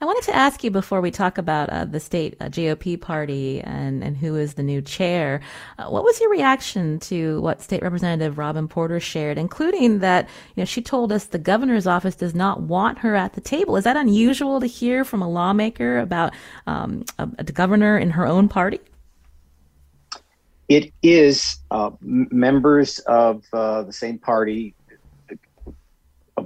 I 0.01 0.05
wanted 0.05 0.23
to 0.25 0.35
ask 0.35 0.63
you 0.63 0.71
before 0.71 1.01
we 1.01 1.11
talk 1.11 1.37
about 1.37 1.69
uh, 1.69 1.85
the 1.85 1.99
state 1.99 2.35
uh, 2.39 2.45
GOP 2.45 2.99
party 2.99 3.61
and, 3.61 4.03
and 4.03 4.17
who 4.17 4.35
is 4.35 4.55
the 4.55 4.63
new 4.63 4.81
chair. 4.81 5.41
Uh, 5.77 5.87
what 5.89 6.03
was 6.03 6.19
your 6.19 6.29
reaction 6.29 6.99
to 7.01 7.39
what 7.41 7.61
State 7.61 7.81
Representative 7.81 8.37
Robin 8.37 8.67
Porter 8.67 8.99
shared, 8.99 9.37
including 9.37 9.99
that 9.99 10.27
you 10.55 10.61
know 10.61 10.65
she 10.65 10.81
told 10.81 11.11
us 11.11 11.25
the 11.25 11.39
governor's 11.39 11.87
office 11.87 12.15
does 12.15 12.35
not 12.35 12.61
want 12.61 12.99
her 12.99 13.15
at 13.15 13.33
the 13.33 13.41
table? 13.41 13.75
Is 13.77 13.83
that 13.83 13.97
unusual 13.97 14.59
to 14.59 14.67
hear 14.67 15.03
from 15.03 15.21
a 15.21 15.29
lawmaker 15.29 15.99
about 15.99 16.33
um, 16.67 17.03
a, 17.19 17.29
a 17.39 17.43
governor 17.43 17.97
in 17.97 18.11
her 18.11 18.25
own 18.27 18.49
party? 18.49 18.79
It 20.69 20.93
is 21.01 21.57
uh, 21.71 21.91
members 22.01 22.99
of 22.99 23.43
uh, 23.53 23.83
the 23.83 23.93
same 23.93 24.17
party 24.17 24.73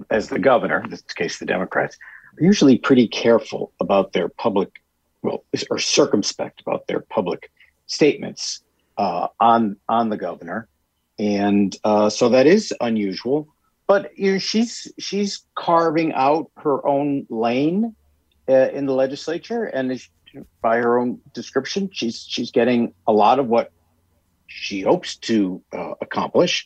as 0.09 0.30
the 0.30 0.39
governor, 0.39 0.82
in 0.84 0.89
this 0.89 1.01
case, 1.01 1.39
the 1.39 1.45
Democrats 1.45 1.97
usually 2.39 2.77
pretty 2.77 3.07
careful 3.07 3.71
about 3.79 4.13
their 4.13 4.29
public, 4.29 4.81
well, 5.21 5.43
or 5.69 5.79
circumspect 5.79 6.61
about 6.61 6.88
their 6.88 7.01
public 7.01 7.51
statements 7.88 8.61
uh, 8.97 9.27
on 9.39 9.77
on 9.88 10.09
the 10.09 10.17
governor, 10.17 10.67
and 11.19 11.75
uh, 11.83 12.09
so 12.09 12.29
that 12.29 12.47
is 12.47 12.73
unusual. 12.81 13.47
But 13.88 14.17
you 14.17 14.33
know, 14.33 14.38
she's 14.39 14.91
she's 14.99 15.45
carving 15.55 16.13
out 16.13 16.51
her 16.57 16.85
own 16.85 17.25
lane 17.29 17.95
uh, 18.49 18.69
in 18.69 18.85
the 18.85 18.93
legislature, 18.93 19.65
and 19.65 19.99
by 20.61 20.77
her 20.77 20.99
own 20.99 21.19
description, 21.33 21.89
she's 21.91 22.25
she's 22.27 22.51
getting 22.51 22.93
a 23.07 23.13
lot 23.13 23.39
of 23.39 23.47
what 23.47 23.71
she 24.47 24.81
hopes 24.81 25.15
to 25.17 25.61
uh, 25.73 25.93
accomplish. 26.01 26.65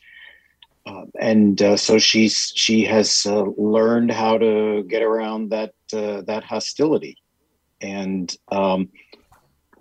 Uh, 0.84 1.04
and 1.20 1.62
uh, 1.62 1.76
so 1.76 1.98
she's 1.98 2.52
she 2.56 2.84
has 2.84 3.24
uh, 3.26 3.42
learned 3.56 4.10
how 4.10 4.36
to 4.36 4.82
get 4.88 5.02
around 5.02 5.50
that 5.50 5.72
uh, 5.92 6.22
that 6.22 6.42
hostility, 6.42 7.16
and 7.80 8.36
um, 8.50 8.88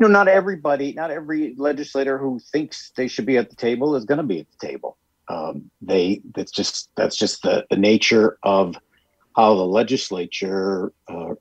you 0.02 0.08
know, 0.08 0.08
not 0.08 0.28
everybody, 0.28 0.93
not 0.93 1.10
every 1.10 1.56
legislator 1.58 2.18
who 2.20 2.39
thinks 2.52 2.91
they 2.95 3.08
should 3.08 3.26
be 3.26 3.38
at 3.38 3.49
the 3.49 3.56
table 3.56 3.95
is 3.95 4.06
going 4.06 4.20
to 4.20 4.24
be 4.24 4.39
at 4.39 4.47
the 4.52 4.68
table. 4.68 4.97
Um, 5.28 5.72
they 5.82 6.22
that's 6.36 6.52
just 6.52 6.89
that's 6.95 7.16
just 7.16 7.41
the, 7.41 7.66
the 7.72 7.78
nature 7.78 8.38
of 8.43 8.76
how 9.36 9.56
the 9.56 9.66
legislature 9.66 10.91
uh, 11.08 11.34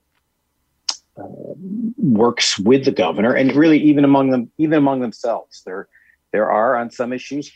uh, 1.18 1.54
works 1.98 2.58
with 2.58 2.86
the 2.86 2.92
governor, 2.92 3.34
and 3.34 3.54
really 3.54 3.78
even 3.78 4.04
among 4.04 4.30
them, 4.30 4.50
even 4.56 4.78
among 4.78 5.00
themselves, 5.00 5.62
there 5.66 5.88
there 6.32 6.50
are 6.50 6.76
on 6.76 6.90
some 6.90 7.12
issues 7.12 7.52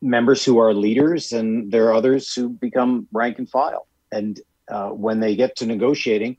members 0.00 0.44
who 0.44 0.58
are 0.58 0.72
leaders, 0.72 1.32
and 1.32 1.70
there 1.72 1.88
are 1.88 1.94
others 1.94 2.32
who 2.32 2.48
become 2.48 3.08
rank 3.12 3.38
and 3.38 3.48
file. 3.48 3.86
And 4.12 4.40
uh, 4.70 4.90
when 4.90 5.20
they 5.20 5.36
get 5.36 5.56
to 5.56 5.66
negotiating, 5.66 6.36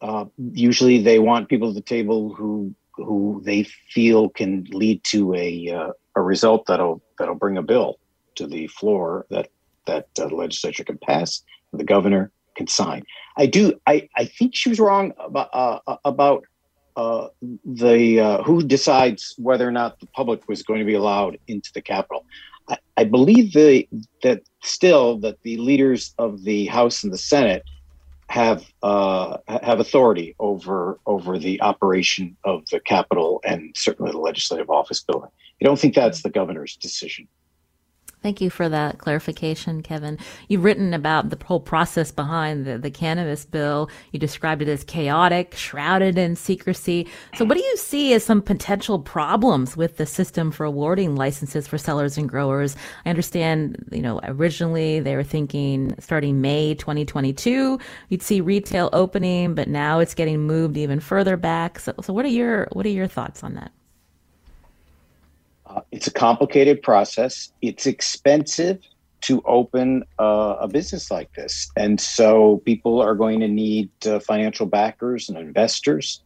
uh, 0.00 0.26
usually 0.52 1.02
they 1.02 1.18
want 1.18 1.48
people 1.48 1.68
at 1.68 1.74
the 1.74 1.80
table 1.80 2.34
who 2.34 2.74
who 2.96 3.42
they 3.44 3.64
feel 3.64 4.28
can 4.28 4.64
lead 4.70 5.02
to 5.04 5.34
a 5.34 5.68
uh, 5.70 5.90
a 6.14 6.22
result 6.22 6.66
that'll 6.66 7.02
that'll 7.18 7.34
bring 7.34 7.56
a 7.56 7.62
bill 7.62 7.98
to 8.36 8.46
the 8.46 8.66
floor 8.68 9.26
that 9.30 9.48
that 9.86 10.08
uh, 10.18 10.28
the 10.28 10.34
legislature 10.34 10.84
can 10.84 10.98
pass, 10.98 11.42
and 11.72 11.80
the 11.80 11.84
governor 11.84 12.30
can 12.54 12.66
sign. 12.66 13.02
I 13.36 13.46
do. 13.46 13.80
I 13.86 14.08
I 14.16 14.26
think 14.26 14.54
she 14.54 14.68
was 14.68 14.78
wrong 14.78 15.12
about 15.18 15.50
uh, 15.52 15.96
about 16.04 16.44
uh, 16.96 17.28
the 17.64 18.20
uh, 18.20 18.42
who 18.42 18.62
decides 18.62 19.34
whether 19.38 19.66
or 19.66 19.72
not 19.72 19.98
the 20.00 20.06
public 20.06 20.48
was 20.48 20.62
going 20.62 20.78
to 20.78 20.84
be 20.84 20.94
allowed 20.94 21.38
into 21.48 21.72
the 21.72 21.82
Capitol. 21.82 22.24
I, 22.68 22.78
I 22.96 23.04
believe 23.04 23.52
the, 23.52 23.88
that 24.22 24.42
still 24.62 25.18
that 25.18 25.42
the 25.42 25.56
leaders 25.58 26.14
of 26.18 26.44
the 26.44 26.66
House 26.66 27.04
and 27.04 27.12
the 27.12 27.18
Senate 27.18 27.64
have 28.28 28.64
uh, 28.82 29.36
have 29.62 29.80
authority 29.80 30.34
over 30.38 30.98
over 31.06 31.38
the 31.38 31.60
operation 31.60 32.36
of 32.44 32.64
the 32.70 32.80
Capitol 32.80 33.40
and 33.44 33.74
certainly 33.76 34.12
the 34.12 34.18
legislative 34.18 34.70
office 34.70 35.02
building. 35.02 35.30
I 35.60 35.64
don't 35.64 35.78
think 35.78 35.94
that's 35.94 36.22
the 36.22 36.30
governor's 36.30 36.76
decision. 36.76 37.28
Thank 38.24 38.40
you 38.40 38.48
for 38.48 38.70
that 38.70 38.96
clarification, 38.96 39.82
Kevin. 39.82 40.18
You've 40.48 40.64
written 40.64 40.94
about 40.94 41.28
the 41.28 41.36
whole 41.44 41.60
process 41.60 42.10
behind 42.10 42.64
the, 42.64 42.78
the 42.78 42.90
cannabis 42.90 43.44
bill. 43.44 43.90
You 44.12 44.18
described 44.18 44.62
it 44.62 44.68
as 44.68 44.82
chaotic, 44.82 45.54
shrouded 45.54 46.16
in 46.16 46.34
secrecy. 46.34 47.06
So, 47.36 47.44
what 47.44 47.58
do 47.58 47.62
you 47.62 47.76
see 47.76 48.14
as 48.14 48.24
some 48.24 48.40
potential 48.40 48.98
problems 48.98 49.76
with 49.76 49.98
the 49.98 50.06
system 50.06 50.50
for 50.50 50.64
awarding 50.64 51.16
licenses 51.16 51.68
for 51.68 51.76
sellers 51.76 52.16
and 52.16 52.26
growers? 52.26 52.76
I 53.04 53.10
understand, 53.10 53.90
you 53.92 54.00
know, 54.00 54.20
originally 54.24 55.00
they 55.00 55.16
were 55.16 55.22
thinking 55.22 55.94
starting 55.98 56.40
May 56.40 56.76
2022, 56.76 57.78
you'd 58.08 58.22
see 58.22 58.40
retail 58.40 58.88
opening, 58.94 59.54
but 59.54 59.68
now 59.68 59.98
it's 59.98 60.14
getting 60.14 60.40
moved 60.40 60.78
even 60.78 60.98
further 60.98 61.36
back. 61.36 61.78
So, 61.78 61.92
so 62.00 62.14
what 62.14 62.24
are 62.24 62.28
your 62.28 62.68
what 62.72 62.86
are 62.86 62.88
your 62.88 63.06
thoughts 63.06 63.44
on 63.44 63.52
that? 63.56 63.70
Uh, 65.74 65.80
it's 65.90 66.06
a 66.06 66.12
complicated 66.12 66.82
process. 66.82 67.52
It's 67.60 67.86
expensive 67.86 68.78
to 69.22 69.42
open 69.46 70.04
uh, 70.20 70.56
a 70.60 70.68
business 70.68 71.10
like 71.10 71.32
this. 71.34 71.70
And 71.76 72.00
so 72.00 72.62
people 72.64 73.00
are 73.00 73.14
going 73.14 73.40
to 73.40 73.48
need 73.48 73.90
uh, 74.06 74.20
financial 74.20 74.66
backers 74.66 75.28
and 75.28 75.38
investors. 75.38 76.22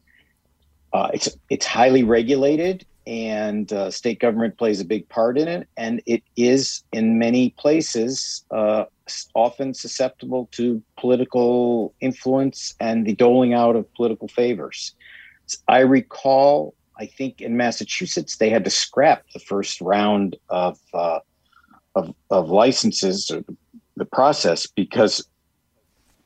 Uh, 0.93 1.09
it's, 1.15 1.29
it's 1.49 1.65
highly 1.65 2.03
regulated, 2.03 2.85
and 3.07 3.73
uh, 3.73 3.91
state 3.91 4.19
government 4.19 4.59
plays 4.59 4.81
a 4.81 4.85
big 4.85 5.09
part 5.09 5.39
in 5.39 5.49
it. 5.49 5.69
And 5.77 6.03
it 6.07 6.23
is, 6.37 6.83
in 6.93 7.19
many 7.19 7.51
places, 7.51 8.45
often 9.35 9.75
susceptible 9.75 10.49
to 10.53 10.83
political 10.99 11.95
influence 12.01 12.75
and 12.81 13.07
the 13.07 13.15
doling 13.15 13.55
out 13.55 13.77
of 13.77 13.93
political 13.95 14.29
favors. 14.29 14.95
I 15.69 15.81
recall 15.81 16.75
I 16.99 17.07
think 17.07 17.41
in 17.41 17.57
Massachusetts 17.57 18.37
they 18.37 18.51
had 18.51 18.65
to 18.65 18.71
scrap 18.71 19.23
the 19.33 19.39
first 19.39 19.81
round 19.81 20.37
of 20.49 20.79
uh, 20.93 21.21
of, 21.95 22.15
of 22.31 22.51
licenses 22.51 23.31
or 23.31 23.45
the 23.97 24.05
process 24.05 24.67
because 24.67 25.27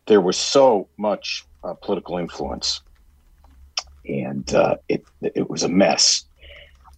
there 0.07 0.21
was 0.21 0.37
so 0.37 0.89
much 0.99 1.45
uh, 1.65 1.75
political 1.75 2.19
influence, 2.19 2.81
and 4.09 4.53
uh, 4.55 4.77
it 4.89 5.05
it 5.21 5.49
was 5.49 5.63
a 5.63 5.69
mess. 5.69 6.25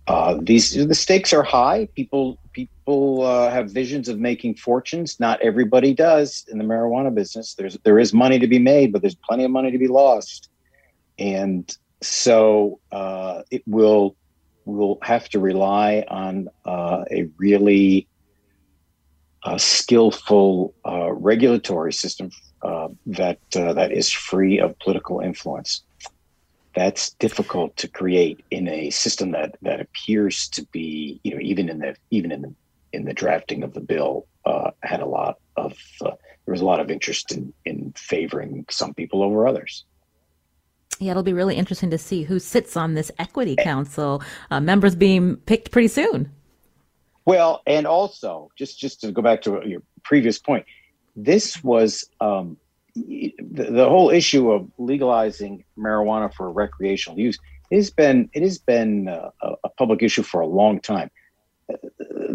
Uh, 0.06 0.38
these 0.40 0.72
the 0.72 0.94
stakes 0.94 1.32
are 1.32 1.42
high. 1.42 1.88
People 1.94 2.38
people 2.52 3.22
uh, 3.22 3.50
have 3.50 3.70
visions 3.70 4.08
of 4.08 4.18
making 4.18 4.54
fortunes. 4.54 5.18
Not 5.18 5.40
everybody 5.40 5.94
does 5.94 6.46
in 6.50 6.58
the 6.58 6.64
marijuana 6.64 7.14
business. 7.14 7.54
There's 7.54 7.76
there 7.84 7.98
is 7.98 8.12
money 8.12 8.38
to 8.38 8.46
be 8.46 8.58
made, 8.58 8.92
but 8.92 9.02
there's 9.02 9.16
plenty 9.16 9.44
of 9.44 9.50
money 9.50 9.70
to 9.70 9.78
be 9.78 9.88
lost, 9.88 10.48
and 11.18 11.76
so 12.04 12.80
uh, 12.92 13.42
it 13.50 13.62
will 13.66 14.16
will 14.64 14.98
have 15.02 15.28
to 15.28 15.38
rely 15.38 16.04
on 16.08 16.48
uh, 16.64 17.04
a 17.10 17.28
really 17.36 18.08
uh, 19.42 19.58
skillful 19.58 20.74
uh, 20.86 21.12
regulatory 21.12 21.92
system 21.92 22.30
uh, 22.62 22.88
that 23.06 23.38
uh, 23.56 23.74
that 23.74 23.92
is 23.92 24.10
free 24.10 24.58
of 24.58 24.78
political 24.78 25.20
influence. 25.20 25.82
That's 26.74 27.10
difficult 27.14 27.76
to 27.76 27.88
create 27.88 28.44
in 28.50 28.68
a 28.68 28.90
system 28.90 29.32
that 29.32 29.56
that 29.62 29.80
appears 29.80 30.48
to 30.48 30.66
be, 30.72 31.20
you 31.22 31.34
know, 31.34 31.40
even 31.40 31.68
in 31.68 31.78
the 31.78 31.96
even 32.10 32.32
in 32.32 32.42
the 32.42 32.54
in 32.92 33.04
the 33.04 33.12
drafting 33.12 33.62
of 33.62 33.74
the 33.74 33.80
bill, 33.80 34.26
had 34.82 35.00
a 35.00 35.06
lot 35.06 35.38
of 35.56 35.74
there 36.00 36.52
was 36.52 36.60
a 36.60 36.64
lot 36.64 36.80
of 36.80 36.90
interest 36.90 37.32
in 37.32 37.52
in 37.64 37.92
favoring 37.96 38.64
some 38.70 38.94
people 38.94 39.22
over 39.22 39.46
others. 39.46 39.84
Yeah, 41.00 41.10
it'll 41.10 41.22
be 41.22 41.32
really 41.32 41.56
interesting 41.56 41.90
to 41.90 41.98
see 41.98 42.22
who 42.22 42.38
sits 42.38 42.76
on 42.76 42.94
this 42.94 43.10
equity 43.18 43.56
council. 43.56 44.22
Uh, 44.50 44.60
members 44.60 44.94
being 44.94 45.36
picked 45.36 45.70
pretty 45.70 45.88
soon. 45.88 46.30
Well, 47.24 47.62
and 47.66 47.86
also 47.86 48.50
just 48.56 48.78
just 48.78 49.00
to 49.00 49.12
go 49.12 49.22
back 49.22 49.42
to 49.42 49.62
your 49.64 49.82
previous 50.02 50.38
point, 50.38 50.66
this 51.16 51.64
was 51.64 52.04
um, 52.20 52.56
the, 52.94 53.34
the 53.48 53.88
whole 53.88 54.10
issue 54.10 54.50
of 54.52 54.70
legalizing 54.78 55.64
marijuana 55.78 56.32
for 56.32 56.50
recreational 56.50 57.18
use. 57.18 57.38
It 57.70 57.76
has 57.76 57.90
been 57.90 58.28
it 58.34 58.42
has 58.42 58.58
been 58.58 59.08
a, 59.08 59.32
a 59.64 59.68
public 59.70 60.02
issue 60.02 60.22
for 60.22 60.40
a 60.40 60.46
long 60.46 60.80
time. 60.80 61.10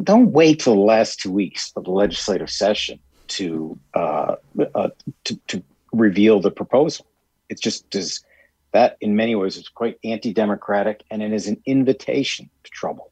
Don't 0.04 0.32
wait 0.32 0.60
till 0.60 0.74
the 0.74 0.82
last 0.82 1.20
two 1.20 1.32
weeks 1.32 1.72
of 1.76 1.84
the 1.84 1.92
legislative 1.92 2.50
session 2.50 3.00
to 3.28 3.80
uh, 3.94 4.36
uh, 4.74 4.90
to, 5.26 5.36
to 5.48 5.64
reveal 5.94 6.40
the 6.40 6.52
proposal. 6.52 7.06
It's 7.50 7.62
just 7.62 7.96
as 7.96 8.24
that, 8.72 8.98
in 9.02 9.16
many 9.16 9.36
ways, 9.36 9.58
is 9.58 9.68
quite 9.70 9.98
anti 10.04 10.34
democratic 10.34 11.04
and 11.10 11.22
it 11.22 11.34
is 11.34 11.48
an 11.48 11.62
invitation 11.66 12.50
to 12.64 12.72
trouble. 12.72 13.12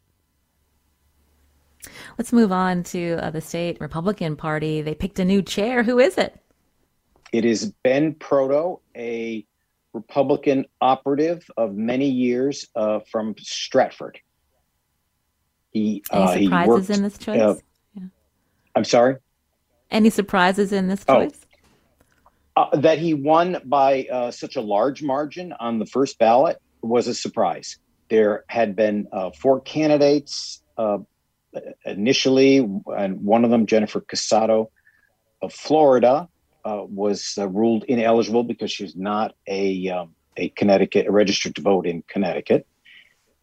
Let's 2.18 2.34
move 2.34 2.52
on 2.52 2.84
to 2.84 3.18
uh, 3.24 3.30
the 3.30 3.42
state 3.42 3.78
Republican 3.80 4.36
Party. 4.36 4.82
They 4.82 4.96
picked 4.96 5.20
a 5.20 5.26
new 5.26 5.42
chair. 5.42 5.84
Who 5.84 6.00
is 6.00 6.18
it? 6.18 6.40
It 7.32 7.46
is 7.46 7.74
Ben 7.84 8.14
Proto, 8.16 8.80
a 8.96 9.46
Republican 9.94 10.66
operative 10.82 11.46
of 11.58 11.76
many 11.76 12.10
years 12.10 12.68
uh, 12.76 13.00
from 13.12 13.36
Stratford. 13.40 14.20
He, 15.72 16.04
Any 16.12 16.24
uh, 16.24 16.28
surprises 16.28 16.48
he 16.48 16.70
worked, 16.70 16.90
in 16.90 17.04
this 17.04 17.18
choice? 17.18 17.42
Uh, 17.42 17.56
yeah. 17.96 18.04
I'm 18.76 18.84
sorry? 18.84 19.18
Any 19.92 20.10
surprises 20.10 20.72
in 20.72 20.88
this 20.88 21.04
oh. 21.08 21.16
choice? 21.16 21.40
Oh, 21.44 21.47
that 22.74 23.00
he 23.00 23.14
won 23.14 23.62
by 23.66 24.08
uh, 24.12 24.32
such 24.32 24.56
a 24.56 24.62
large 24.62 25.04
margin 25.04 25.54
on 25.60 25.80
the 25.80 25.86
first 25.86 26.18
ballot 26.18 26.58
was 26.82 27.08
a 27.08 27.14
surprise. 27.14 27.78
There 28.10 28.46
had 28.48 28.76
been 28.76 29.08
uh, 29.12 29.32
four 29.32 29.62
candidates 29.62 30.62
uh, 30.78 31.00
initially, 31.86 32.58
and 32.58 33.24
one 33.24 33.44
of 33.44 33.52
them, 33.52 33.66
Jennifer 33.66 34.02
Casado 34.02 34.72
of 35.42 35.54
Florida, 35.54 36.28
uh, 36.66 36.84
was 36.88 37.36
uh, 37.38 37.48
ruled 37.48 37.84
ineligible 37.86 38.44
because 38.44 38.72
she's 38.72 38.96
not 38.96 39.36
a 39.48 39.90
um, 39.90 40.16
a 40.36 40.50
Connecticut 40.50 41.08
a 41.08 41.12
registered 41.12 41.56
to 41.56 41.62
vote 41.62 41.88
in 41.88 42.04
Connecticut. 42.08 42.68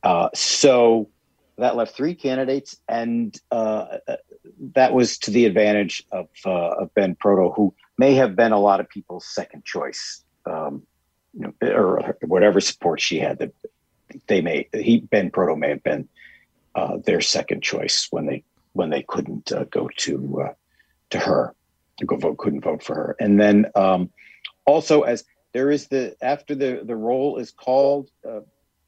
Uh, 0.02 0.28
so 0.34 1.08
that 1.56 1.76
left 1.76 1.96
three 1.96 2.14
candidates, 2.14 2.76
and 2.88 3.38
uh, 3.50 3.98
that 4.74 4.92
was 4.92 5.18
to 5.18 5.30
the 5.30 5.46
advantage 5.46 6.04
of, 6.10 6.28
of 6.44 6.92
Ben 6.94 7.14
Proto, 7.14 7.50
who 7.54 7.74
may 7.99 8.14
have 8.14 8.36
been 8.36 8.53
a 8.53 8.61
lot 8.61 8.80
of 8.80 8.88
people's 8.88 9.26
second 9.26 9.64
choice. 9.64 10.24
Um, 10.47 10.82
you 11.32 11.40
know, 11.40 11.74
or 11.74 12.16
whatever 12.22 12.61
support 12.61 13.01
she 13.01 13.18
had 13.18 13.38
that 13.38 13.53
they 14.26 14.40
may 14.40 14.68
he 14.72 15.01
Ben 15.01 15.30
Proto 15.30 15.57
may 15.57 15.70
have 15.70 15.82
been 15.82 16.09
uh, 16.74 16.99
their 17.05 17.20
second 17.20 17.62
choice 17.62 18.09
when 18.11 18.26
they 18.26 18.45
when 18.72 18.90
they 18.90 19.03
couldn't 19.03 19.53
uh, 19.53 19.64
go 19.64 19.88
to 19.97 20.42
uh, 20.42 20.53
to 21.11 21.18
her 21.18 21.55
to 21.99 22.07
go 22.07 22.16
vote 22.16 22.38
couldn't 22.38 22.61
vote 22.61 22.82
for 22.82 22.95
her 22.95 23.16
and 23.20 23.40
then 23.40 23.66
um, 23.74 24.11
also 24.64 25.03
as 25.03 25.24
there 25.53 25.70
is 25.70 25.88
the 25.88 26.16
after 26.22 26.55
the 26.55 26.82
the 26.84 26.97
roll 26.97 27.38
is 27.38 27.51
called 27.51 28.11
uh, 28.28 28.40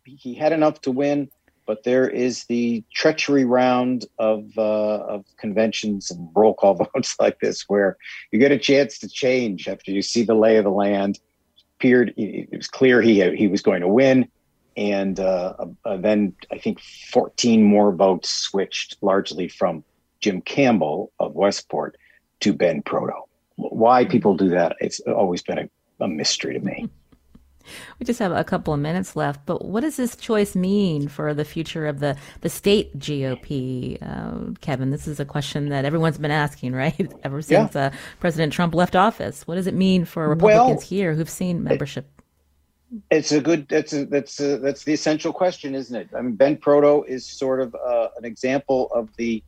he 0.04 0.34
had 0.34 0.52
enough 0.52 0.80
to 0.80 0.92
win 0.92 1.28
but 1.66 1.82
there 1.84 2.08
is 2.08 2.44
the 2.44 2.84
treachery 2.94 3.44
round 3.44 4.06
of 4.18 4.46
uh, 4.56 4.60
of 4.60 5.24
conventions 5.38 6.10
and 6.10 6.28
roll 6.34 6.54
call 6.54 6.74
votes 6.94 7.16
like 7.20 7.38
this 7.40 7.64
where 7.68 7.96
you 8.32 8.38
get 8.38 8.52
a 8.52 8.58
chance 8.58 8.98
to 8.98 9.08
change 9.08 9.68
after 9.68 9.90
you 9.90 10.02
see 10.02 10.22
the 10.22 10.34
lay 10.34 10.56
of 10.56 10.64
the 10.64 10.70
land 10.70 11.18
appeared 11.76 12.14
it 12.16 12.56
was 12.56 12.68
clear 12.68 13.02
he 13.02 13.36
he 13.36 13.48
was 13.48 13.62
going 13.62 13.80
to 13.80 13.88
win 13.88 14.28
and 14.76 15.18
uh, 15.18 15.54
uh, 15.84 15.96
then 15.96 16.34
I 16.52 16.58
think 16.58 16.80
14 16.80 17.62
more 17.62 17.92
votes 17.92 18.28
switched 18.28 18.96
largely 19.00 19.48
from 19.48 19.84
Jim 20.20 20.42
Campbell 20.42 21.12
of 21.18 21.34
Westport 21.34 21.96
to 22.40 22.52
Ben 22.52 22.82
Proto. 22.82 23.24
Why 23.56 24.04
people 24.04 24.36
do 24.36 24.50
that, 24.50 24.76
it's 24.80 25.00
always 25.00 25.42
been 25.42 25.58
a, 25.58 25.68
a 26.00 26.08
mystery 26.08 26.54
to 26.54 26.60
me. 26.60 26.90
We 27.98 28.04
just 28.04 28.18
have 28.18 28.32
a 28.32 28.44
couple 28.44 28.74
of 28.74 28.80
minutes 28.80 29.16
left, 29.16 29.46
but 29.46 29.64
what 29.64 29.80
does 29.80 29.96
this 29.96 30.16
choice 30.16 30.54
mean 30.54 31.08
for 31.08 31.34
the 31.34 31.44
future 31.44 31.86
of 31.86 32.00
the, 32.00 32.16
the 32.40 32.48
state 32.48 32.98
GOP, 32.98 33.98
uh, 34.02 34.52
Kevin? 34.60 34.90
This 34.90 35.06
is 35.06 35.20
a 35.20 35.24
question 35.24 35.68
that 35.70 35.84
everyone's 35.84 36.18
been 36.18 36.30
asking, 36.30 36.72
right? 36.74 37.12
Ever 37.24 37.42
since 37.42 37.74
yeah. 37.74 37.86
uh, 37.86 37.90
President 38.20 38.52
Trump 38.52 38.74
left 38.74 38.96
office. 38.96 39.46
What 39.46 39.56
does 39.56 39.66
it 39.66 39.74
mean 39.74 40.04
for 40.04 40.28
Republicans 40.28 40.80
well, 40.80 40.88
here 40.88 41.14
who've 41.14 41.30
seen 41.30 41.62
membership 41.62 42.06
it's 43.10 43.32
a 43.32 43.40
good. 43.40 43.68
That's 43.68 43.92
a, 43.92 44.04
that's 44.04 44.40
a, 44.40 44.58
that's 44.58 44.84
the 44.84 44.92
essential 44.92 45.32
question, 45.32 45.74
isn't 45.74 45.94
it? 45.94 46.08
I 46.16 46.22
mean, 46.22 46.34
Ben 46.34 46.56
Proto 46.56 47.02
is 47.04 47.26
sort 47.26 47.60
of 47.60 47.74
uh, 47.74 48.08
an 48.16 48.24
example 48.24 48.90
of 48.94 49.14
the 49.16 49.42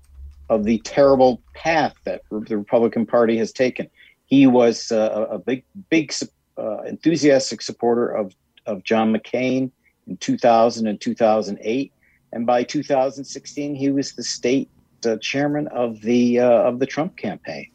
of 0.48 0.64
the 0.64 0.78
terrible 0.78 1.42
path 1.54 1.94
that 2.04 2.22
the 2.30 2.56
Republican 2.56 3.06
Party 3.06 3.36
has 3.38 3.52
taken. 3.52 3.88
He 4.26 4.46
was 4.46 4.90
uh, 4.92 5.26
a 5.30 5.38
big, 5.38 5.64
big, 5.90 6.12
uh, 6.58 6.82
enthusiastic 6.82 7.62
supporter 7.62 8.08
of 8.08 8.34
of 8.66 8.84
John 8.84 9.14
McCain 9.14 9.70
in 10.06 10.16
2000 10.18 10.86
and 10.86 11.00
2008, 11.00 11.92
and 12.32 12.46
by 12.46 12.62
2016, 12.62 13.74
he 13.74 13.90
was 13.90 14.12
the 14.12 14.22
state 14.22 14.68
uh, 15.06 15.16
chairman 15.20 15.68
of 15.68 16.00
the 16.00 16.40
uh, 16.40 16.50
of 16.50 16.78
the 16.78 16.86
Trump 16.86 17.16
campaign. 17.16 17.70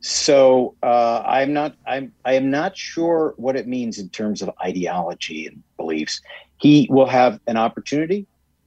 So 0.00 0.74
uh, 0.82 1.22
I'm 1.26 1.52
not 1.52 1.74
I'm 1.86 2.12
I 2.24 2.34
am 2.34 2.50
not 2.50 2.76
sure 2.76 3.34
what 3.36 3.56
it 3.56 3.66
means 3.66 3.98
in 3.98 4.08
terms 4.08 4.42
of 4.42 4.50
ideology 4.62 5.46
and 5.46 5.62
beliefs. 5.76 6.20
He 6.58 6.86
will 6.90 7.06
have 7.06 7.40
an 7.46 7.56
opportunity 7.56 8.26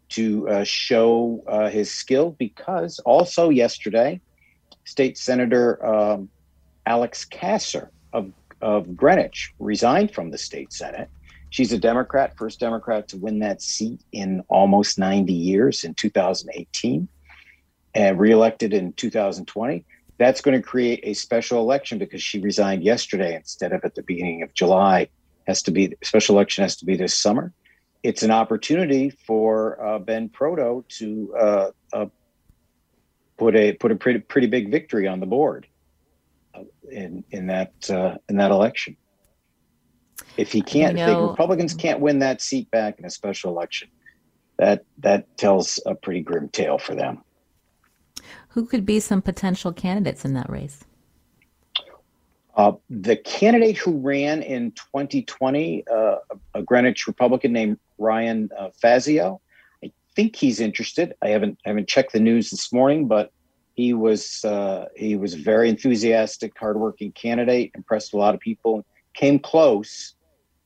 to 0.10 0.50
uh, 0.50 0.64
show 0.64 1.44
his 1.72 1.92
skill 1.92 2.36
because 2.40 3.00
also 3.00 3.50
yesterday, 3.50 4.20
State 4.84 5.18
Senator 5.18 5.86
um, 5.86 6.30
Alex 6.86 7.26
Kasser 7.26 7.90
of 8.12 8.32
of 8.62 8.96
Greenwich 8.96 9.54
resigned 9.60 10.14
from 10.14 10.32
the 10.32 10.38
state 10.38 10.74
senate. 10.74 11.10
She's 11.50 11.72
a 11.72 11.80
Democrat, 11.80 12.38
first 12.38 12.60
Democrat 12.60 13.08
to 13.10 13.18
win 13.18 13.40
that 13.40 13.62
seat 13.62 14.02
in 14.12 14.44
almost 14.50 15.00
90 15.00 15.34
years 15.34 15.84
in 15.84 15.96
2018, 15.96 17.08
and 17.96 18.20
reelected 18.20 18.74
in 18.74 18.94
2020 18.94 19.86
that's 20.20 20.42
going 20.42 20.62
to 20.62 20.62
create 20.62 21.00
a 21.04 21.14
special 21.14 21.60
election 21.60 21.98
because 21.98 22.22
she 22.22 22.40
resigned 22.40 22.84
yesterday 22.84 23.36
instead 23.36 23.72
of 23.72 23.84
at 23.84 23.96
the 23.96 24.04
beginning 24.04 24.44
of 24.44 24.54
July. 24.54 25.08
Has 25.48 25.64
to 25.64 25.72
be 25.72 25.96
special 26.04 26.36
election 26.36 26.62
has 26.64 26.76
to 26.76 26.86
be 26.86 26.96
this 26.96 27.16
summer. 27.16 27.54
It's 28.04 28.22
an 28.22 28.30
opportunity 28.30 29.10
for 29.10 29.84
uh, 29.84 29.98
Ben 29.98 30.30
Proto 30.30 30.86
to 31.00 31.36
uh, 31.36 31.72
uh, 31.92 32.06
put 33.38 33.56
a 33.56 33.72
put 33.74 33.92
a 33.92 33.96
pretty 33.96 34.20
pretty 34.20 34.46
big 34.46 34.70
victory 34.70 35.08
on 35.08 35.22
the 35.22 35.26
board 35.26 35.66
in 36.92 37.24
in 37.32 37.48
that 37.48 37.74
uh, 37.90 38.18
in 38.28 38.38
that 38.38 38.52
election. 38.52 38.96
If 40.38 40.52
he 40.52 40.62
can't, 40.62 40.98
if 40.98 41.08
Republicans 41.08 41.74
can't 41.74 42.00
win 42.00 42.20
that 42.20 42.42
seat 42.42 42.70
back 42.72 43.00
in 43.00 43.06
a 43.06 43.10
special 43.10 43.52
election, 43.52 43.90
that 44.58 44.86
that 45.00 45.38
tells 45.38 45.80
a 45.86 45.96
pretty 45.96 46.22
grim 46.22 46.50
tale 46.50 46.78
for 46.78 46.96
them. 46.96 47.24
Who 48.50 48.66
could 48.66 48.86
be 48.86 49.00
some 49.00 49.22
potential 49.22 49.72
candidates 49.72 50.26
in 50.26 50.34
that 50.34 50.50
race? 50.50 50.84
Uh, 52.56 52.74
the 52.90 53.16
candidate 53.16 53.78
who 53.78 53.98
ran 54.00 54.42
in 54.42 54.72
2020, 54.72 55.86
uh, 55.88 56.16
a 56.54 56.62
Greenwich 56.62 57.08
Republican 57.08 57.54
named 57.54 57.80
Ryan 57.98 58.50
uh, 58.58 58.70
Fazio, 58.82 59.40
I 59.82 59.92
think 60.16 60.36
he's 60.36 60.60
interested. 60.60 61.14
I 61.22 61.30
haven't 61.30 61.58
I 61.66 61.70
haven't 61.70 61.88
checked 61.88 62.12
the 62.12 62.20
news 62.20 62.50
this 62.50 62.74
morning, 62.74 63.08
but 63.08 63.32
he 63.80 63.94
was 63.94 64.44
uh, 64.44 64.88
he 64.96 65.16
was 65.16 65.36
a 65.36 65.38
very 65.38 65.70
enthusiastic, 65.70 66.52
hardworking 66.58 67.14
candidate, 67.14 67.72
impressed 67.76 68.14
a 68.14 68.18
lot 68.18 68.34
of 68.36 68.42
people, 68.42 68.86
came 69.14 69.40
close 69.40 70.16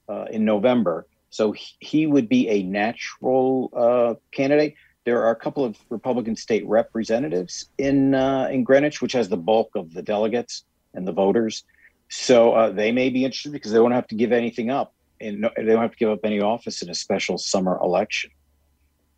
uh, 0.09 0.25
in 0.31 0.45
November. 0.45 1.05
So 1.29 1.51
he, 1.51 1.67
he, 1.79 2.07
would 2.07 2.27
be 2.27 2.49
a 2.49 2.63
natural 2.63 3.71
uh, 3.75 4.13
candidate 4.31 4.73
there 5.05 5.21
are 5.25 5.31
a 5.31 5.35
couple 5.35 5.65
of 5.65 5.77
Republican 5.89 6.35
state 6.35 6.65
representatives 6.65 7.69
in 7.77 8.15
uh, 8.15 8.47
in 8.51 8.63
Greenwich, 8.63 8.99
which 9.01 9.13
has 9.13 9.29
the 9.29 9.37
bulk 9.37 9.69
of 9.75 9.93
the 9.93 10.01
delegates 10.01 10.63
and 10.95 11.07
the 11.07 11.11
voters. 11.11 11.65
So 12.09 12.53
uh, 12.53 12.69
they 12.71 12.91
may 12.91 13.09
be 13.09 13.25
interested 13.25 13.51
because 13.51 13.71
they 13.73 13.79
won't 13.79 13.93
have 13.93 14.07
to 14.07 14.15
give 14.15 14.31
anything 14.31 14.71
up, 14.71 14.93
and 15.21 15.41
no, 15.41 15.49
they 15.55 15.65
don't 15.65 15.81
have 15.81 15.91
to 15.91 15.97
give 15.97 16.09
up 16.09 16.21
any 16.23 16.39
office 16.41 16.81
in 16.81 16.89
a 16.89 16.95
special 16.95 17.37
summer 17.37 17.77
election 17.83 18.31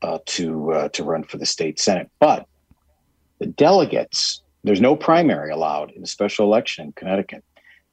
uh, 0.02 0.20
to 0.36 0.90
to 0.92 1.04
run 1.04 1.24
for 1.24 1.38
the 1.38 1.46
state 1.46 1.80
senate. 1.80 2.10
But 2.20 2.48
the 3.40 3.46
delegates, 3.46 4.42
there's 4.64 4.82
no 4.82 4.96
primary 4.96 5.52
allowed 5.52 5.92
in 5.92 6.04
a 6.04 6.08
special 6.08 6.46
election 6.46 6.86
in 6.86 6.92
Connecticut. 6.94 7.44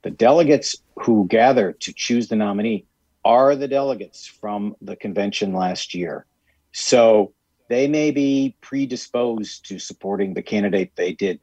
The 0.02 0.10
delegates 0.10 0.76
who 0.96 1.26
gather 1.28 1.72
to 1.72 1.92
choose 1.92 2.28
the 2.28 2.36
nominee 2.36 2.86
are 3.24 3.54
the 3.54 3.68
delegates 3.68 4.26
from 4.26 4.74
the 4.80 4.96
convention 4.96 5.52
last 5.52 5.94
year. 5.94 6.26
So 6.72 7.32
they 7.68 7.86
may 7.86 8.10
be 8.10 8.56
predisposed 8.60 9.66
to 9.66 9.78
supporting 9.78 10.34
the 10.34 10.42
candidate 10.42 10.92
they 10.96 11.12
did 11.12 11.40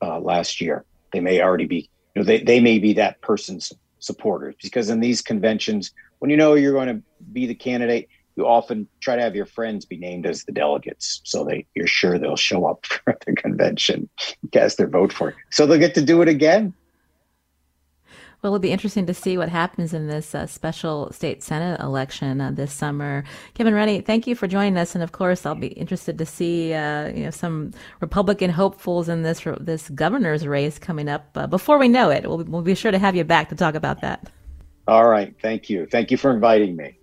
uh, 0.00 0.20
last 0.20 0.60
year. 0.60 0.84
They 1.12 1.20
may 1.20 1.40
already 1.42 1.66
be, 1.66 1.90
you 2.14 2.22
know, 2.22 2.24
they, 2.24 2.42
they 2.42 2.60
may 2.60 2.78
be 2.78 2.94
that 2.94 3.20
person's 3.20 3.72
supporters 3.98 4.54
because 4.62 4.90
in 4.90 5.00
these 5.00 5.20
conventions, 5.20 5.92
when 6.18 6.30
you 6.30 6.36
know 6.36 6.54
you're 6.54 6.72
going 6.72 6.88
to 6.88 7.02
be 7.32 7.46
the 7.46 7.54
candidate, 7.54 8.08
you 8.38 8.46
often 8.46 8.88
try 9.00 9.16
to 9.16 9.22
have 9.22 9.36
your 9.36 9.46
friends 9.46 9.84
be 9.84 9.98
named 9.98 10.24
as 10.24 10.44
the 10.44 10.52
delegates 10.52 11.20
so 11.24 11.44
they 11.44 11.66
you're 11.74 11.86
sure 11.86 12.18
they'll 12.18 12.36
show 12.36 12.64
up 12.64 12.86
for 13.04 13.18
the 13.26 13.34
convention, 13.34 14.08
cast 14.52 14.78
their 14.78 14.88
vote 14.88 15.12
for 15.12 15.30
it. 15.30 15.36
So 15.50 15.66
they'll 15.66 15.78
get 15.78 15.94
to 15.96 16.02
do 16.02 16.22
it 16.22 16.28
again 16.28 16.72
well, 18.42 18.52
it'll 18.54 18.60
be 18.60 18.70
interesting 18.70 19.06
to 19.06 19.14
see 19.14 19.36
what 19.36 19.48
happens 19.48 19.92
in 19.92 20.06
this 20.06 20.32
uh, 20.32 20.46
special 20.46 21.10
state 21.12 21.42
senate 21.42 21.80
election 21.80 22.40
uh, 22.40 22.52
this 22.52 22.72
summer. 22.72 23.24
Kevin 23.54 23.74
Rennie, 23.74 24.00
thank 24.00 24.28
you 24.28 24.36
for 24.36 24.46
joining 24.46 24.76
us, 24.76 24.94
and 24.94 25.02
of 25.02 25.10
course, 25.10 25.44
I'll 25.44 25.56
be 25.56 25.68
interested 25.68 26.18
to 26.18 26.26
see 26.26 26.72
uh, 26.72 27.08
you 27.08 27.24
know 27.24 27.30
some 27.30 27.72
Republican 28.00 28.50
hopefuls 28.50 29.08
in 29.08 29.24
this 29.24 29.44
this 29.58 29.88
governor's 29.88 30.46
race 30.46 30.78
coming 30.78 31.08
up. 31.08 31.30
Uh, 31.34 31.48
before 31.48 31.78
we 31.78 31.88
know 31.88 32.10
it, 32.10 32.28
we'll, 32.28 32.44
we'll 32.44 32.62
be 32.62 32.76
sure 32.76 32.92
to 32.92 32.98
have 32.98 33.16
you 33.16 33.24
back 33.24 33.48
to 33.48 33.56
talk 33.56 33.74
about 33.74 34.02
that. 34.02 34.30
All 34.86 35.08
right, 35.08 35.34
thank 35.42 35.68
you. 35.68 35.86
Thank 35.86 36.12
you 36.12 36.16
for 36.16 36.30
inviting 36.30 36.76
me. 36.76 36.97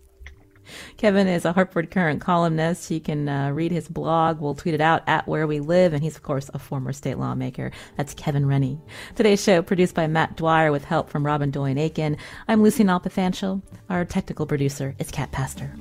Kevin 0.98 1.28
is 1.28 1.46
a 1.46 1.54
Hartford 1.54 1.92
Courant 1.92 2.22
columnist. 2.22 2.92
You 2.92 3.00
can 3.00 3.28
uh, 3.28 3.52
read 3.52 3.72
his 3.72 3.88
blog. 3.88 4.40
We'll 4.40 4.56
tweet 4.56 4.76
it 4.76 4.82
out 4.82 5.04
at 5.08 5.28
Where 5.28 5.48
We 5.48 5.60
Live, 5.60 5.94
and 5.94 6.04
he's, 6.04 6.16
of 6.16 6.24
course, 6.24 6.50
a 6.54 6.60
former 6.60 6.94
state 6.94 7.18
lawmaker. 7.18 7.72
That's 7.98 8.14
Kevin 8.14 8.46
Rennie. 8.46 8.80
Today's 9.16 9.44
show 9.44 9.62
produced 9.62 9.96
by 9.96 10.08
Matt 10.08 10.38
Dwyer 10.38 10.72
with 10.72 10.86
help 10.86 11.10
from 11.10 11.26
Robyn 11.26 11.52
Doyon-Aitken. 11.52 12.18
I'm 12.48 12.64
Lucy 12.64 12.84
Nalpathanchil. 12.84 13.62
Our 13.90 14.06
technical 14.06 14.46
producer 14.46 14.96
is 15.00 15.12
Kat 15.12 15.32
Pastor. 15.32 15.74